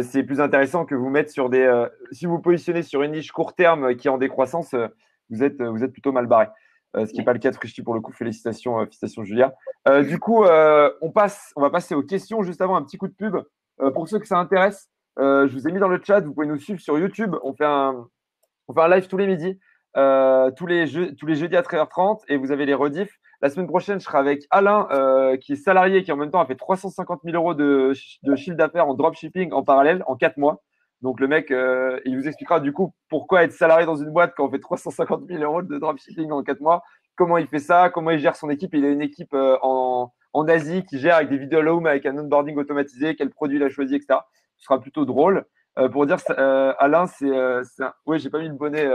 c'est 0.00 0.24
plus 0.24 0.40
intéressant 0.40 0.84
que 0.84 0.94
vous 0.94 1.10
mettre 1.10 1.30
sur 1.30 1.48
des. 1.48 1.86
si 2.10 2.26
vous 2.26 2.40
positionnez 2.40 2.82
sur 2.82 3.02
une 3.02 3.12
niche 3.12 3.32
court 3.32 3.54
terme 3.54 3.94
qui 3.96 4.08
est 4.08 4.10
en 4.10 4.18
décroissance, 4.18 4.74
vous 5.30 5.42
êtes, 5.42 5.62
vous 5.62 5.84
êtes 5.84 5.92
plutôt 5.92 6.12
mal 6.12 6.26
barré. 6.26 6.48
Euh, 6.96 7.04
ce 7.04 7.12
qui 7.12 7.18
n'est 7.18 7.24
pas 7.24 7.32
le 7.32 7.38
cas 7.38 7.50
de 7.50 7.56
Frischti 7.56 7.82
pour 7.82 7.94
le 7.94 8.00
coup. 8.00 8.12
Félicitations, 8.12 8.78
euh, 8.78 8.84
félicitations 8.84 9.24
Julia. 9.24 9.54
Euh, 9.88 10.02
du 10.02 10.18
coup, 10.18 10.44
on, 10.44 11.10
passe, 11.10 11.52
on 11.56 11.60
va 11.60 11.70
passer 11.70 11.94
aux 11.94 12.02
questions 12.02 12.42
juste 12.42 12.60
avant 12.60 12.76
un 12.76 12.82
petit 12.82 12.96
coup 12.96 13.08
de 13.08 13.14
pub. 13.14 13.36
pour 13.94 14.08
ceux 14.08 14.18
que 14.18 14.26
ça 14.26 14.38
intéresse, 14.38 14.88
je 15.18 15.52
vous 15.52 15.68
ai 15.68 15.72
mis 15.72 15.78
dans 15.78 15.88
le 15.88 16.00
chat, 16.02 16.20
vous 16.20 16.34
pouvez 16.34 16.46
nous 16.46 16.58
suivre 16.58 16.80
sur 16.80 16.98
YouTube. 16.98 17.36
On 17.42 17.54
fait 17.54 17.64
un, 17.64 18.06
on 18.68 18.74
fait 18.74 18.80
un 18.80 18.88
live 18.88 19.06
tous 19.06 19.16
les 19.16 19.26
midis, 19.26 19.58
tous, 19.94 20.66
les 20.66 21.14
tous 21.16 21.26
les 21.26 21.36
jeudis 21.36 21.56
à 21.56 21.62
13h30 21.62 22.20
et 22.28 22.36
vous 22.36 22.50
avez 22.52 22.66
les 22.66 22.74
rediffs. 22.74 23.18
La 23.46 23.50
semaine 23.50 23.68
prochaine, 23.68 24.00
je 24.00 24.04
serai 24.04 24.18
avec 24.18 24.44
Alain, 24.50 24.88
qui 25.40 25.52
est 25.52 25.56
salarié, 25.56 26.02
qui 26.02 26.10
en 26.10 26.16
même 26.16 26.32
temps 26.32 26.40
a 26.40 26.46
fait 26.46 26.56
350 26.56 27.20
000 27.22 27.36
euros 27.36 27.54
de, 27.54 27.92
chiffre 27.92 28.56
d'affaires 28.56 28.88
en 28.88 28.94
dropshipping 28.94 29.52
en 29.52 29.62
parallèle 29.62 30.02
en 30.08 30.16
4 30.16 30.36
mois. 30.36 30.64
Donc 31.00 31.20
le 31.20 31.28
mec, 31.28 31.52
euh, 31.52 32.00
il 32.04 32.18
vous 32.18 32.26
expliquera 32.26 32.58
du 32.58 32.72
coup 32.72 32.92
pourquoi 33.08 33.44
être 33.44 33.52
salarié 33.52 33.86
dans 33.86 33.94
une 33.94 34.10
boîte 34.10 34.34
quand 34.36 34.46
on 34.46 34.50
fait 34.50 34.58
350 34.58 35.28
000 35.28 35.44
euros 35.44 35.62
de 35.62 35.78
dropshipping 35.78 36.32
en 36.32 36.42
4 36.42 36.60
mois, 36.60 36.82
comment 37.14 37.38
il 37.38 37.46
fait 37.46 37.60
ça, 37.60 37.88
comment 37.88 38.10
il 38.10 38.18
gère 38.18 38.34
son 38.34 38.50
équipe. 38.50 38.74
Il 38.74 38.84
a 38.84 38.88
une 38.88 39.00
équipe 39.00 39.32
euh, 39.32 39.56
en, 39.62 40.12
en, 40.32 40.48
Asie 40.48 40.82
qui 40.82 40.98
gère 40.98 41.14
avec 41.14 41.28
des 41.28 41.38
vidéos 41.38 41.60
home, 41.60 41.86
avec 41.86 42.04
un 42.04 42.18
onboarding 42.18 42.56
automatisé, 42.56 43.14
quel 43.14 43.30
produit 43.30 43.58
il 43.58 43.62
a 43.62 43.68
choisi, 43.68 43.94
etc. 43.94 44.18
Ce 44.56 44.64
sera 44.64 44.80
plutôt 44.80 45.04
drôle. 45.04 45.44
Euh, 45.78 45.88
pour 45.88 46.04
dire, 46.04 46.16
Alain, 46.36 47.06
c'est, 47.06 47.30
oui, 48.06 48.18
j'ai 48.18 48.28
pas 48.28 48.40
mis 48.40 48.48
le 48.48 48.54
bonnet. 48.54 48.88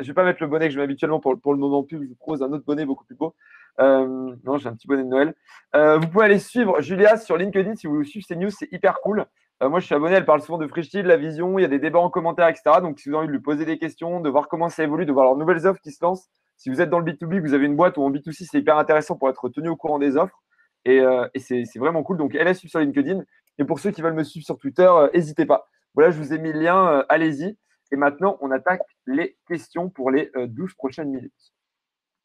Je 0.00 0.06
vais 0.06 0.14
pas 0.14 0.24
mettre 0.24 0.42
le 0.42 0.48
bonnet 0.48 0.68
que 0.68 0.74
je 0.74 0.78
mets 0.78 0.84
habituellement 0.84 1.20
pour, 1.20 1.34
le 1.34 1.58
moment 1.58 1.82
pub. 1.82 2.02
Je 2.02 2.08
vous 2.08 2.14
propose 2.14 2.42
un 2.42 2.52
autre 2.52 2.64
bonnet 2.64 2.84
beaucoup 2.84 3.04
plus 3.04 3.16
beau. 3.16 3.34
non, 3.78 4.58
j'ai 4.58 4.68
un 4.68 4.74
petit 4.74 4.86
bonnet 4.86 5.04
de 5.04 5.08
Noël. 5.08 5.34
vous 5.74 6.08
pouvez 6.08 6.24
aller 6.24 6.38
suivre 6.38 6.80
Julia 6.80 7.16
sur 7.16 7.36
LinkedIn 7.36 7.76
si 7.76 7.86
vous 7.86 7.94
voulez 7.94 8.06
suivre 8.06 8.26
ces 8.26 8.36
news, 8.36 8.50
c'est 8.50 8.72
hyper 8.72 9.00
cool. 9.00 9.26
Euh, 9.62 9.68
moi, 9.68 9.80
je 9.80 9.86
suis 9.86 9.94
abonné, 9.94 10.14
elle 10.14 10.24
parle 10.24 10.40
souvent 10.40 10.58
de 10.58 10.66
Frishti, 10.66 11.02
de 11.02 11.08
la 11.08 11.18
vision, 11.18 11.58
il 11.58 11.62
y 11.62 11.64
a 11.64 11.68
des 11.68 11.78
débats 11.78 11.98
en 11.98 12.08
commentaire, 12.08 12.48
etc. 12.48 12.80
Donc, 12.80 12.98
si 12.98 13.08
vous 13.08 13.14
avez 13.14 13.24
envie 13.24 13.28
de 13.28 13.32
lui 13.32 13.42
poser 13.42 13.66
des 13.66 13.78
questions, 13.78 14.20
de 14.20 14.30
voir 14.30 14.48
comment 14.48 14.70
ça 14.70 14.82
évolue, 14.82 15.04
de 15.04 15.12
voir 15.12 15.26
leurs 15.26 15.36
nouvelles 15.36 15.66
offres 15.66 15.80
qui 15.80 15.92
se 15.92 16.02
lancent, 16.02 16.30
si 16.56 16.70
vous 16.70 16.80
êtes 16.80 16.88
dans 16.88 16.98
le 16.98 17.04
B2B, 17.04 17.40
vous 17.40 17.52
avez 17.52 17.66
une 17.66 17.76
boîte 17.76 17.98
ou 17.98 18.02
en 18.02 18.10
B2C, 18.10 18.46
c'est 18.50 18.58
hyper 18.58 18.78
intéressant 18.78 19.16
pour 19.16 19.28
être 19.28 19.48
tenu 19.50 19.68
au 19.68 19.76
courant 19.76 19.98
des 19.98 20.16
offres. 20.16 20.42
Et, 20.86 21.00
euh, 21.00 21.26
c'est 21.36 21.78
vraiment 21.78 22.02
cool. 22.02 22.16
Donc, 22.16 22.34
elle 22.34 22.48
est 22.48 22.54
suivre 22.54 22.70
sur 22.70 22.80
LinkedIn. 22.80 23.22
Et 23.58 23.64
pour 23.64 23.80
ceux 23.80 23.90
qui 23.90 24.00
veulent 24.00 24.14
me 24.14 24.24
suivre 24.24 24.46
sur 24.46 24.56
Twitter, 24.56 24.88
euh, 24.90 25.08
n'hésitez 25.12 25.44
pas. 25.44 25.68
Voilà, 25.94 26.10
je 26.10 26.18
vous 26.18 26.32
ai 26.32 26.38
mis 26.38 26.52
le 26.52 26.60
lien, 26.60 27.04
allez-y. 27.08 27.58
Et 27.92 27.96
maintenant, 27.96 28.38
on 28.40 28.50
attaque 28.50 28.82
les 29.06 29.36
questions 29.48 29.90
pour 29.90 30.10
les 30.10 30.30
12 30.36 30.74
prochaines 30.74 31.10
minutes. 31.10 31.52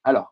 Alors, 0.04 0.30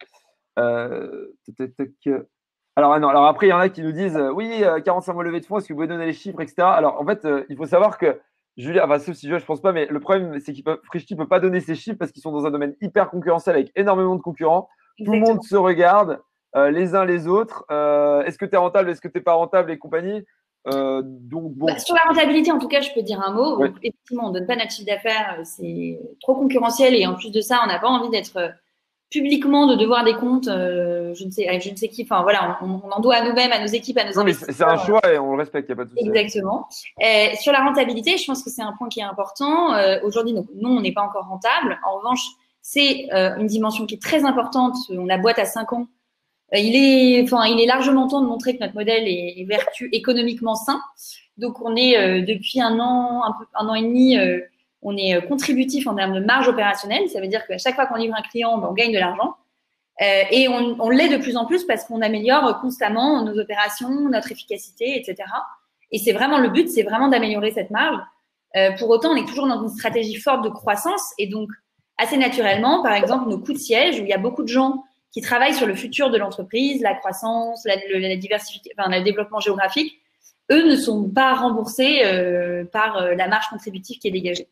alors, 2.75 2.99
non, 2.99 3.09
alors 3.09 3.27
après, 3.27 3.47
il 3.47 3.49
y 3.51 3.53
en 3.53 3.59
a 3.59 3.69
qui 3.69 3.83
nous 3.83 3.91
disent 3.91 4.17
euh, 4.17 4.31
oui, 4.31 4.63
45 4.83 5.11
euh, 5.11 5.13
mois 5.13 5.23
levée 5.23 5.39
de 5.39 5.45
fonds, 5.45 5.57
est-ce 5.57 5.67
que 5.67 5.73
vous 5.73 5.77
pouvez 5.77 5.87
donner 5.87 6.07
les 6.07 6.13
chiffres, 6.13 6.41
etc. 6.41 6.63
Alors 6.63 6.99
en 6.99 7.05
fait, 7.05 7.23
euh, 7.25 7.45
il 7.49 7.55
faut 7.55 7.67
savoir 7.67 7.99
que 7.99 8.19
Julia, 8.57 8.85
enfin 8.85 8.97
sauf 8.97 9.15
si 9.15 9.29
je 9.29 9.35
ne 9.35 9.39
pense 9.39 9.61
pas, 9.61 9.71
mais 9.71 9.85
le 9.85 9.99
problème, 9.99 10.39
c'est 10.39 10.53
que 10.53 10.81
Frishti 10.85 11.13
ne 11.13 11.19
peut 11.19 11.27
pas 11.27 11.39
donner 11.39 11.59
ces 11.59 11.75
chiffres 11.75 11.97
parce 11.99 12.11
qu'ils 12.11 12.23
sont 12.23 12.31
dans 12.31 12.47
un 12.47 12.51
domaine 12.51 12.75
hyper 12.81 13.09
concurrentiel 13.09 13.55
avec 13.55 13.71
énormément 13.75 14.15
de 14.15 14.21
concurrents. 14.21 14.69
Tout 15.05 15.11
le 15.11 15.19
monde 15.19 15.43
se 15.43 15.55
regarde 15.55 16.21
les 16.55 16.93
uns 16.93 17.03
les 17.03 17.27
autres. 17.27 17.65
est-ce 17.71 18.37
que 18.37 18.45
tu 18.45 18.53
es 18.53 18.57
rentable, 18.57 18.91
est-ce 18.91 19.01
que 19.01 19.07
tu 19.07 19.17
n'es 19.17 19.23
pas 19.23 19.33
rentable 19.33 19.71
et 19.71 19.79
compagnie 19.79 20.23
donc, 20.65 21.53
bon. 21.53 21.65
Bah, 21.65 21.79
sur 21.79 21.95
la 21.95 22.01
rentabilité, 22.07 22.51
en 22.51 22.59
tout 22.59 22.67
cas, 22.67 22.81
je 22.81 22.91
peux 22.93 23.01
dire 23.01 23.21
un 23.21 23.31
mot. 23.31 23.63
Effectivement, 23.65 24.27
on 24.27 24.29
ne 24.29 24.39
donne 24.39 24.47
pas 24.47 24.55
notre 24.55 24.71
chiffre 24.71 24.87
d'affaires, 24.87 25.39
c'est 25.43 25.99
trop 26.21 26.35
concurrentiel 26.35 26.95
et 26.95 27.05
en 27.05 27.15
plus 27.15 27.31
de 27.31 27.41
ça, 27.41 27.61
on 27.63 27.67
n'a 27.67 27.79
pas 27.79 27.89
envie 27.89 28.09
d'être 28.09 28.53
publiquement 29.09 29.67
de 29.67 29.75
devoir 29.75 30.03
des 30.03 30.15
comptes 30.15 30.49
je 30.49 31.25
ne 31.25 31.29
sais, 31.29 31.59
je 31.59 31.69
ne 31.69 31.75
sais 31.75 31.87
qui. 31.87 32.03
Enfin 32.03 32.23
voilà, 32.23 32.57
on, 32.61 32.81
en 32.89 32.99
doit 32.99 33.15
à 33.15 33.23
nous-mêmes, 33.23 33.51
à 33.51 33.59
nos 33.59 33.67
équipes, 33.67 33.97
à 33.99 34.05
nos 34.05 34.13
non, 34.13 34.23
mais 34.23 34.33
c'est 34.33 34.63
un 34.63 34.77
choix 34.77 35.01
et 35.11 35.19
on 35.19 35.31
le 35.33 35.37
respecte, 35.37 35.69
il 35.69 35.75
n'y 35.75 35.81
a 35.81 35.83
pas 35.83 35.85
de 35.85 35.89
souci. 35.91 36.07
Exactement. 36.07 36.67
sur 37.39 37.51
la 37.51 37.63
rentabilité, 37.63 38.17
je 38.17 38.25
pense 38.25 38.43
que 38.43 38.49
c'est 38.49 38.63
un 38.63 38.73
point 38.73 38.89
qui 38.89 38.99
est 38.99 39.03
important. 39.03 39.73
Aujourd'hui, 40.03 40.33
nous, 40.33 40.69
on 40.69 40.81
n'est 40.81 40.93
pas 40.93 41.03
encore 41.03 41.27
rentable. 41.27 41.79
En 41.85 41.97
revanche, 41.97 42.25
c'est 42.61 43.07
une 43.11 43.47
dimension 43.47 43.85
qui 43.85 43.95
est 43.95 44.01
très 44.01 44.25
importante. 44.25 44.75
On 44.89 45.09
a 45.09 45.17
boîte 45.17 45.39
à 45.39 45.45
5 45.45 45.73
ans. 45.73 45.87
Il, 46.59 46.75
est, 46.75 47.23
enfin, 47.23 47.45
il 47.45 47.59
est 47.59 47.65
largement 47.65 48.07
temps 48.07 48.21
de 48.21 48.27
montrer 48.27 48.55
que 48.55 48.63
notre 48.63 48.75
modèle 48.75 49.03
est, 49.07 49.45
vertu 49.47 49.89
économiquement 49.91 50.55
sain. 50.55 50.81
Donc, 51.37 51.61
on 51.61 51.75
est 51.75 52.21
depuis 52.21 52.61
un 52.61 52.79
an, 52.79 53.23
un, 53.25 53.31
peu, 53.31 53.45
un 53.55 53.67
an 53.67 53.75
et 53.75 53.81
demi 53.81 54.17
on 54.83 54.97
est 54.97 55.15
euh, 55.15 55.21
contributif 55.21 55.87
en 55.87 55.95
termes 55.95 56.13
de 56.13 56.19
marge 56.19 56.47
opérationnelle. 56.47 57.09
Ça 57.09 57.19
veut 57.21 57.27
dire 57.27 57.45
qu'à 57.47 57.57
chaque 57.57 57.75
fois 57.75 57.85
qu'on 57.85 57.95
livre 57.95 58.15
un 58.17 58.21
client, 58.21 58.57
ben, 58.57 58.67
on 58.69 58.73
gagne 58.73 58.93
de 58.93 58.99
l'argent. 58.99 59.35
Euh, 60.01 60.23
et 60.31 60.47
on, 60.47 60.89
l'est 60.89 61.09
de 61.09 61.17
plus 61.17 61.37
en 61.37 61.45
plus 61.45 61.65
parce 61.65 61.85
qu'on 61.85 62.01
améliore 62.01 62.59
constamment 62.61 63.23
nos 63.23 63.39
opérations, 63.39 64.09
notre 64.09 64.31
efficacité, 64.31 64.97
etc. 64.97 65.29
Et 65.91 65.99
c'est 65.99 66.13
vraiment 66.13 66.39
le 66.39 66.49
but, 66.49 66.67
c'est 66.67 66.81
vraiment 66.81 67.09
d'améliorer 67.09 67.51
cette 67.51 67.69
marge. 67.69 67.99
Euh, 68.55 68.71
pour 68.77 68.89
autant, 68.89 69.11
on 69.11 69.15
est 69.15 69.27
toujours 69.27 69.47
dans 69.47 69.61
une 69.61 69.69
stratégie 69.69 70.15
forte 70.15 70.43
de 70.43 70.49
croissance 70.49 71.13
et 71.19 71.27
donc 71.27 71.49
assez 71.97 72.17
naturellement, 72.17 72.81
par 72.81 72.93
exemple, 72.93 73.29
nos 73.29 73.37
coûts 73.37 73.53
de 73.53 73.57
siège 73.59 73.99
où 73.99 74.03
il 74.03 74.09
y 74.09 74.13
a 74.13 74.17
beaucoup 74.17 74.41
de 74.41 74.47
gens 74.47 74.83
qui 75.13 75.21
travaillent 75.21 75.53
sur 75.53 75.67
le 75.67 75.75
futur 75.75 76.09
de 76.09 76.17
l'entreprise, 76.17 76.81
la 76.81 76.95
croissance, 76.95 77.63
la, 77.65 77.75
la 77.75 78.15
diversification, 78.17 78.71
enfin, 78.77 78.91
le 78.91 79.03
développement 79.03 79.39
géographique, 79.39 80.01
eux 80.51 80.67
ne 80.67 80.75
sont 80.75 81.09
pas 81.09 81.35
remboursés 81.35 82.01
par 82.73 83.15
la 83.15 83.27
marge 83.29 83.47
contributive 83.49 83.99
qui 83.99 84.09
est 84.09 84.11
dégagée. 84.11 84.49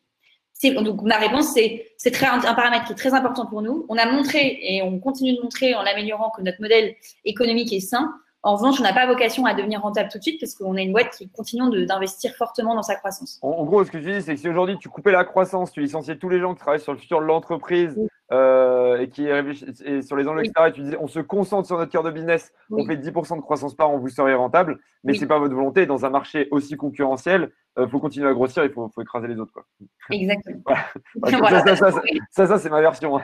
Donc 0.69 1.01
ma 1.01 1.17
réponse, 1.17 1.53
c'est 1.53 1.87
c'est 1.97 2.11
très 2.11 2.27
un, 2.27 2.39
paramètre 2.39 2.85
qui 2.85 2.93
est 2.93 2.95
très 2.95 3.13
important 3.13 3.45
pour 3.47 3.61
nous. 3.61 3.85
On 3.89 3.97
a 3.97 4.05
montré 4.05 4.59
et 4.61 4.81
on 4.83 4.99
continue 4.99 5.35
de 5.35 5.41
montrer 5.41 5.73
en 5.73 5.81
l'améliorant 5.81 6.29
que 6.29 6.41
notre 6.41 6.61
modèle 6.61 6.95
économique 7.25 7.73
est 7.73 7.79
sain. 7.79 8.13
En 8.43 8.55
revanche, 8.55 8.79
on 8.79 8.83
n'a 8.83 8.93
pas 8.93 9.05
vocation 9.05 9.45
à 9.45 9.53
devenir 9.53 9.81
rentable 9.81 10.09
tout 10.11 10.17
de 10.17 10.23
suite 10.23 10.39
parce 10.39 10.55
qu'on 10.55 10.75
a 10.75 10.81
une 10.81 10.93
boîte 10.93 11.15
qui 11.15 11.29
continue 11.29 11.85
d'investir 11.85 12.33
fortement 12.33 12.73
dans 12.73 12.81
sa 12.81 12.95
croissance. 12.95 13.37
En, 13.43 13.63
gros, 13.65 13.83
ce 13.85 13.91
que 13.91 13.99
tu 13.99 14.11
dis, 14.11 14.21
c'est 14.21 14.33
que 14.33 14.39
si 14.39 14.49
aujourd'hui 14.49 14.77
tu 14.79 14.89
coupais 14.89 15.11
la 15.11 15.23
croissance, 15.23 15.71
tu 15.71 15.81
licenciais 15.81 16.17
tous 16.17 16.29
les 16.29 16.39
gens 16.39 16.53
qui 16.55 16.59
travaillent 16.59 16.81
sur 16.81 16.93
le 16.93 16.97
futur 16.97 17.21
de 17.21 17.25
l'entreprise 17.25 17.95
euh, 18.31 18.99
et 18.99 19.09
qui 19.09 19.27
et 19.27 20.01
sur 20.01 20.15
les 20.15 20.27
enjeux, 20.27 20.39
etc., 20.39 20.67
et 20.67 20.71
tu 20.71 20.81
disais 20.81 20.97
on 20.99 21.07
se 21.07 21.19
concentre 21.19 21.67
sur 21.67 21.77
notre 21.77 21.91
cœur 21.91 22.03
de 22.03 22.11
business, 22.11 22.53
on 22.69 22.85
fait 22.85 22.95
10% 22.95 23.35
de 23.35 23.41
croissance 23.41 23.75
par 23.75 23.89
an, 23.89 23.97
vous 23.97 24.07
seriez 24.09 24.35
rentable, 24.35 24.79
mais 25.03 25.13
ce 25.13 25.21
n'est 25.21 25.27
pas 25.27 25.39
votre 25.39 25.53
volonté. 25.53 25.85
Dans 25.85 26.05
un 26.05 26.09
marché 26.09 26.47
aussi 26.51 26.77
concurrentiel, 26.77 27.51
il 27.77 27.83
euh, 27.83 27.87
faut 27.87 27.99
continuer 27.99 28.27
à 28.27 28.33
grossir, 28.33 28.63
il 28.63 28.71
faut, 28.71 28.89
faut, 28.89 29.01
écraser 29.01 29.27
les 29.27 29.37
autres. 29.39 29.53
Quoi. 29.53 29.65
Exactement. 30.11 30.63
Ça, 32.31 32.47
ça, 32.47 32.57
c'est 32.57 32.69
ma 32.69 32.81
version. 32.81 33.17
Hein. 33.17 33.23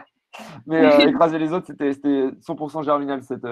Mais 0.66 0.86
euh, 0.86 1.00
écraser 1.08 1.40
les 1.40 1.54
autres, 1.54 1.68
c'était 1.68 1.92
100% 1.92 2.84
germinal. 2.84 3.24
Cette, 3.24 3.48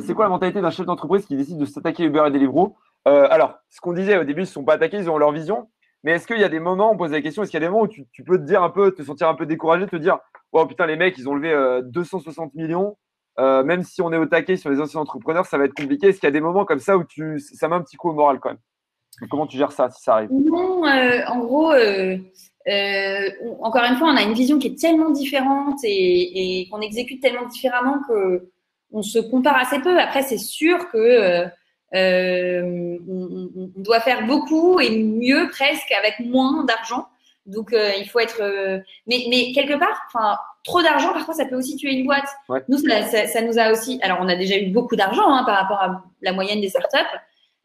c'est 0.00 0.14
quoi 0.14 0.24
la 0.24 0.30
mentalité 0.30 0.60
d'un 0.60 0.70
chef 0.70 0.86
d'entreprise 0.86 1.24
qui 1.24 1.36
décide 1.36 1.58
de 1.58 1.64
s'attaquer 1.64 2.04
Uber 2.04 2.24
et 2.26 2.30
Deliveroo? 2.30 2.76
Alors, 3.06 3.58
ce 3.70 3.80
qu'on 3.80 3.92
disait 3.92 4.18
au 4.18 4.24
début, 4.24 4.40
ils 4.40 4.42
ne 4.42 4.46
se 4.46 4.52
sont 4.52 4.64
pas 4.64 4.74
attaqués, 4.74 4.98
ils 4.98 5.10
ont 5.10 5.18
leur 5.18 5.32
vision. 5.32 5.68
Mais 6.02 6.12
est-ce 6.12 6.26
qu'il 6.26 6.38
y 6.38 6.44
a 6.44 6.48
des 6.48 6.60
moments, 6.60 6.92
on 6.92 6.96
pose 6.96 7.12
la 7.12 7.20
question, 7.20 7.42
est-ce 7.42 7.50
qu'il 7.50 7.60
y 7.60 7.62
a 7.62 7.66
des 7.66 7.70
moments 7.70 7.84
où 7.84 7.88
tu, 7.88 8.24
peux 8.24 8.38
te 8.38 8.44
dire 8.44 8.62
un 8.62 8.70
peu, 8.70 8.92
te 8.92 9.02
sentir 9.02 9.28
un 9.28 9.34
peu 9.34 9.46
découragé, 9.46 9.86
te 9.86 9.96
dire, 9.96 10.18
oh 10.52 10.66
putain, 10.66 10.86
les 10.86 10.96
mecs, 10.96 11.18
ils 11.18 11.28
ont 11.28 11.34
levé 11.34 11.82
260 11.84 12.54
millions, 12.54 12.96
même 13.38 13.82
si 13.82 14.02
on 14.02 14.12
est 14.12 14.18
au 14.18 14.26
taquet 14.26 14.56
sur 14.56 14.70
les 14.70 14.80
anciens 14.80 15.00
entrepreneurs, 15.00 15.46
ça 15.46 15.58
va 15.58 15.64
être 15.64 15.74
compliqué. 15.74 16.08
Est-ce 16.08 16.20
qu'il 16.20 16.26
y 16.26 16.28
a 16.28 16.32
des 16.32 16.40
moments 16.40 16.64
comme 16.64 16.80
ça 16.80 16.96
où 16.96 17.04
tu, 17.04 17.38
ça 17.38 17.68
met 17.68 17.76
un 17.76 17.82
petit 17.82 17.96
coup 17.96 18.10
au 18.10 18.14
moral 18.14 18.40
quand 18.40 18.50
même? 18.50 18.58
Comment 19.28 19.46
tu 19.46 19.56
gères 19.58 19.72
ça 19.72 19.90
si 19.90 20.02
ça 20.02 20.14
arrive? 20.14 20.30
Non, 20.32 20.86
euh, 20.86 21.20
en 21.26 21.40
gros, 21.40 21.72
euh, 21.72 22.16
euh, 22.68 23.30
encore 23.60 23.84
une 23.84 23.96
fois, 23.96 24.08
on 24.08 24.16
a 24.16 24.22
une 24.22 24.32
vision 24.32 24.58
qui 24.58 24.68
est 24.68 24.78
tellement 24.78 25.10
différente 25.10 25.78
et, 25.84 26.66
qu'on 26.70 26.80
exécute 26.80 27.20
tellement 27.20 27.46
différemment 27.46 27.98
que 28.08 28.48
on 28.92 29.02
se 29.02 29.18
compare 29.18 29.56
assez 29.58 29.80
peu. 29.80 29.98
Après, 29.98 30.22
c'est 30.22 30.38
sûr 30.38 30.88
que 30.90 31.44
on, 31.92 32.98
doit 33.76 34.00
faire 34.00 34.26
beaucoup 34.26 34.80
et 34.80 35.02
mieux 35.02 35.48
presque 35.50 35.92
avec 35.92 36.20
moins 36.20 36.64
d'argent. 36.64 37.06
Donc, 37.50 37.72
il 37.72 38.08
faut 38.08 38.20
être. 38.20 38.40
mais, 39.06 39.24
mais 39.28 39.52
quelque 39.52 39.78
part, 39.78 40.00
trop 40.64 40.82
d'argent, 40.82 41.12
parfois, 41.12 41.34
ça 41.34 41.44
peut 41.44 41.56
aussi 41.56 41.76
tuer 41.76 41.92
une 41.92 42.04
boîte. 42.04 42.28
Nous, 42.68 42.78
ça, 42.78 43.42
nous 43.42 43.58
a 43.58 43.72
aussi. 43.72 43.98
Alors, 44.02 44.18
on 44.20 44.28
a 44.28 44.36
déjà 44.36 44.56
eu 44.56 44.70
beaucoup 44.70 44.96
d'argent 44.96 45.28
hein, 45.28 45.44
par 45.44 45.56
rapport 45.56 45.82
à 45.82 46.04
la 46.22 46.32
moyenne 46.32 46.60
des 46.60 46.68
startups. 46.68 47.18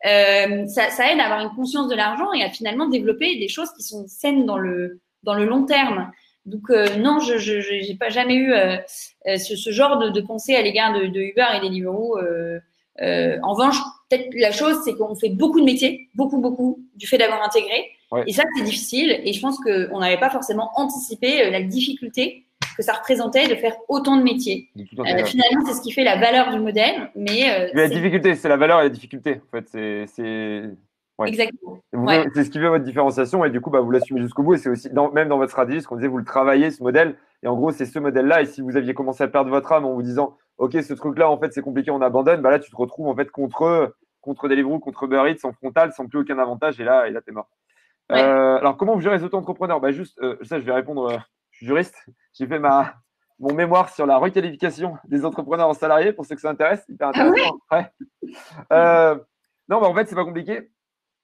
Euh, 0.05 0.67
ça, 0.67 0.89
ça, 0.89 1.11
aide 1.11 1.19
à 1.19 1.25
avoir 1.25 1.39
une 1.41 1.55
conscience 1.55 1.87
de 1.87 1.95
l'argent 1.95 2.31
et 2.33 2.43
à 2.43 2.49
finalement 2.49 2.87
développer 2.87 3.37
des 3.37 3.47
choses 3.47 3.71
qui 3.75 3.81
sont 3.81 4.05
saines 4.07 4.45
dans 4.45 4.57
le, 4.57 4.99
dans 5.23 5.33
le 5.33 5.45
long 5.45 5.65
terme. 5.65 6.11
Donc 6.45 6.69
euh, 6.69 6.95
non, 6.97 7.19
je 7.19 7.89
n'ai 7.89 7.97
pas 7.97 8.09
jamais 8.09 8.35
eu 8.35 8.53
euh, 8.53 8.77
ce, 9.25 9.55
ce, 9.55 9.71
genre 9.71 9.97
de, 9.97 10.09
de, 10.09 10.21
pensée 10.21 10.55
à 10.55 10.61
l'égard 10.61 10.93
de, 10.93 11.07
de, 11.07 11.19
Uber 11.21 11.45
et 11.55 11.59
des 11.59 11.69
Deliveroo. 11.69 12.19
en 12.19 13.53
revanche, 13.53 13.77
peut-être 14.09 14.29
la 14.35 14.51
chose, 14.51 14.79
c'est 14.85 14.93
qu'on 14.93 15.15
fait 15.15 15.29
beaucoup 15.29 15.59
de 15.59 15.65
métiers, 15.65 16.09
beaucoup, 16.13 16.39
beaucoup, 16.39 16.85
du 16.95 17.07
fait 17.07 17.17
d'avoir 17.17 17.41
intégré. 17.41 17.89
Et 18.27 18.33
ça, 18.33 18.43
c'est 18.55 18.63
difficile. 18.63 19.19
Et 19.23 19.33
je 19.33 19.41
pense 19.41 19.57
qu'on 19.59 19.99
n'avait 19.99 20.19
pas 20.19 20.29
forcément 20.29 20.71
anticipé 20.75 21.49
la 21.49 21.61
difficulté 21.61 22.45
que 22.75 22.83
ça 22.83 22.93
représentait 22.93 23.47
de 23.47 23.55
faire 23.55 23.75
autant 23.87 24.17
de 24.17 24.23
métiers. 24.23 24.69
Euh, 24.77 25.25
finalement, 25.25 25.65
c'est 25.65 25.73
ce 25.73 25.81
qui 25.81 25.91
fait 25.91 26.03
la 26.03 26.17
valeur 26.17 26.51
du 26.51 26.59
modèle. 26.59 27.09
Mais, 27.15 27.49
euh, 27.49 27.69
la 27.73 27.87
difficulté, 27.87 28.35
c'est 28.35 28.49
la 28.49 28.57
valeur 28.57 28.79
et 28.81 28.83
la 28.83 28.89
difficulté. 28.89 29.41
En 29.47 29.57
fait, 29.57 29.67
c'est. 30.07 30.69
Exactement. 31.25 31.79
C'est 32.33 32.43
ce 32.43 32.49
qui 32.49 32.59
fait 32.59 32.67
votre 32.67 32.83
différenciation 32.83 33.45
et 33.45 33.49
du 33.49 33.61
coup, 33.61 33.69
bah, 33.69 33.79
vous 33.79 33.91
l'assumez 33.91 34.21
jusqu'au 34.21 34.43
bout. 34.43 34.55
Et 34.55 34.57
c'est 34.57 34.69
aussi, 34.69 34.89
dans, 34.89 35.11
même 35.11 35.29
dans 35.29 35.37
votre 35.37 35.51
stratégie, 35.51 35.81
ce 35.81 35.87
qu'on 35.87 35.95
disait, 35.95 36.09
vous 36.09 36.17
le 36.17 36.25
travaillez, 36.25 36.71
ce 36.71 36.83
modèle. 36.83 37.15
Et 37.41 37.47
en 37.47 37.55
gros, 37.55 37.71
c'est 37.71 37.85
ce 37.85 37.99
modèle-là. 37.99 38.41
Et 38.41 38.45
si 38.45 38.61
vous 38.61 38.75
aviez 38.75 38.93
commencé 38.93 39.23
à 39.23 39.27
perdre 39.27 39.49
votre 39.49 39.71
âme 39.71 39.85
en 39.85 39.93
vous 39.93 40.01
disant, 40.01 40.37
OK, 40.57 40.73
ce 40.73 40.93
truc-là, 40.93 41.29
en 41.29 41.37
fait, 41.37 41.53
c'est 41.53 41.61
compliqué, 41.61 41.91
on 41.91 42.01
abandonne, 42.01 42.41
bah 42.41 42.49
là, 42.49 42.59
tu 42.59 42.69
te 42.69 42.75
retrouves 42.75 43.07
en 43.07 43.15
fait 43.15 43.31
contre, 43.31 43.93
contre 44.21 44.49
Deliveroo, 44.49 44.79
contre 44.79 45.03
Uber 45.03 45.23
Eats, 45.27 45.45
en 45.47 45.53
frontal, 45.53 45.93
sans 45.93 46.07
plus 46.07 46.19
aucun 46.19 46.37
avantage. 46.37 46.79
Et 46.81 46.83
là, 46.83 47.07
et 47.07 47.11
là 47.11 47.21
t'es 47.21 47.31
mort. 47.31 47.47
Euh, 48.11 48.57
alors, 48.57 48.77
comment 48.77 48.93
vous 48.93 49.01
gérez 49.01 49.17
les 49.17 49.23
auto-entrepreneurs? 49.23 49.79
Bah, 49.79 49.91
Juste, 49.91 50.19
ça, 50.43 50.59
je 50.59 50.65
vais 50.65 50.73
répondre 50.73 51.19
je 51.55 51.57
suis 51.57 51.65
juriste. 51.67 51.95
J'ai 52.33 52.47
fait 52.47 52.59
ma, 52.59 52.95
mon 53.39 53.53
mémoire 53.53 53.89
sur 53.89 54.05
la 54.05 54.17
requalification 54.17 54.97
des 55.05 55.25
entrepreneurs 55.25 55.69
en 55.69 55.73
salariés 55.73 56.13
pour 56.13 56.25
ceux 56.25 56.35
que 56.35 56.41
ça 56.41 56.49
intéresse. 56.49 56.83
Hyper 56.89 57.11
ah 57.13 57.21
intéressant. 57.21 57.59
Euh, 58.71 59.15
non, 59.69 59.79
mais 59.79 59.87
en 59.87 59.93
fait, 59.93 60.07
c'est 60.07 60.15
pas 60.15 60.25
compliqué. 60.25 60.69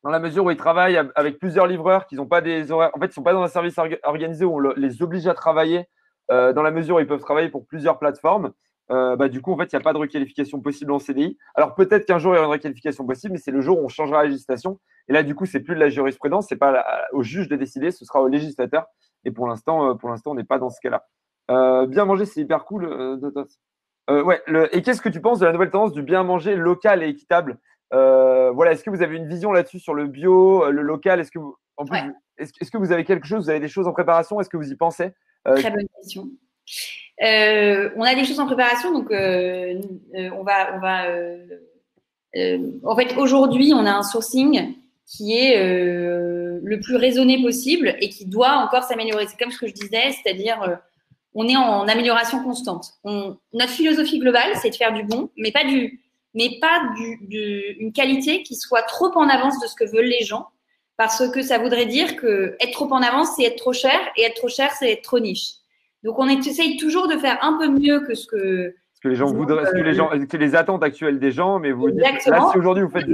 Dans 0.04 0.10
la 0.10 0.20
mesure 0.20 0.46
où 0.46 0.52
ils 0.52 0.58
travaillent 0.58 1.02
avec 1.16 1.38
plusieurs 1.38 1.68
livreurs 1.68 2.08
qui 2.08 2.16
n'ont 2.16 2.28
pas 2.28 2.42
des 2.42 2.72
horaires. 2.72 2.92
En 2.94 3.00
fait, 3.00 3.08
ils 3.08 3.10
ne 3.10 3.14
sont 3.14 3.24
pas 3.24 3.34
dans 3.34 3.44
un 3.44 3.48
service 3.48 3.76
organisé 4.04 4.46
où 4.46 4.56
on 4.56 4.60
les 4.60 5.02
oblige 5.02 5.28
à 5.28 5.34
travailler. 5.34 5.88
Euh, 6.32 6.54
dans 6.54 6.64
la 6.64 6.72
mesure 6.72 6.96
où 6.96 7.00
ils 7.00 7.08
peuvent 7.08 7.22
travailler 7.22 7.50
pour 7.50 7.66
plusieurs 7.66 8.00
plateformes. 8.00 8.54
Euh, 8.90 9.16
bah, 9.16 9.30
du 9.30 9.42
coup, 9.42 9.54
en 9.54 9.58
fait, 9.58 9.72
il 9.72 9.76
n'y 9.76 9.82
a 9.82 9.84
pas 9.84 9.94
de 9.94 9.98
requalification 9.98 10.60
possible 10.60 10.92
en 10.92 11.00
CDI. 11.00 11.38
Alors 11.56 11.76
peut-être 11.76 12.06
qu'un 12.06 12.18
jour, 12.18 12.34
il 12.34 12.36
y 12.36 12.40
aura 12.40 12.48
une 12.48 12.54
requalification 12.54 13.06
possible, 13.06 13.34
mais 13.34 13.40
c'est 13.40 13.52
le 13.52 13.62
jour 13.62 13.80
où 13.80 13.86
on 13.86 13.90
changera 13.90 14.24
la 14.24 14.30
législation. 14.30 14.80
Et 15.08 15.14
là, 15.14 15.24
du 15.24 15.36
coup, 15.36 15.46
c'est 15.46 15.62
plus 15.62 15.76
de 15.76 15.80
la 15.80 15.90
jurisprudence, 15.90 16.48
c'est 16.50 16.58
pas 16.58 16.84
au 17.14 17.24
juge 17.24 17.48
de 17.48 17.56
décider, 17.56 17.92
ce 17.92 18.06
sera 18.06 18.22
au 18.22 18.28
législateur. 18.28 18.88
Et 19.24 19.32
pour 19.32 19.48
l'instant, 19.48 19.90
euh, 19.90 19.94
pour 19.94 20.10
l'instant, 20.10 20.32
on 20.32 20.36
n'est 20.36 20.44
pas 20.44 20.60
dans 20.60 20.70
ce 20.70 20.80
cas-là. 20.82 21.08
Euh, 21.50 21.86
bien 21.86 22.06
manger, 22.06 22.26
c'est 22.26 22.42
hyper 22.42 22.66
cool. 22.66 22.86
Euh, 22.86 24.24
ouais, 24.24 24.42
et 24.72 24.82
qu'est-ce 24.82 25.02
que 25.02 25.10
tu 25.10 25.22
penses 25.22 25.40
de 25.40 25.46
la 25.46 25.54
nouvelle 25.54 25.70
tendance 25.70 25.94
du 25.94 26.02
bien 26.02 26.24
manger 26.24 26.56
local 26.56 27.04
et 27.04 27.10
équitable? 27.10 27.60
Voilà, 27.92 28.72
est-ce 28.72 28.84
que 28.84 28.90
vous 28.90 29.02
avez 29.02 29.18
une 29.18 29.28
vision 29.28 29.52
là-dessus 29.52 29.80
sur 29.80 29.94
le 29.94 30.08
bio, 30.08 30.70
le 30.70 30.82
local? 30.82 31.20
Est-ce 31.20 31.32
que 31.32 31.40
vous, 31.40 31.56
est-ce, 32.38 32.72
que 32.72 32.78
vous 32.78 32.92
avez 32.92 33.04
quelque 33.04 33.28
chose 33.28 33.46
Vous 33.46 33.50
avez 33.50 33.60
des 33.60 33.68
choses 33.68 33.88
en 33.88 33.94
préparation? 33.94 34.40
Est-ce 34.40 34.50
que 34.50 34.58
vous 34.58 34.72
y 34.72 34.76
pensez? 34.76 35.12
Très 35.46 35.72
bonne 35.72 35.88
question. 36.02 36.28
On 37.22 38.02
a 38.02 38.16
des 38.16 38.26
choses 38.26 38.40
en 38.40 38.48
préparation, 38.48 38.92
donc 38.92 39.10
on 39.12 40.44
va, 40.44 40.76
on 40.76 40.80
va. 40.80 41.06
en 42.84 42.96
fait, 42.96 43.16
aujourd'hui, 43.18 43.74
on 43.74 43.86
a 43.86 43.92
un 43.92 44.04
sourcing 44.04 44.76
qui 45.12 45.38
est 45.38 45.58
euh, 45.58 46.60
le 46.64 46.80
plus 46.80 46.96
raisonné 46.96 47.42
possible 47.42 47.96
et 48.00 48.10
qui 48.10 48.26
doit 48.26 48.54
encore 48.58 48.84
s'améliorer. 48.84 49.28
C'est 49.28 49.38
comme 49.38 49.52
ce 49.52 49.60
que 49.60 49.68
je 49.68 49.74
disais, 49.74 50.12
c'est-à-dire 50.12 50.62
euh, 50.64 50.76
on 51.34 51.48
est 51.48 51.58
en 51.58 51.88
amélioration 51.88 52.42
constante. 52.44 52.94
notre 53.04 53.72
philosophie 53.72 54.20
globale, 54.20 54.52
c'est 54.62 54.70
de 54.70 54.76
faire 54.76 54.94
du 54.94 55.04
bon, 55.04 55.30
mais 55.38 55.52
pas 55.52 55.66
du, 55.66 56.02
mais 56.34 56.60
pas 56.60 56.82
du, 56.96 57.76
une 57.80 57.92
qualité 57.94 58.44
qui 58.44 58.56
soit 58.56 58.84
trop 58.84 59.12
en 59.18 59.28
avance 59.28 59.60
de 59.62 59.68
ce 59.68 59.76
que 59.76 59.86
veulent 59.86 60.06
les 60.06 60.26
gens, 60.26 60.48
parce 60.98 61.30
que 61.30 61.42
ça 61.42 61.58
voudrait 61.58 61.86
dire 61.86 62.16
que 62.16 62.56
être 62.60 62.72
trop 62.72 62.92
en 62.92 63.02
avance, 63.02 63.30
c'est 63.36 63.44
être 63.44 63.58
trop 63.58 63.74
cher, 63.74 64.00
et 64.18 64.24
être 64.24 64.36
trop 64.36 64.50
cher, 64.50 64.72
c'est 64.78 64.92
être 64.92 65.04
trop 65.04 65.20
niche. 65.20 65.54
Donc 66.04 66.18
on 66.18 66.28
essaye 66.28 66.78
toujours 66.78 67.08
de 67.08 67.18
faire 67.18 67.38
un 67.42 67.58
peu 67.58 67.68
mieux 67.70 68.00
que 68.02 68.16
ce 68.16 68.28
que 68.28 68.76
ce 68.94 69.02
que 69.02 69.08
les 69.08 69.16
gens 69.16 69.32
voudraient, 69.34 69.66
ce 69.66 69.72
que 69.72 69.78
les 69.78 69.94
gens, 69.94 70.10
que 70.10 70.38
les 70.38 70.56
attentes 70.56 70.84
actuelles 70.84 71.20
des 71.20 71.32
gens, 71.32 71.60
mais 71.60 71.72
vous 71.72 71.90
dites, 71.90 72.02
là 72.02 72.50
si 72.52 72.58
aujourd'hui 72.58 72.84
vous 72.84 72.90
faites 72.90 73.08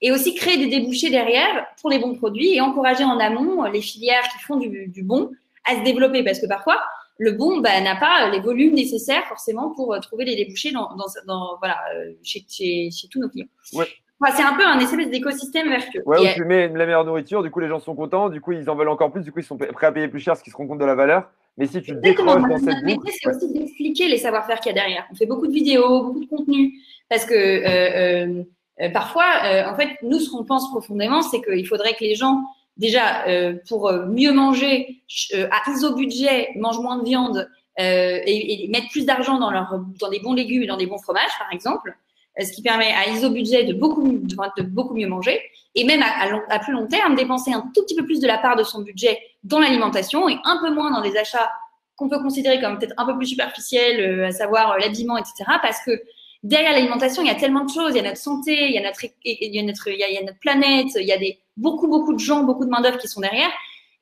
et 0.00 0.12
aussi 0.12 0.34
créer 0.34 0.56
des 0.56 0.68
débouchés 0.68 1.10
derrière 1.10 1.66
pour 1.80 1.90
les 1.90 1.98
bons 1.98 2.14
produits 2.14 2.54
et 2.54 2.60
encourager 2.60 3.04
en 3.04 3.18
amont 3.18 3.64
les 3.64 3.80
filières 3.80 4.22
qui 4.32 4.42
font 4.44 4.56
du, 4.56 5.02
bon 5.02 5.30
à 5.64 5.76
se 5.76 5.82
développer 5.82 6.22
parce 6.24 6.40
que 6.40 6.46
parfois 6.46 6.80
le 7.18 7.32
bon 7.32 7.60
bah, 7.60 7.80
n'a 7.80 7.96
pas 7.96 8.30
les 8.30 8.40
volumes 8.40 8.74
nécessaires 8.74 9.24
forcément 9.26 9.72
pour 9.74 9.94
euh, 9.94 10.00
trouver 10.00 10.24
les 10.24 10.36
débouchés 10.36 10.72
dans, 10.72 10.90
dans, 10.96 11.56
voilà, 11.58 11.78
euh, 11.94 12.12
chez, 12.22 12.44
chez, 12.48 12.90
chez, 12.90 13.08
tous 13.08 13.20
nos 13.20 13.28
clients. 13.28 13.46
c'est 13.70 14.42
un 14.42 14.54
peu 14.54 14.66
un 14.66 14.80
espèce 14.80 15.10
d'écosystème 15.10 15.68
vertueux. 15.68 16.02
Ouais, 16.06 16.18
où 16.18 16.34
tu 16.34 16.44
mets 16.44 16.68
la 16.68 16.86
meilleure 16.86 17.04
nourriture, 17.04 17.42
du 17.42 17.50
coup 17.50 17.60
les 17.60 17.68
gens 17.68 17.78
sont 17.78 17.94
contents, 17.94 18.28
du 18.30 18.40
coup 18.40 18.52
ils 18.52 18.68
en 18.68 18.74
veulent 18.74 18.88
encore 18.88 19.12
plus, 19.12 19.22
du 19.22 19.30
coup 19.30 19.38
ils 19.38 19.44
sont 19.44 19.56
prêts 19.56 19.86
à 19.86 19.92
payer 19.92 20.08
plus 20.08 20.20
cher 20.20 20.32
parce 20.32 20.42
qu'ils 20.42 20.52
se 20.52 20.56
rendent 20.56 20.68
compte 20.68 20.80
de 20.80 20.84
la 20.84 20.96
valeur. 20.96 21.30
Mais 21.56 21.66
si 21.66 21.80
tu 21.82 21.94
décroches 21.96 22.42
dans 22.42 22.58
cette 22.58 22.84
boucle, 22.84 23.10
c'est 23.12 23.28
aussi 23.28 23.52
d'expliquer 23.52 24.08
les 24.08 24.18
savoir-faire 24.18 24.58
qu'il 24.58 24.70
y 24.70 24.74
a 24.78 24.80
derrière. 24.80 25.06
On 25.12 25.14
fait 25.14 25.26
beaucoup 25.26 25.46
de 25.46 25.52
vidéos, 25.52 26.02
beaucoup 26.02 26.20
de 26.20 26.28
contenu, 26.28 26.74
parce 27.08 27.24
que 27.24 27.34
euh, 27.34 27.66
euh, 27.66 28.44
euh 28.80 28.90
parfois, 28.90 29.26
euh, 29.44 29.70
en 29.70 29.76
fait, 29.76 29.90
nous 30.02 30.18
ce 30.18 30.30
qu'on 30.30 30.44
pense 30.44 30.68
profondément, 30.70 31.22
c'est 31.22 31.40
qu'il 31.40 31.66
faudrait 31.66 31.94
que 31.94 32.02
les 32.02 32.16
gens, 32.16 32.42
déjà, 32.76 33.26
euh, 33.28 33.54
pour 33.68 33.92
mieux 33.92 34.32
manger, 34.32 35.02
à 35.32 35.70
iso 35.70 35.94
budget, 35.94 36.48
mangent 36.56 36.80
moins 36.80 36.98
de 36.98 37.04
viande 37.04 37.48
et, 37.78 38.64
et, 38.64 38.68
mettent 38.68 38.90
plus 38.90 39.04
d'argent 39.06 39.38
dans, 39.38 39.50
leur, 39.50 39.80
dans 40.00 40.08
des 40.08 40.20
bons 40.20 40.32
légumes 40.32 40.62
et 40.62 40.66
dans 40.66 40.76
des 40.76 40.86
bons 40.86 40.98
fromages, 40.98 41.38
par 41.38 41.52
exemple 41.52 41.96
ce 42.40 42.52
qui 42.52 42.62
permet 42.62 42.92
à 42.92 43.08
ISO 43.10 43.30
budget 43.30 43.64
de 43.64 43.74
beaucoup, 43.74 44.08
de, 44.08 44.62
beaucoup 44.62 44.94
mieux 44.94 45.06
manger 45.06 45.40
et 45.74 45.84
même 45.84 46.02
à, 46.02 46.58
plus 46.58 46.72
long 46.72 46.86
terme 46.86 47.14
dépenser 47.14 47.52
un 47.52 47.70
tout 47.74 47.82
petit 47.82 47.94
peu 47.94 48.04
plus 48.04 48.20
de 48.20 48.26
la 48.26 48.38
part 48.38 48.56
de 48.56 48.62
son 48.62 48.82
budget 48.82 49.18
dans 49.42 49.60
l'alimentation 49.60 50.28
et 50.28 50.38
un 50.44 50.58
peu 50.60 50.72
moins 50.72 50.90
dans 50.90 51.00
des 51.00 51.16
achats 51.16 51.50
qu'on 51.96 52.08
peut 52.08 52.20
considérer 52.20 52.60
comme 52.60 52.78
peut-être 52.78 52.94
un 52.96 53.06
peu 53.06 53.16
plus 53.16 53.26
superficiels, 53.26 54.00
euh, 54.00 54.26
à 54.26 54.32
savoir 54.32 54.72
euh, 54.72 54.78
l'habillement, 54.78 55.16
etc. 55.16 55.44
Parce 55.62 55.80
que 55.84 56.02
derrière 56.42 56.72
l'alimentation, 56.72 57.22
il 57.22 57.28
y 57.28 57.30
a 57.30 57.36
tellement 57.36 57.64
de 57.64 57.70
choses. 57.70 57.92
Il 57.92 57.96
y 57.96 58.00
a 58.00 58.02
notre 58.02 58.18
santé, 58.18 58.66
il 58.66 58.74
y 58.74 58.78
a 58.78 58.82
notre, 58.82 59.04
il 59.24 59.54
y 59.54 59.60
a 59.60 59.62
notre, 59.62 59.88
il 59.88 59.98
y 59.98 60.18
a 60.18 60.22
notre 60.22 60.38
planète, 60.40 60.88
il 60.96 61.06
y 61.06 61.12
a 61.12 61.18
des, 61.18 61.38
beaucoup, 61.56 61.86
beaucoup 61.86 62.12
de 62.12 62.18
gens, 62.18 62.42
beaucoup 62.42 62.64
de 62.64 62.70
main-d'œuvre 62.70 62.98
qui 62.98 63.06
sont 63.06 63.20
derrière 63.20 63.50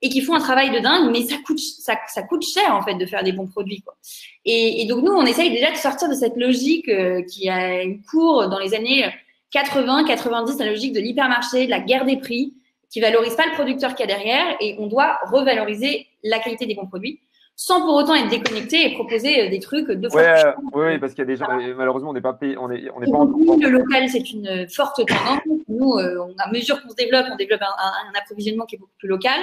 et 0.03 0.09
qui 0.09 0.19
font 0.19 0.35
un 0.35 0.39
travail 0.39 0.69
de 0.69 0.79
dingue, 0.79 1.09
mais 1.11 1.23
ça 1.23 1.37
coûte, 1.45 1.59
ça, 1.59 1.95
ça 2.07 2.23
coûte 2.23 2.43
cher 2.43 2.75
en 2.75 2.81
fait 2.83 2.95
de 2.95 3.05
faire 3.05 3.23
des 3.23 3.31
bons 3.31 3.47
produits. 3.47 3.81
Quoi. 3.81 3.95
Et, 4.43 4.81
et 4.81 4.85
donc 4.85 5.01
nous, 5.01 5.13
on 5.13 5.25
essaye 5.25 5.49
déjà 5.49 5.71
de 5.71 5.77
sortir 5.77 6.09
de 6.09 6.13
cette 6.13 6.35
logique 6.35 6.89
euh, 6.89 7.21
qui 7.23 7.49
a 7.49 7.85
eu 7.85 8.01
cours 8.01 8.49
dans 8.49 8.59
les 8.59 8.75
années 8.75 9.05
80, 9.51 10.03
90, 10.03 10.59
la 10.59 10.65
logique 10.69 10.91
de 10.91 10.99
l'hypermarché, 10.99 11.65
de 11.65 11.69
la 11.69 11.79
guerre 11.79 12.05
des 12.05 12.17
prix, 12.17 12.53
qui 12.89 12.99
valorise 12.99 13.35
pas 13.35 13.45
le 13.45 13.53
producteur 13.53 13.95
qui 13.95 14.03
a 14.03 14.05
derrière, 14.05 14.57
et 14.59 14.75
on 14.77 14.87
doit 14.87 15.19
revaloriser 15.31 16.05
la 16.21 16.39
qualité 16.39 16.65
des 16.65 16.75
bons 16.75 16.87
produits 16.87 17.21
sans 17.55 17.81
pour 17.81 17.93
autant 17.93 18.15
être 18.15 18.29
déconnecté 18.29 18.85
et 18.85 18.93
proposer 18.93 19.41
euh, 19.41 19.49
des 19.49 19.59
trucs 19.59 19.89
de 19.89 20.09
fois. 20.09 20.21
Ouais, 20.21 20.43
oui, 20.73 20.85
oui, 20.85 20.99
parce 20.99 21.13
qu'il 21.13 21.21
y 21.21 21.27
a 21.27 21.27
des 21.27 21.35
gens, 21.35 21.47
malheureusement, 21.77 22.09
on 22.09 22.13
n'est 22.13 22.21
pas 22.21 22.33
payé, 22.33 22.57
on 22.57 22.71
est, 22.71 22.89
on 22.95 23.01
est 23.01 23.11
pas 23.11 23.17
en... 23.17 23.25
Le 23.25 23.69
local, 23.69 24.09
c'est 24.09 24.31
une 24.31 24.67
forte 24.69 25.05
tendance. 25.05 25.39
Nous, 25.67 25.93
euh, 25.93 26.17
on, 26.19 26.33
à 26.39 26.51
mesure 26.51 26.81
qu'on 26.81 26.89
se 26.89 26.95
développe, 26.95 27.27
on 27.31 27.35
développe 27.35 27.61
un, 27.61 27.65
un, 27.67 28.19
approvisionnement 28.19 28.65
qui 28.65 28.75
est 28.75 28.79
beaucoup 28.79 28.97
plus 28.97 29.07
local. 29.07 29.39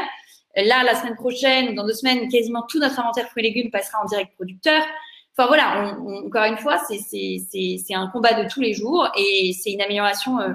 Là, 0.57 0.83
la 0.85 0.95
semaine 0.95 1.15
prochaine, 1.15 1.75
dans 1.75 1.87
deux 1.87 1.93
semaines, 1.93 2.29
quasiment 2.29 2.65
tout 2.69 2.81
notre 2.81 2.99
inventaire 2.99 3.29
fruits 3.29 3.45
et 3.47 3.49
légumes 3.49 3.71
passera 3.71 4.03
en 4.03 4.07
direct 4.07 4.35
producteur. 4.35 4.83
Enfin 5.37 5.47
voilà, 5.47 5.97
encore 6.27 6.45
une 6.45 6.59
fois, 6.59 6.79
c'est 6.79 7.95
un 7.95 8.09
combat 8.09 8.43
de 8.43 8.49
tous 8.49 8.61
les 8.61 8.75
jours 8.75 9.09
et 9.17 9.53
c'est 9.53 9.71
une 9.71 9.81
amélioration 9.81 10.41
euh, 10.41 10.51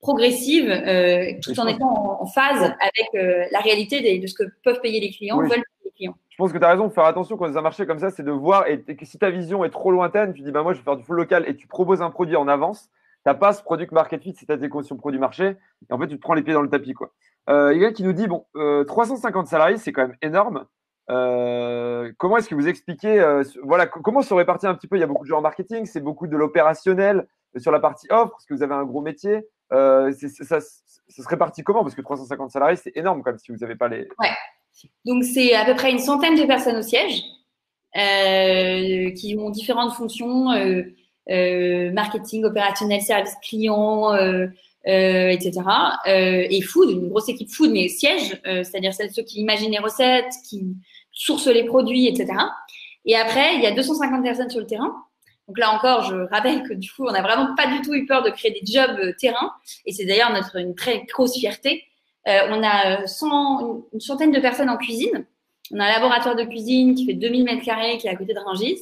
progressive 0.00 0.70
euh, 0.70 1.32
tout 1.42 1.58
en 1.60 1.66
étant 1.66 2.20
en, 2.20 2.26
phase 2.26 2.62
avec 2.62 3.08
euh, 3.14 3.44
la 3.50 3.60
réalité 3.60 4.18
de 4.18 4.26
ce 4.26 4.34
que 4.34 4.44
peuvent 4.62 4.80
payer 4.80 5.00
les 5.00 5.10
clients, 5.10 5.38
veulent 5.38 5.48
payer 5.48 5.84
les 5.84 5.90
clients. 5.90 6.16
Je 6.30 6.36
pense 6.36 6.52
que 6.52 6.58
tu 6.58 6.64
as 6.64 6.70
raison, 6.70 6.90
faire 6.90 7.04
attention 7.04 7.36
quand 7.36 7.56
un 7.56 7.60
marché 7.62 7.86
comme 7.86 7.98
ça, 7.98 8.10
c'est 8.10 8.22
de 8.22 8.30
voir 8.30 8.66
et 8.66 8.80
que 8.80 9.06
si 9.06 9.18
ta 9.18 9.30
vision 9.30 9.64
est 9.64 9.70
trop 9.70 9.90
lointaine, 9.90 10.34
tu 10.34 10.42
dis 10.42 10.50
bah 10.50 10.62
moi 10.62 10.72
je 10.72 10.78
vais 10.78 10.84
faire 10.84 10.96
du 10.96 11.04
full 11.04 11.16
local 11.16 11.44
et 11.46 11.54
tu 11.54 11.66
proposes 11.66 12.02
un 12.02 12.10
produit 12.10 12.36
en 12.36 12.48
avance, 12.48 12.90
tu 12.90 12.90
n'as 13.26 13.34
pas 13.34 13.52
ce 13.52 13.62
produit 13.62 13.86
market 13.92 14.22
fit, 14.22 14.34
c'est 14.36 14.46
ta 14.46 14.68
conditions 14.68 14.96
produit 14.96 15.20
marché 15.20 15.56
et 15.88 15.92
en 15.92 15.98
fait 15.98 16.08
tu 16.08 16.16
te 16.16 16.20
prends 16.20 16.34
les 16.34 16.42
pieds 16.42 16.54
dans 16.54 16.62
le 16.62 16.70
tapis 16.70 16.92
quoi. 16.92 17.12
Euh, 17.50 17.74
il 17.74 17.82
y 17.82 17.84
a 17.84 17.92
qui 17.92 18.02
nous 18.02 18.12
dit 18.12 18.26
bon, 18.26 18.46
350 18.86 19.46
euh, 19.46 19.48
salariés, 19.48 19.76
c'est 19.76 19.92
quand 19.92 20.02
même 20.02 20.16
énorme. 20.22 20.66
Euh, 21.10 22.10
comment 22.16 22.38
est-ce 22.38 22.48
que 22.48 22.54
vous 22.54 22.68
expliquez, 22.68 23.22
voilà, 23.62 23.86
comment 23.86 24.22
se 24.22 24.32
répartit 24.32 24.66
un 24.66 24.74
petit 24.74 24.86
peu? 24.86 24.96
Il 24.96 25.00
y 25.00 25.02
a 25.02 25.06
beaucoup 25.06 25.24
de 25.24 25.28
gens 25.28 25.38
en 25.38 25.42
marketing, 25.42 25.84
c'est 25.84 26.00
beaucoup 26.00 26.26
de 26.26 26.36
l'opérationnel 26.36 27.26
sur 27.56 27.70
la 27.70 27.78
partie 27.80 28.06
offre, 28.10 28.32
parce 28.32 28.46
que 28.46 28.54
vous 28.54 28.62
avez 28.62 28.74
un 28.74 28.84
gros 28.84 29.02
métier. 29.02 29.46
ça, 29.70 30.60
se 30.60 31.28
répartit 31.28 31.62
comment? 31.62 31.82
Parce 31.82 31.94
que 31.94 32.00
350 32.00 32.50
salariés, 32.50 32.76
c'est 32.76 32.96
énorme 32.96 33.22
même 33.24 33.38
si 33.38 33.52
vous 33.52 33.58
n'avez 33.58 33.76
pas 33.76 33.88
les. 33.88 34.08
Ouais. 34.18 34.30
Donc 35.04 35.22
c'est 35.24 35.54
à 35.54 35.64
peu 35.64 35.74
près 35.74 35.92
une 35.92 35.98
centaine 35.98 36.36
de 36.36 36.44
personnes 36.46 36.76
au 36.76 36.82
siège 36.82 37.22
qui 37.94 39.36
ont 39.38 39.50
différentes 39.50 39.92
fonctions 39.92 40.46
marketing, 41.28 42.44
opérationnel, 42.44 43.02
service 43.02 43.34
client, 43.42 44.14
euh, 44.86 45.30
etc. 45.30 45.62
Euh, 46.06 46.46
et 46.50 46.60
food, 46.60 46.90
une 46.90 47.08
grosse 47.08 47.30
équipe 47.30 47.50
food, 47.50 47.70
mais 47.70 47.88
siège, 47.88 48.38
euh, 48.46 48.62
c'est-à-dire 48.64 48.92
ceux 48.92 49.22
qui 49.22 49.40
imaginent 49.40 49.70
les 49.70 49.78
recettes, 49.78 50.30
qui 50.46 50.76
sourcent 51.10 51.48
les 51.48 51.64
produits, 51.64 52.06
etc. 52.06 52.34
Et 53.06 53.16
après, 53.16 53.54
il 53.54 53.62
y 53.62 53.66
a 53.66 53.70
250 53.70 54.22
personnes 54.22 54.50
sur 54.50 54.60
le 54.60 54.66
terrain. 54.66 54.94
Donc 55.48 55.58
là 55.58 55.70
encore, 55.74 56.02
je 56.02 56.16
rappelle 56.30 56.64
que 56.64 56.74
du 56.74 56.90
coup, 56.90 57.06
on 57.06 57.12
n'a 57.12 57.22
vraiment 57.22 57.54
pas 57.54 57.66
du 57.66 57.80
tout 57.80 57.94
eu 57.94 58.04
peur 58.04 58.22
de 58.22 58.28
créer 58.28 58.50
des 58.50 58.60
jobs 58.70 59.16
terrain. 59.18 59.52
Et 59.86 59.92
c'est 59.92 60.04
d'ailleurs 60.04 60.32
notre 60.34 60.56
une 60.56 60.74
très 60.74 61.04
grosse 61.04 61.38
fierté. 61.38 61.84
On 62.26 62.62
a 62.62 63.06
100, 63.06 63.86
une 63.92 64.00
centaine 64.00 64.32
de 64.32 64.40
personnes 64.40 64.68
en 64.68 64.76
cuisine. 64.76 65.26
On 65.72 65.80
a 65.80 65.84
un 65.84 65.92
laboratoire 65.92 66.36
de 66.36 66.44
cuisine 66.44 66.94
qui 66.94 67.06
fait 67.06 67.14
2000 67.14 67.44
mètres 67.44 67.64
carrés, 67.64 67.96
qui 67.96 68.06
est 68.06 68.10
à 68.10 68.16
côté 68.16 68.34
de 68.34 68.38
Rungis. 68.38 68.80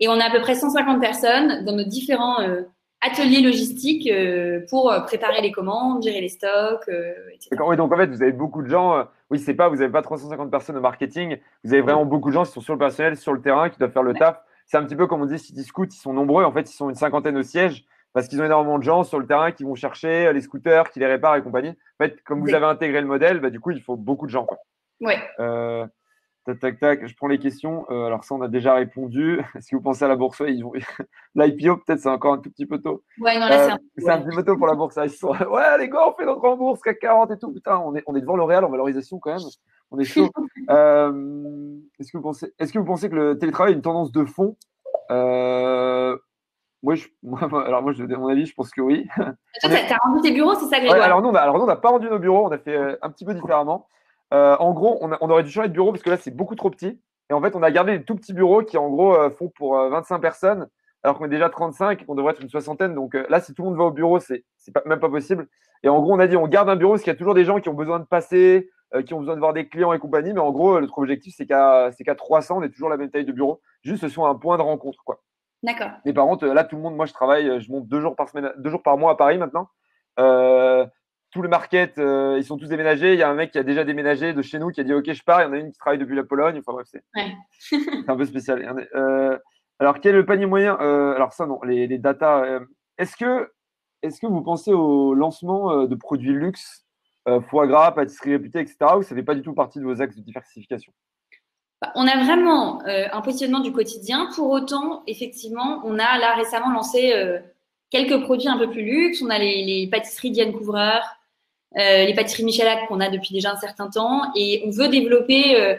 Et 0.00 0.08
on 0.08 0.18
a 0.18 0.24
à 0.24 0.30
peu 0.30 0.40
près 0.40 0.56
150 0.56 1.00
personnes 1.00 1.64
dans 1.64 1.72
nos 1.72 1.84
différents 1.84 2.38
atelier 3.06 3.40
logistique 3.40 4.08
euh, 4.10 4.60
pour 4.68 4.90
euh, 4.90 5.00
préparer 5.00 5.40
les 5.40 5.52
commandes, 5.52 6.02
gérer 6.02 6.20
les 6.20 6.28
stocks, 6.28 6.88
euh, 6.88 7.12
etc. 7.32 7.50
Oui, 7.66 7.76
donc 7.76 7.92
en 7.92 7.96
fait, 7.96 8.06
vous 8.06 8.22
avez 8.22 8.32
beaucoup 8.32 8.62
de 8.62 8.68
gens. 8.68 9.06
oui, 9.30 9.38
c'est 9.38 9.54
pas, 9.54 9.68
vous 9.68 9.76
n'avez 9.76 9.90
pas 9.92 10.02
350 10.02 10.50
personnes 10.50 10.76
au 10.76 10.80
marketing. 10.80 11.38
Vous 11.64 11.72
avez 11.72 11.82
vraiment 11.82 12.04
beaucoup 12.04 12.28
de 12.28 12.34
gens 12.34 12.44
qui 12.44 12.52
sont 12.52 12.60
sur 12.60 12.74
le 12.74 12.78
personnel, 12.78 13.16
sur 13.16 13.32
le 13.32 13.40
terrain, 13.40 13.70
qui 13.70 13.78
doivent 13.78 13.92
faire 13.92 14.02
le 14.02 14.14
taf. 14.14 14.40
C'est 14.66 14.76
un 14.76 14.84
petit 14.84 14.96
peu 14.96 15.06
comme 15.06 15.22
on 15.22 15.26
dit 15.26 15.38
City 15.38 15.62
Scoot, 15.62 15.94
ils 15.94 15.98
sont 15.98 16.12
nombreux. 16.12 16.44
En 16.44 16.52
fait, 16.52 16.70
ils 16.70 16.74
sont 16.74 16.88
une 16.88 16.96
cinquantaine 16.96 17.36
au 17.36 17.42
siège 17.42 17.84
parce 18.12 18.28
qu'ils 18.28 18.40
ont 18.40 18.44
énormément 18.44 18.78
de 18.78 18.84
gens 18.84 19.04
sur 19.04 19.18
le 19.18 19.26
terrain 19.26 19.52
qui 19.52 19.62
vont 19.62 19.74
chercher 19.74 20.32
les 20.32 20.40
scooters, 20.40 20.90
qui 20.90 21.00
les 21.00 21.06
réparent 21.06 21.36
et 21.36 21.42
compagnie. 21.42 21.68
En 21.70 22.04
fait, 22.04 22.22
comme 22.24 22.40
vous 22.40 22.54
avez 22.54 22.64
intégré 22.64 23.00
le 23.00 23.06
modèle, 23.06 23.40
bah, 23.40 23.50
du 23.50 23.60
coup, 23.60 23.70
il 23.70 23.80
faut 23.80 23.96
beaucoup 23.96 24.26
de 24.26 24.30
gens. 24.30 24.46
Ouais. 25.00 25.18
Tac, 26.46 26.60
tac, 26.60 26.78
tac. 26.78 27.06
Je 27.06 27.16
prends 27.16 27.26
les 27.26 27.40
questions. 27.40 27.86
Euh, 27.90 28.06
alors, 28.06 28.22
ça, 28.22 28.34
on 28.36 28.40
a 28.40 28.46
déjà 28.46 28.74
répondu. 28.74 29.40
Est-ce 29.56 29.68
que 29.68 29.76
vous 29.76 29.82
pensez 29.82 30.04
à 30.04 30.08
la 30.08 30.14
bourse 30.14 30.40
L'IPO, 31.34 31.78
peut-être, 31.78 31.98
c'est 31.98 32.08
encore 32.08 32.34
un 32.34 32.38
tout 32.38 32.50
petit 32.50 32.66
peu 32.66 32.80
tôt. 32.80 33.02
Ouais, 33.20 33.34
non, 33.34 33.48
là, 33.48 33.66
c'est 33.66 33.72
un, 33.72 33.74
euh, 33.74 34.12
un, 34.12 34.22
petit 34.22 34.36
peu 34.36 34.44
tôt 34.44 34.56
pour 34.56 34.68
la 34.68 34.74
bourse. 34.74 34.96
Ils 35.02 35.10
sont... 35.10 35.28
Ouais, 35.50 35.78
les 35.78 35.88
gars, 35.88 36.08
on 36.08 36.12
fait 36.12 36.24
notre 36.24 36.44
en 36.44 36.56
bourse, 36.56 36.80
CAC 36.82 37.00
40 37.00 37.32
et 37.32 37.38
tout. 37.38 37.52
Putain, 37.52 37.78
on 37.78 37.96
est, 37.96 38.04
on 38.06 38.14
est 38.14 38.20
devant 38.20 38.36
L'Oréal 38.36 38.64
en 38.64 38.70
valorisation 38.70 39.18
quand 39.18 39.30
même. 39.30 39.48
On 39.90 39.98
est 39.98 40.04
chaud. 40.04 40.30
euh, 40.70 41.76
est-ce, 41.98 42.12
que 42.12 42.18
vous 42.18 42.22
pensez, 42.22 42.52
est-ce 42.60 42.72
que 42.72 42.78
vous 42.78 42.84
pensez 42.84 43.10
que 43.10 43.16
le 43.16 43.38
télétravail 43.38 43.72
est 43.72 43.76
une 43.76 43.82
tendance 43.82 44.12
de 44.12 44.24
fond? 44.24 44.56
Euh... 45.10 46.16
Moi, 46.82 46.94
je, 46.94 47.08
alors 47.66 47.82
moi, 47.82 47.92
je, 47.92 48.04
à 48.04 48.18
mon 48.18 48.28
avis, 48.28 48.46
je 48.46 48.54
pense 48.54 48.70
que 48.70 48.80
oui. 48.80 49.08
Toi, 49.16 49.34
tu 49.60 49.92
as 49.92 49.98
rendu 50.04 50.20
tes 50.20 50.30
bureaux, 50.30 50.54
c'est 50.54 50.66
ça, 50.66 50.78
Grégoire? 50.78 51.02
Alors, 51.02 51.20
nous, 51.20 51.30
on 51.30 51.66
n'a 51.66 51.76
pas 51.76 51.88
rendu 51.88 52.08
nos 52.08 52.20
bureaux. 52.20 52.46
On 52.46 52.52
a 52.52 52.58
fait 52.58 52.76
euh, 52.76 52.96
un 53.02 53.10
petit 53.10 53.24
peu 53.24 53.34
différemment. 53.34 53.88
Euh, 54.34 54.56
en 54.58 54.72
gros, 54.72 54.98
on, 55.00 55.30
aurait 55.30 55.42
dû 55.42 55.50
changer 55.50 55.68
de 55.68 55.72
bureau 55.72 55.92
parce 55.92 56.02
que 56.02 56.10
là, 56.10 56.16
c'est 56.16 56.34
beaucoup 56.34 56.56
trop 56.56 56.70
petit. 56.70 57.00
Et 57.30 57.32
en 57.32 57.40
fait, 57.40 57.56
on 57.56 57.62
a 57.62 57.70
gardé 57.70 57.98
des 57.98 58.04
tout 58.04 58.16
petits 58.16 58.32
bureaux 58.32 58.62
qui, 58.62 58.76
en 58.76 58.88
gros, 58.88 59.14
euh, 59.14 59.30
font 59.30 59.48
pour 59.48 59.76
25 59.76 60.16
euh, 60.16 60.18
personnes, 60.18 60.68
alors 61.02 61.18
qu'on 61.18 61.26
est 61.26 61.30
déjà 61.30 61.48
35 61.48 62.02
et 62.02 62.04
qu'on 62.04 62.14
devrait 62.14 62.32
être 62.32 62.42
une 62.42 62.48
soixantaine. 62.48 62.94
Donc 62.94 63.14
là, 63.28 63.40
si 63.40 63.54
tout 63.54 63.62
le 63.62 63.70
monde 63.70 63.78
va 63.78 63.84
au 63.84 63.90
bureau, 63.90 64.18
c'est 64.20 64.44
même 64.84 65.00
pas 65.00 65.08
possible. 65.08 65.48
Et 65.82 65.88
en 65.88 66.00
gros, 66.00 66.14
on 66.14 66.18
a 66.18 66.26
dit, 66.26 66.36
on 66.36 66.48
garde 66.48 66.68
un 66.68 66.76
bureau 66.76 66.92
parce 66.92 67.02
qu'il 67.02 67.12
y 67.12 67.16
a 67.16 67.18
toujours 67.18 67.34
des 67.34 67.44
gens 67.44 67.60
qui 67.60 67.68
ont 67.68 67.74
besoin 67.74 68.00
de 68.00 68.04
passer, 68.04 68.70
qui 69.04 69.14
ont 69.14 69.20
besoin 69.20 69.34
de 69.34 69.40
voir 69.40 69.52
des 69.52 69.68
clients 69.68 69.92
et 69.92 69.98
compagnie. 69.98 70.32
Mais 70.32 70.40
en 70.40 70.50
gros, 70.50 70.80
notre 70.80 70.98
objectif, 70.98 71.34
c'est 71.36 71.46
qu'à 71.46 71.90
300, 72.16 72.58
on 72.58 72.62
est 72.62 72.70
toujours 72.70 72.88
la 72.88 72.96
même 72.96 73.10
taille 73.10 73.24
de 73.24 73.32
bureau. 73.32 73.60
Juste, 73.82 74.02
ce 74.02 74.08
soit 74.08 74.28
un 74.28 74.34
point 74.34 74.56
de 74.56 74.62
rencontre. 74.62 74.98
quoi. 75.04 75.20
D'accord. 75.62 75.90
Mais 76.04 76.12
par 76.12 76.26
contre, 76.26 76.46
là, 76.46 76.64
tout 76.64 76.76
le 76.76 76.82
monde, 76.82 76.96
moi, 76.96 77.06
je 77.06 77.12
travaille, 77.12 77.60
je 77.60 77.70
monte 77.70 77.86
deux 77.86 78.00
jours 78.00 78.16
par 78.16 78.28
semaine, 78.28 78.52
deux 78.56 78.70
jours 78.70 78.82
par 78.82 78.98
mois 78.98 79.12
à 79.12 79.16
Paris 79.16 79.38
maintenant. 79.38 79.68
Euh, 80.18 80.86
tout 81.36 81.42
le 81.42 81.48
market, 81.48 81.98
euh, 81.98 82.36
ils 82.38 82.44
sont 82.44 82.56
tous 82.56 82.66
déménagés. 82.66 83.12
Il 83.12 83.18
y 83.18 83.22
a 83.22 83.28
un 83.28 83.34
mec 83.34 83.52
qui 83.52 83.58
a 83.58 83.62
déjà 83.62 83.84
déménagé 83.84 84.32
de 84.32 84.42
chez 84.42 84.58
nous 84.58 84.70
qui 84.70 84.80
a 84.80 84.84
dit 84.84 84.94
Ok, 84.94 85.12
je 85.12 85.22
pars. 85.22 85.42
Il 85.42 85.44
y 85.44 85.46
en 85.48 85.52
a 85.52 85.58
une 85.58 85.70
qui 85.70 85.78
travaille 85.78 85.98
depuis 85.98 86.16
la 86.16 86.24
Pologne. 86.24 86.58
Enfin 86.58 86.72
bref, 86.72 86.88
c'est 86.90 87.76
un 88.08 88.16
peu 88.16 88.24
spécial. 88.24 88.88
Euh, 88.94 89.38
alors, 89.78 90.00
quel 90.00 90.14
est 90.14 90.18
le 90.18 90.26
panier 90.26 90.46
moyen 90.46 90.78
euh, 90.80 91.14
Alors, 91.14 91.32
ça, 91.32 91.46
non, 91.46 91.60
les, 91.62 91.86
les 91.86 91.98
data. 91.98 92.60
est-ce 92.98 93.16
que, 93.16 93.52
est 94.02 94.18
que 94.18 94.26
vous 94.26 94.42
pensez 94.42 94.72
au 94.72 95.14
lancement 95.14 95.84
de 95.84 95.94
produits 95.94 96.32
luxe, 96.32 96.86
foie 97.48 97.66
gras, 97.66 97.92
pâtisserie 97.92 98.32
réputée, 98.32 98.60
etc., 98.60 98.78
ou 98.96 99.02
ça 99.02 99.14
fait 99.14 99.22
pas 99.22 99.34
du 99.34 99.42
tout 99.42 99.52
partie 99.52 99.78
de 99.78 99.84
vos 99.84 100.00
axes 100.00 100.16
de 100.16 100.22
diversification? 100.22 100.92
Bah, 101.82 101.92
on 101.94 102.08
a 102.08 102.24
vraiment 102.24 102.82
un 102.86 103.20
positionnement 103.20 103.60
du 103.60 103.72
quotidien. 103.72 104.30
Pour 104.34 104.50
autant, 104.50 105.02
effectivement, 105.06 105.82
on 105.84 105.98
a 105.98 106.18
là 106.18 106.34
récemment 106.34 106.72
lancé 106.72 107.12
quelques 107.90 108.22
produits 108.22 108.48
un 108.48 108.58
peu 108.58 108.70
plus 108.70 108.82
luxe. 108.82 109.22
On 109.22 109.30
a 109.30 109.38
les, 109.38 109.64
les 109.64 109.86
pâtisseries 109.88 110.30
Diane 110.30 110.52
Couvreur, 110.52 111.15
les 111.76 112.14
pâtisseries 112.14 112.44
Michelac 112.44 112.88
qu'on 112.88 113.00
a 113.00 113.10
depuis 113.10 113.34
déjà 113.34 113.52
un 113.52 113.56
certain 113.56 113.88
temps. 113.88 114.32
Et 114.34 114.62
on 114.66 114.70
veut 114.70 114.88
développer 114.88 115.60
euh, 115.60 115.74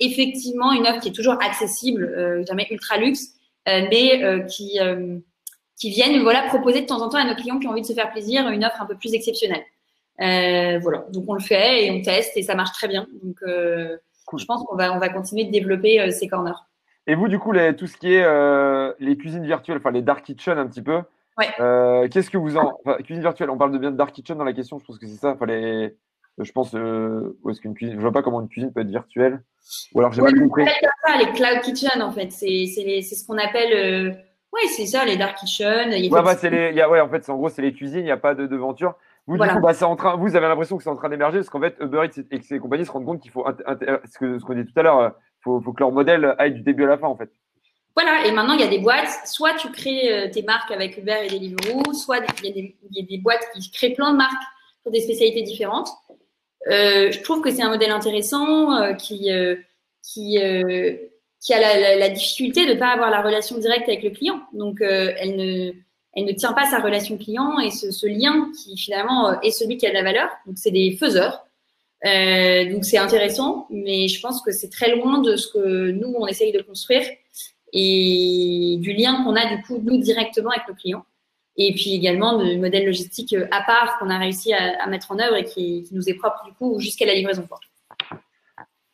effectivement 0.00 0.72
une 0.72 0.86
offre 0.86 1.00
qui 1.00 1.08
est 1.08 1.12
toujours 1.12 1.36
accessible, 1.42 2.04
euh, 2.04 2.44
jamais 2.46 2.66
ultra 2.70 2.96
luxe, 2.96 3.34
mais 3.66 4.44
qui, 4.48 4.80
qui 5.76 5.90
viennent 5.90 6.20
voilà, 6.22 6.42
proposer 6.48 6.80
de 6.80 6.86
temps 6.86 7.00
en 7.00 7.08
temps 7.08 7.18
à 7.18 7.24
nos 7.24 7.36
clients 7.36 7.58
qui 7.58 7.68
ont 7.68 7.70
envie 7.70 7.82
de 7.82 7.86
se 7.86 7.92
faire 7.92 8.10
plaisir 8.10 8.48
une 8.48 8.64
offre 8.64 8.80
un 8.82 8.86
peu 8.86 8.96
plus 8.96 9.14
exceptionnelle. 9.14 9.62
voilà, 10.18 11.04
donc 11.12 11.24
on 11.28 11.34
le 11.34 11.40
fait 11.40 11.84
et 11.84 11.90
on 11.92 12.02
teste 12.02 12.36
et 12.36 12.42
ça 12.42 12.56
marche 12.56 12.72
très 12.72 12.88
bien. 12.88 13.06
Donc 13.22 13.36
je 13.44 14.44
pense 14.46 14.64
qu'on 14.64 14.74
va, 14.74 14.92
on 14.94 14.98
va 14.98 15.10
continuer 15.10 15.44
de 15.44 15.52
développer 15.52 16.10
ces 16.10 16.26
corners. 16.26 16.58
Et 17.06 17.14
vous, 17.14 17.28
du 17.28 17.38
coup, 17.38 17.52
les, 17.52 17.76
tout 17.76 17.86
ce 17.86 17.96
qui 17.96 18.14
est 18.14 18.94
les 18.98 19.16
cuisines 19.16 19.46
virtuelles, 19.46 19.78
enfin 19.78 19.92
les 19.92 20.02
dark 20.02 20.24
kitchen 20.24 20.58
un 20.58 20.66
petit 20.66 20.82
peu, 20.82 21.02
Ouais. 21.38 22.08
Qu'est-ce 22.10 22.30
que 22.30 22.38
vous 22.38 22.56
en. 22.56 22.78
Enfin, 22.84 22.96
cuisine 23.02 23.22
virtuelle, 23.22 23.50
on 23.50 23.58
parle 23.58 23.72
de 23.72 23.78
bien 23.78 23.90
de 23.90 23.96
Dark 23.96 24.12
Kitchen 24.12 24.36
dans 24.36 24.44
la 24.44 24.52
question, 24.52 24.78
je 24.78 24.84
pense 24.84 24.98
que 24.98 25.06
c'est 25.06 25.16
ça. 25.16 25.34
Fallait. 25.36 25.96
Je 26.38 26.50
pense, 26.52 26.72
où 26.72 27.50
est-ce 27.50 27.60
qu'une 27.60 27.74
cuisine. 27.74 27.96
Je 27.96 28.00
vois 28.00 28.12
pas 28.12 28.22
comment 28.22 28.40
une 28.40 28.48
cuisine 28.48 28.72
peut 28.72 28.80
être 28.80 28.88
virtuelle. 28.88 29.42
Ou 29.94 30.00
alors 30.00 30.12
j'ai 30.12 30.22
mal 30.22 30.34
compris. 30.38 30.64
Ça, 30.64 31.18
les 31.18 31.30
cloud 31.32 31.60
kitchen, 31.60 32.00
en 32.00 32.10
fait? 32.10 32.30
C'est 32.30 32.66
ce 32.66 33.26
qu'on 33.26 33.38
appelle. 33.38 34.16
Oui, 34.52 34.68
c'est 34.68 34.86
ça, 34.86 35.04
les 35.04 35.16
dark 35.16 35.36
kitchen. 35.36 35.90
ouais, 35.90 36.08
bah, 36.10 36.36
les, 36.42 36.72
y 36.72 36.80
a, 36.80 36.90
ouais, 36.90 37.00
en 37.00 37.08
fait, 37.08 37.28
en 37.30 37.36
gros, 37.36 37.48
c'est 37.48 37.62
les 37.62 37.72
cuisines, 37.72 38.00
il 38.00 38.04
n'y 38.04 38.10
a 38.10 38.18
pas 38.18 38.34
de 38.34 38.46
devanture. 38.46 38.94
Vous, 39.26 39.38
du 39.38 39.48
coup, 39.48 39.60
bah, 39.60 39.72
en 39.82 39.96
train, 39.96 40.16
vous 40.16 40.36
avez 40.36 40.46
l'impression 40.46 40.76
que 40.76 40.82
c'est 40.82 40.90
en 40.90 40.96
train 40.96 41.08
d'émerger 41.08 41.38
parce 41.38 41.48
qu'en 41.48 41.60
fait, 41.60 41.76
Uber 41.80 42.04
Eats 42.04 42.22
et 42.30 42.40
ses 42.42 42.58
compagnies 42.58 42.84
se 42.84 42.90
rendent 42.90 43.06
compte 43.06 43.20
qu'il 43.20 43.30
faut, 43.30 43.46
ce 43.46 44.44
qu'on 44.44 44.54
dit 44.54 44.66
tout 44.66 44.78
à 44.78 44.82
l'heure, 44.82 45.00
il 45.00 45.04
euh, 45.04 45.10
faut, 45.40 45.60
faut, 45.60 45.72
que 45.72 45.80
leur 45.80 45.92
modèle 45.92 46.34
aille 46.38 46.52
du 46.52 46.60
début 46.60 46.84
à 46.84 46.88
la 46.88 46.98
fin, 46.98 47.06
en 47.06 47.16
fait. 47.16 47.30
Voilà, 47.94 48.26
et 48.26 48.32
maintenant, 48.32 48.54
il 48.54 48.60
y 48.60 48.64
a 48.64 48.68
des 48.68 48.78
boîtes, 48.78 49.26
soit 49.26 49.54
tu 49.54 49.70
crées 49.70 50.12
euh, 50.12 50.30
tes 50.30 50.42
marques 50.42 50.70
avec 50.70 50.96
Uber 50.96 51.18
et 51.24 51.28
Deliveroo, 51.28 51.92
soit 51.92 52.20
il 52.42 52.56
y, 52.56 52.74
y, 52.90 53.02
a 53.02 53.06
des 53.06 53.18
boîtes 53.18 53.46
qui 53.54 53.70
créent 53.70 53.92
plein 53.92 54.12
de 54.12 54.16
marques 54.16 54.42
pour 54.82 54.92
des 54.92 55.00
spécialités 55.00 55.42
différentes. 55.42 55.88
Euh, 56.68 57.10
je 57.12 57.20
trouve 57.22 57.42
que 57.42 57.50
c'est 57.50 57.62
un 57.62 57.68
modèle 57.68 57.90
intéressant 57.90 58.72
euh, 58.76 58.94
qui, 58.94 59.28
qui, 60.02 60.38
a 60.38 61.96
la, 61.96 62.08
difficulté 62.08 62.66
de 62.66 62.72
ne 62.72 62.78
pas 62.78 62.92
avoir 62.92 63.10
la 63.10 63.20
relation 63.20 63.58
directe 63.58 63.88
avec 63.88 64.02
le 64.02 64.10
client. 64.10 64.40
Donc, 64.54 64.78
elle, 64.80 65.36
ne, 65.36 65.72
elle 66.14 66.24
ne 66.24 66.32
tient 66.32 66.54
pas 66.54 66.64
sa 66.64 66.78
relation 66.78 67.18
client 67.18 67.58
et 67.58 67.70
ce, 67.70 67.90
ce 67.90 68.06
lien 68.06 68.50
qui 68.62 68.76
finalement 68.78 69.38
est 69.42 69.50
celui 69.50 69.76
qui 69.76 69.86
a 69.86 69.90
de 69.90 69.94
la 69.94 70.02
valeur. 70.02 70.30
Donc, 70.46 70.56
c'est 70.56 70.70
des 70.70 70.96
faiseurs. 70.98 71.44
Donc, 72.04 72.84
c'est 72.86 72.98
intéressant, 72.98 73.66
mais 73.68 74.08
je 74.08 74.18
pense 74.20 74.40
que 74.40 74.50
c'est 74.50 74.70
très 74.70 74.96
loin 74.96 75.20
de 75.20 75.36
ce 75.36 75.48
que 75.48 75.90
nous, 75.90 76.14
on 76.16 76.26
essaye 76.26 76.52
de 76.52 76.62
construire 76.62 77.04
et 77.72 78.76
du 78.80 78.92
lien 78.92 79.24
qu'on 79.24 79.34
a 79.34 79.54
du 79.54 79.62
coup, 79.62 79.80
nous, 79.82 79.98
directement 79.98 80.50
avec 80.50 80.68
le 80.68 80.74
client. 80.74 81.04
Et 81.56 81.72
puis 81.74 81.94
également 81.94 82.38
de 82.38 82.56
modèles 82.56 82.86
logistiques 82.86 83.34
à 83.50 83.62
part 83.62 83.98
qu'on 83.98 84.08
a 84.08 84.18
réussi 84.18 84.54
à, 84.54 84.82
à, 84.82 84.86
mettre 84.86 85.12
en 85.12 85.18
œuvre 85.18 85.36
et 85.36 85.44
qui, 85.44 85.82
qui 85.82 85.94
nous 85.94 86.08
est 86.08 86.14
propre 86.14 86.42
du 86.46 86.52
coup 86.52 86.78
jusqu'à 86.80 87.04
la 87.04 87.14
livraison 87.14 87.46
forte. 87.46 87.64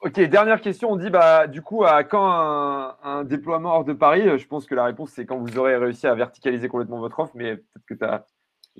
Ok, 0.00 0.20
dernière 0.20 0.60
question. 0.60 0.92
On 0.92 0.96
dit 0.96 1.10
bah, 1.10 1.48
du 1.48 1.60
coup, 1.60 1.84
à 1.84 2.04
quand 2.04 2.28
un, 2.30 3.24
déploiement 3.24 3.70
hors 3.70 3.84
de 3.84 3.92
Paris 3.92 4.22
Je 4.38 4.46
pense 4.46 4.64
que 4.64 4.74
la 4.74 4.84
réponse, 4.84 5.10
c'est 5.10 5.26
quand 5.26 5.38
vous 5.38 5.58
aurez 5.58 5.76
réussi 5.76 6.06
à 6.06 6.14
verticaliser 6.14 6.68
complètement 6.68 7.00
votre 7.00 7.18
offre, 7.18 7.32
mais 7.34 7.56
peut-être 7.56 7.86
que 7.86 7.94
tu 7.94 8.04
as. 8.04 8.24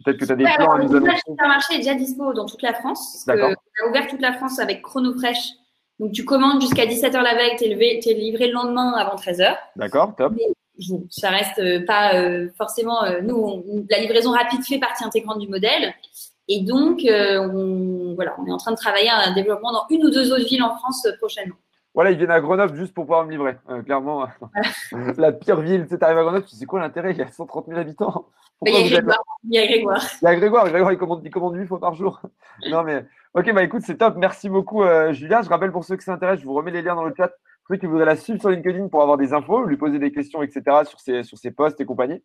Peut-être 0.04 0.18
que 0.18 0.24
tu 0.26 0.32
as 0.32 0.36
des 0.36 0.44
plans 0.44 0.70
à 0.70 0.78
nous 0.78 0.94
annoncer. 0.94 1.22
Le 1.26 1.48
marché 1.48 1.74
est 1.74 1.78
déjà 1.78 1.94
dispo 1.94 2.32
dans 2.32 2.46
toute 2.46 2.62
la 2.62 2.72
France. 2.72 3.26
On 3.26 3.32
a 3.32 3.88
ouvert 3.88 4.06
toute 4.06 4.20
la 4.20 4.32
France 4.34 4.60
avec 4.60 4.86
ChronoFresh. 4.86 5.54
Donc, 5.98 6.12
tu 6.12 6.24
commandes 6.24 6.60
jusqu'à 6.60 6.86
17h 6.86 7.22
la 7.22 7.34
veille, 7.34 7.56
tu 7.58 7.64
es, 7.64 8.14
livré 8.14 8.46
le 8.46 8.52
lendemain 8.52 8.92
avant 8.92 9.16
13h. 9.16 9.56
D'accord, 9.76 10.14
top. 10.16 10.32
ça 11.10 11.30
reste 11.30 11.86
pas 11.86 12.14
euh, 12.14 12.48
forcément. 12.56 13.02
Euh, 13.04 13.20
nous, 13.20 13.64
la 13.90 13.98
livraison 13.98 14.30
rapide 14.30 14.62
fait 14.62 14.78
partie 14.78 15.04
intégrante 15.04 15.40
du 15.40 15.48
modèle. 15.48 15.94
Et 16.48 16.62
donc, 16.62 17.04
euh, 17.04 17.38
on, 17.40 18.14
voilà, 18.14 18.34
on 18.38 18.46
est 18.46 18.52
en 18.52 18.56
train 18.56 18.72
de 18.72 18.76
travailler 18.76 19.10
à 19.10 19.28
un 19.28 19.34
développement 19.34 19.70
dans 19.70 19.84
une 19.90 20.04
ou 20.04 20.10
deux 20.10 20.32
autres 20.32 20.46
villes 20.46 20.62
en 20.62 20.74
France 20.76 21.06
euh, 21.06 21.12
prochainement. 21.18 21.56
Voilà, 21.94 22.10
ils 22.10 22.16
viennent 22.16 22.30
à 22.30 22.40
Grenoble 22.40 22.74
juste 22.74 22.94
pour 22.94 23.04
pouvoir 23.04 23.26
me 23.26 23.30
livrer. 23.30 23.56
Euh, 23.68 23.82
clairement, 23.82 24.26
la 25.18 25.32
pire 25.32 25.60
ville. 25.60 25.86
Tu 25.88 25.96
arrives 26.00 26.18
à 26.18 26.22
Grenoble, 26.22 26.46
tu 26.46 26.56
sais 26.56 26.64
quoi 26.64 26.80
l'intérêt? 26.80 27.12
Il 27.12 27.18
y 27.18 27.22
a 27.22 27.30
130 27.30 27.66
000 27.68 27.78
habitants. 27.78 28.28
il, 28.64 28.72
y 28.72 28.76
a 28.76 28.88
Grégoire, 28.88 29.22
il 29.44 29.54
y 29.54 29.58
a 29.58 29.66
Grégoire. 29.66 30.02
Il 30.22 30.24
y 30.24 30.28
a 30.28 30.36
Grégoire. 30.36 30.68
Grégoire, 30.68 30.92
il 30.92 30.98
commande, 30.98 31.20
il 31.22 31.30
commande 31.30 31.56
8 31.56 31.66
fois 31.66 31.80
par 31.80 31.94
jour. 31.94 32.20
non, 32.70 32.82
mais 32.82 33.04
ok, 33.34 33.52
bah 33.52 33.62
écoute, 33.62 33.82
c'est 33.84 33.98
top. 33.98 34.16
Merci 34.16 34.48
beaucoup, 34.48 34.82
Julia. 35.10 35.42
Je 35.42 35.48
rappelle 35.48 35.72
pour 35.72 35.84
ceux 35.84 35.96
qui 35.96 36.04
s'intéressent, 36.04 36.42
je 36.42 36.46
vous 36.46 36.54
remets 36.54 36.70
les 36.70 36.82
liens 36.82 36.94
dans 36.94 37.04
le 37.04 37.14
chat. 37.16 37.28
Pour 37.28 37.74
ceux 37.74 37.76
qui 37.76 37.86
voudraient 37.86 38.06
la 38.06 38.16
suivre 38.16 38.40
sur 38.40 38.50
LinkedIn 38.50 38.88
pour 38.88 39.02
avoir 39.02 39.18
des 39.18 39.34
infos, 39.34 39.64
lui 39.64 39.76
poser 39.76 39.98
des 39.98 40.10
questions, 40.10 40.42
etc. 40.42 40.84
sur 40.84 41.00
ses, 41.00 41.22
sur 41.22 41.36
ses 41.36 41.50
posts 41.50 41.80
et 41.80 41.84
compagnie. 41.84 42.22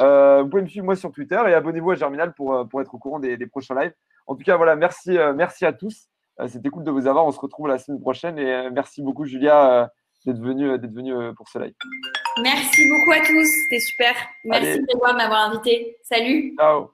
Euh, 0.00 0.42
vous 0.42 0.48
pouvez 0.48 0.62
me 0.62 0.68
suivre 0.68 0.84
moi 0.84 0.96
sur 0.96 1.12
Twitter 1.12 1.40
et 1.46 1.54
abonnez-vous 1.54 1.92
à 1.92 1.94
Germinal 1.94 2.34
pour, 2.34 2.54
euh, 2.54 2.64
pour 2.64 2.80
être 2.80 2.94
au 2.94 2.98
courant 2.98 3.18
des, 3.18 3.46
prochains 3.46 3.74
lives. 3.80 3.92
En 4.26 4.34
tout 4.34 4.42
cas, 4.42 4.56
voilà, 4.56 4.76
merci, 4.76 5.16
euh, 5.16 5.32
merci 5.34 5.64
à 5.64 5.72
tous. 5.72 6.08
C'était 6.48 6.68
cool 6.68 6.82
de 6.82 6.90
vous 6.90 7.06
avoir. 7.06 7.26
On 7.26 7.30
se 7.30 7.38
retrouve 7.38 7.68
la 7.68 7.78
semaine 7.78 8.00
prochaine 8.00 8.38
et 8.40 8.68
merci 8.72 9.02
beaucoup, 9.02 9.24
Julia, 9.24 9.88
d'être 10.26 10.40
venue, 10.40 10.76
d'être 10.80 10.92
venue 10.92 11.14
pour 11.36 11.48
ce 11.48 11.60
live. 11.60 11.74
Merci 12.42 12.88
beaucoup 12.88 13.12
à 13.12 13.20
tous. 13.20 13.46
C'était 13.62 13.78
super. 13.78 14.14
Merci 14.44 14.80
de 14.80 15.16
m'avoir 15.16 15.50
invité. 15.50 15.96
Salut. 16.02 16.56
Ciao. 16.58 16.90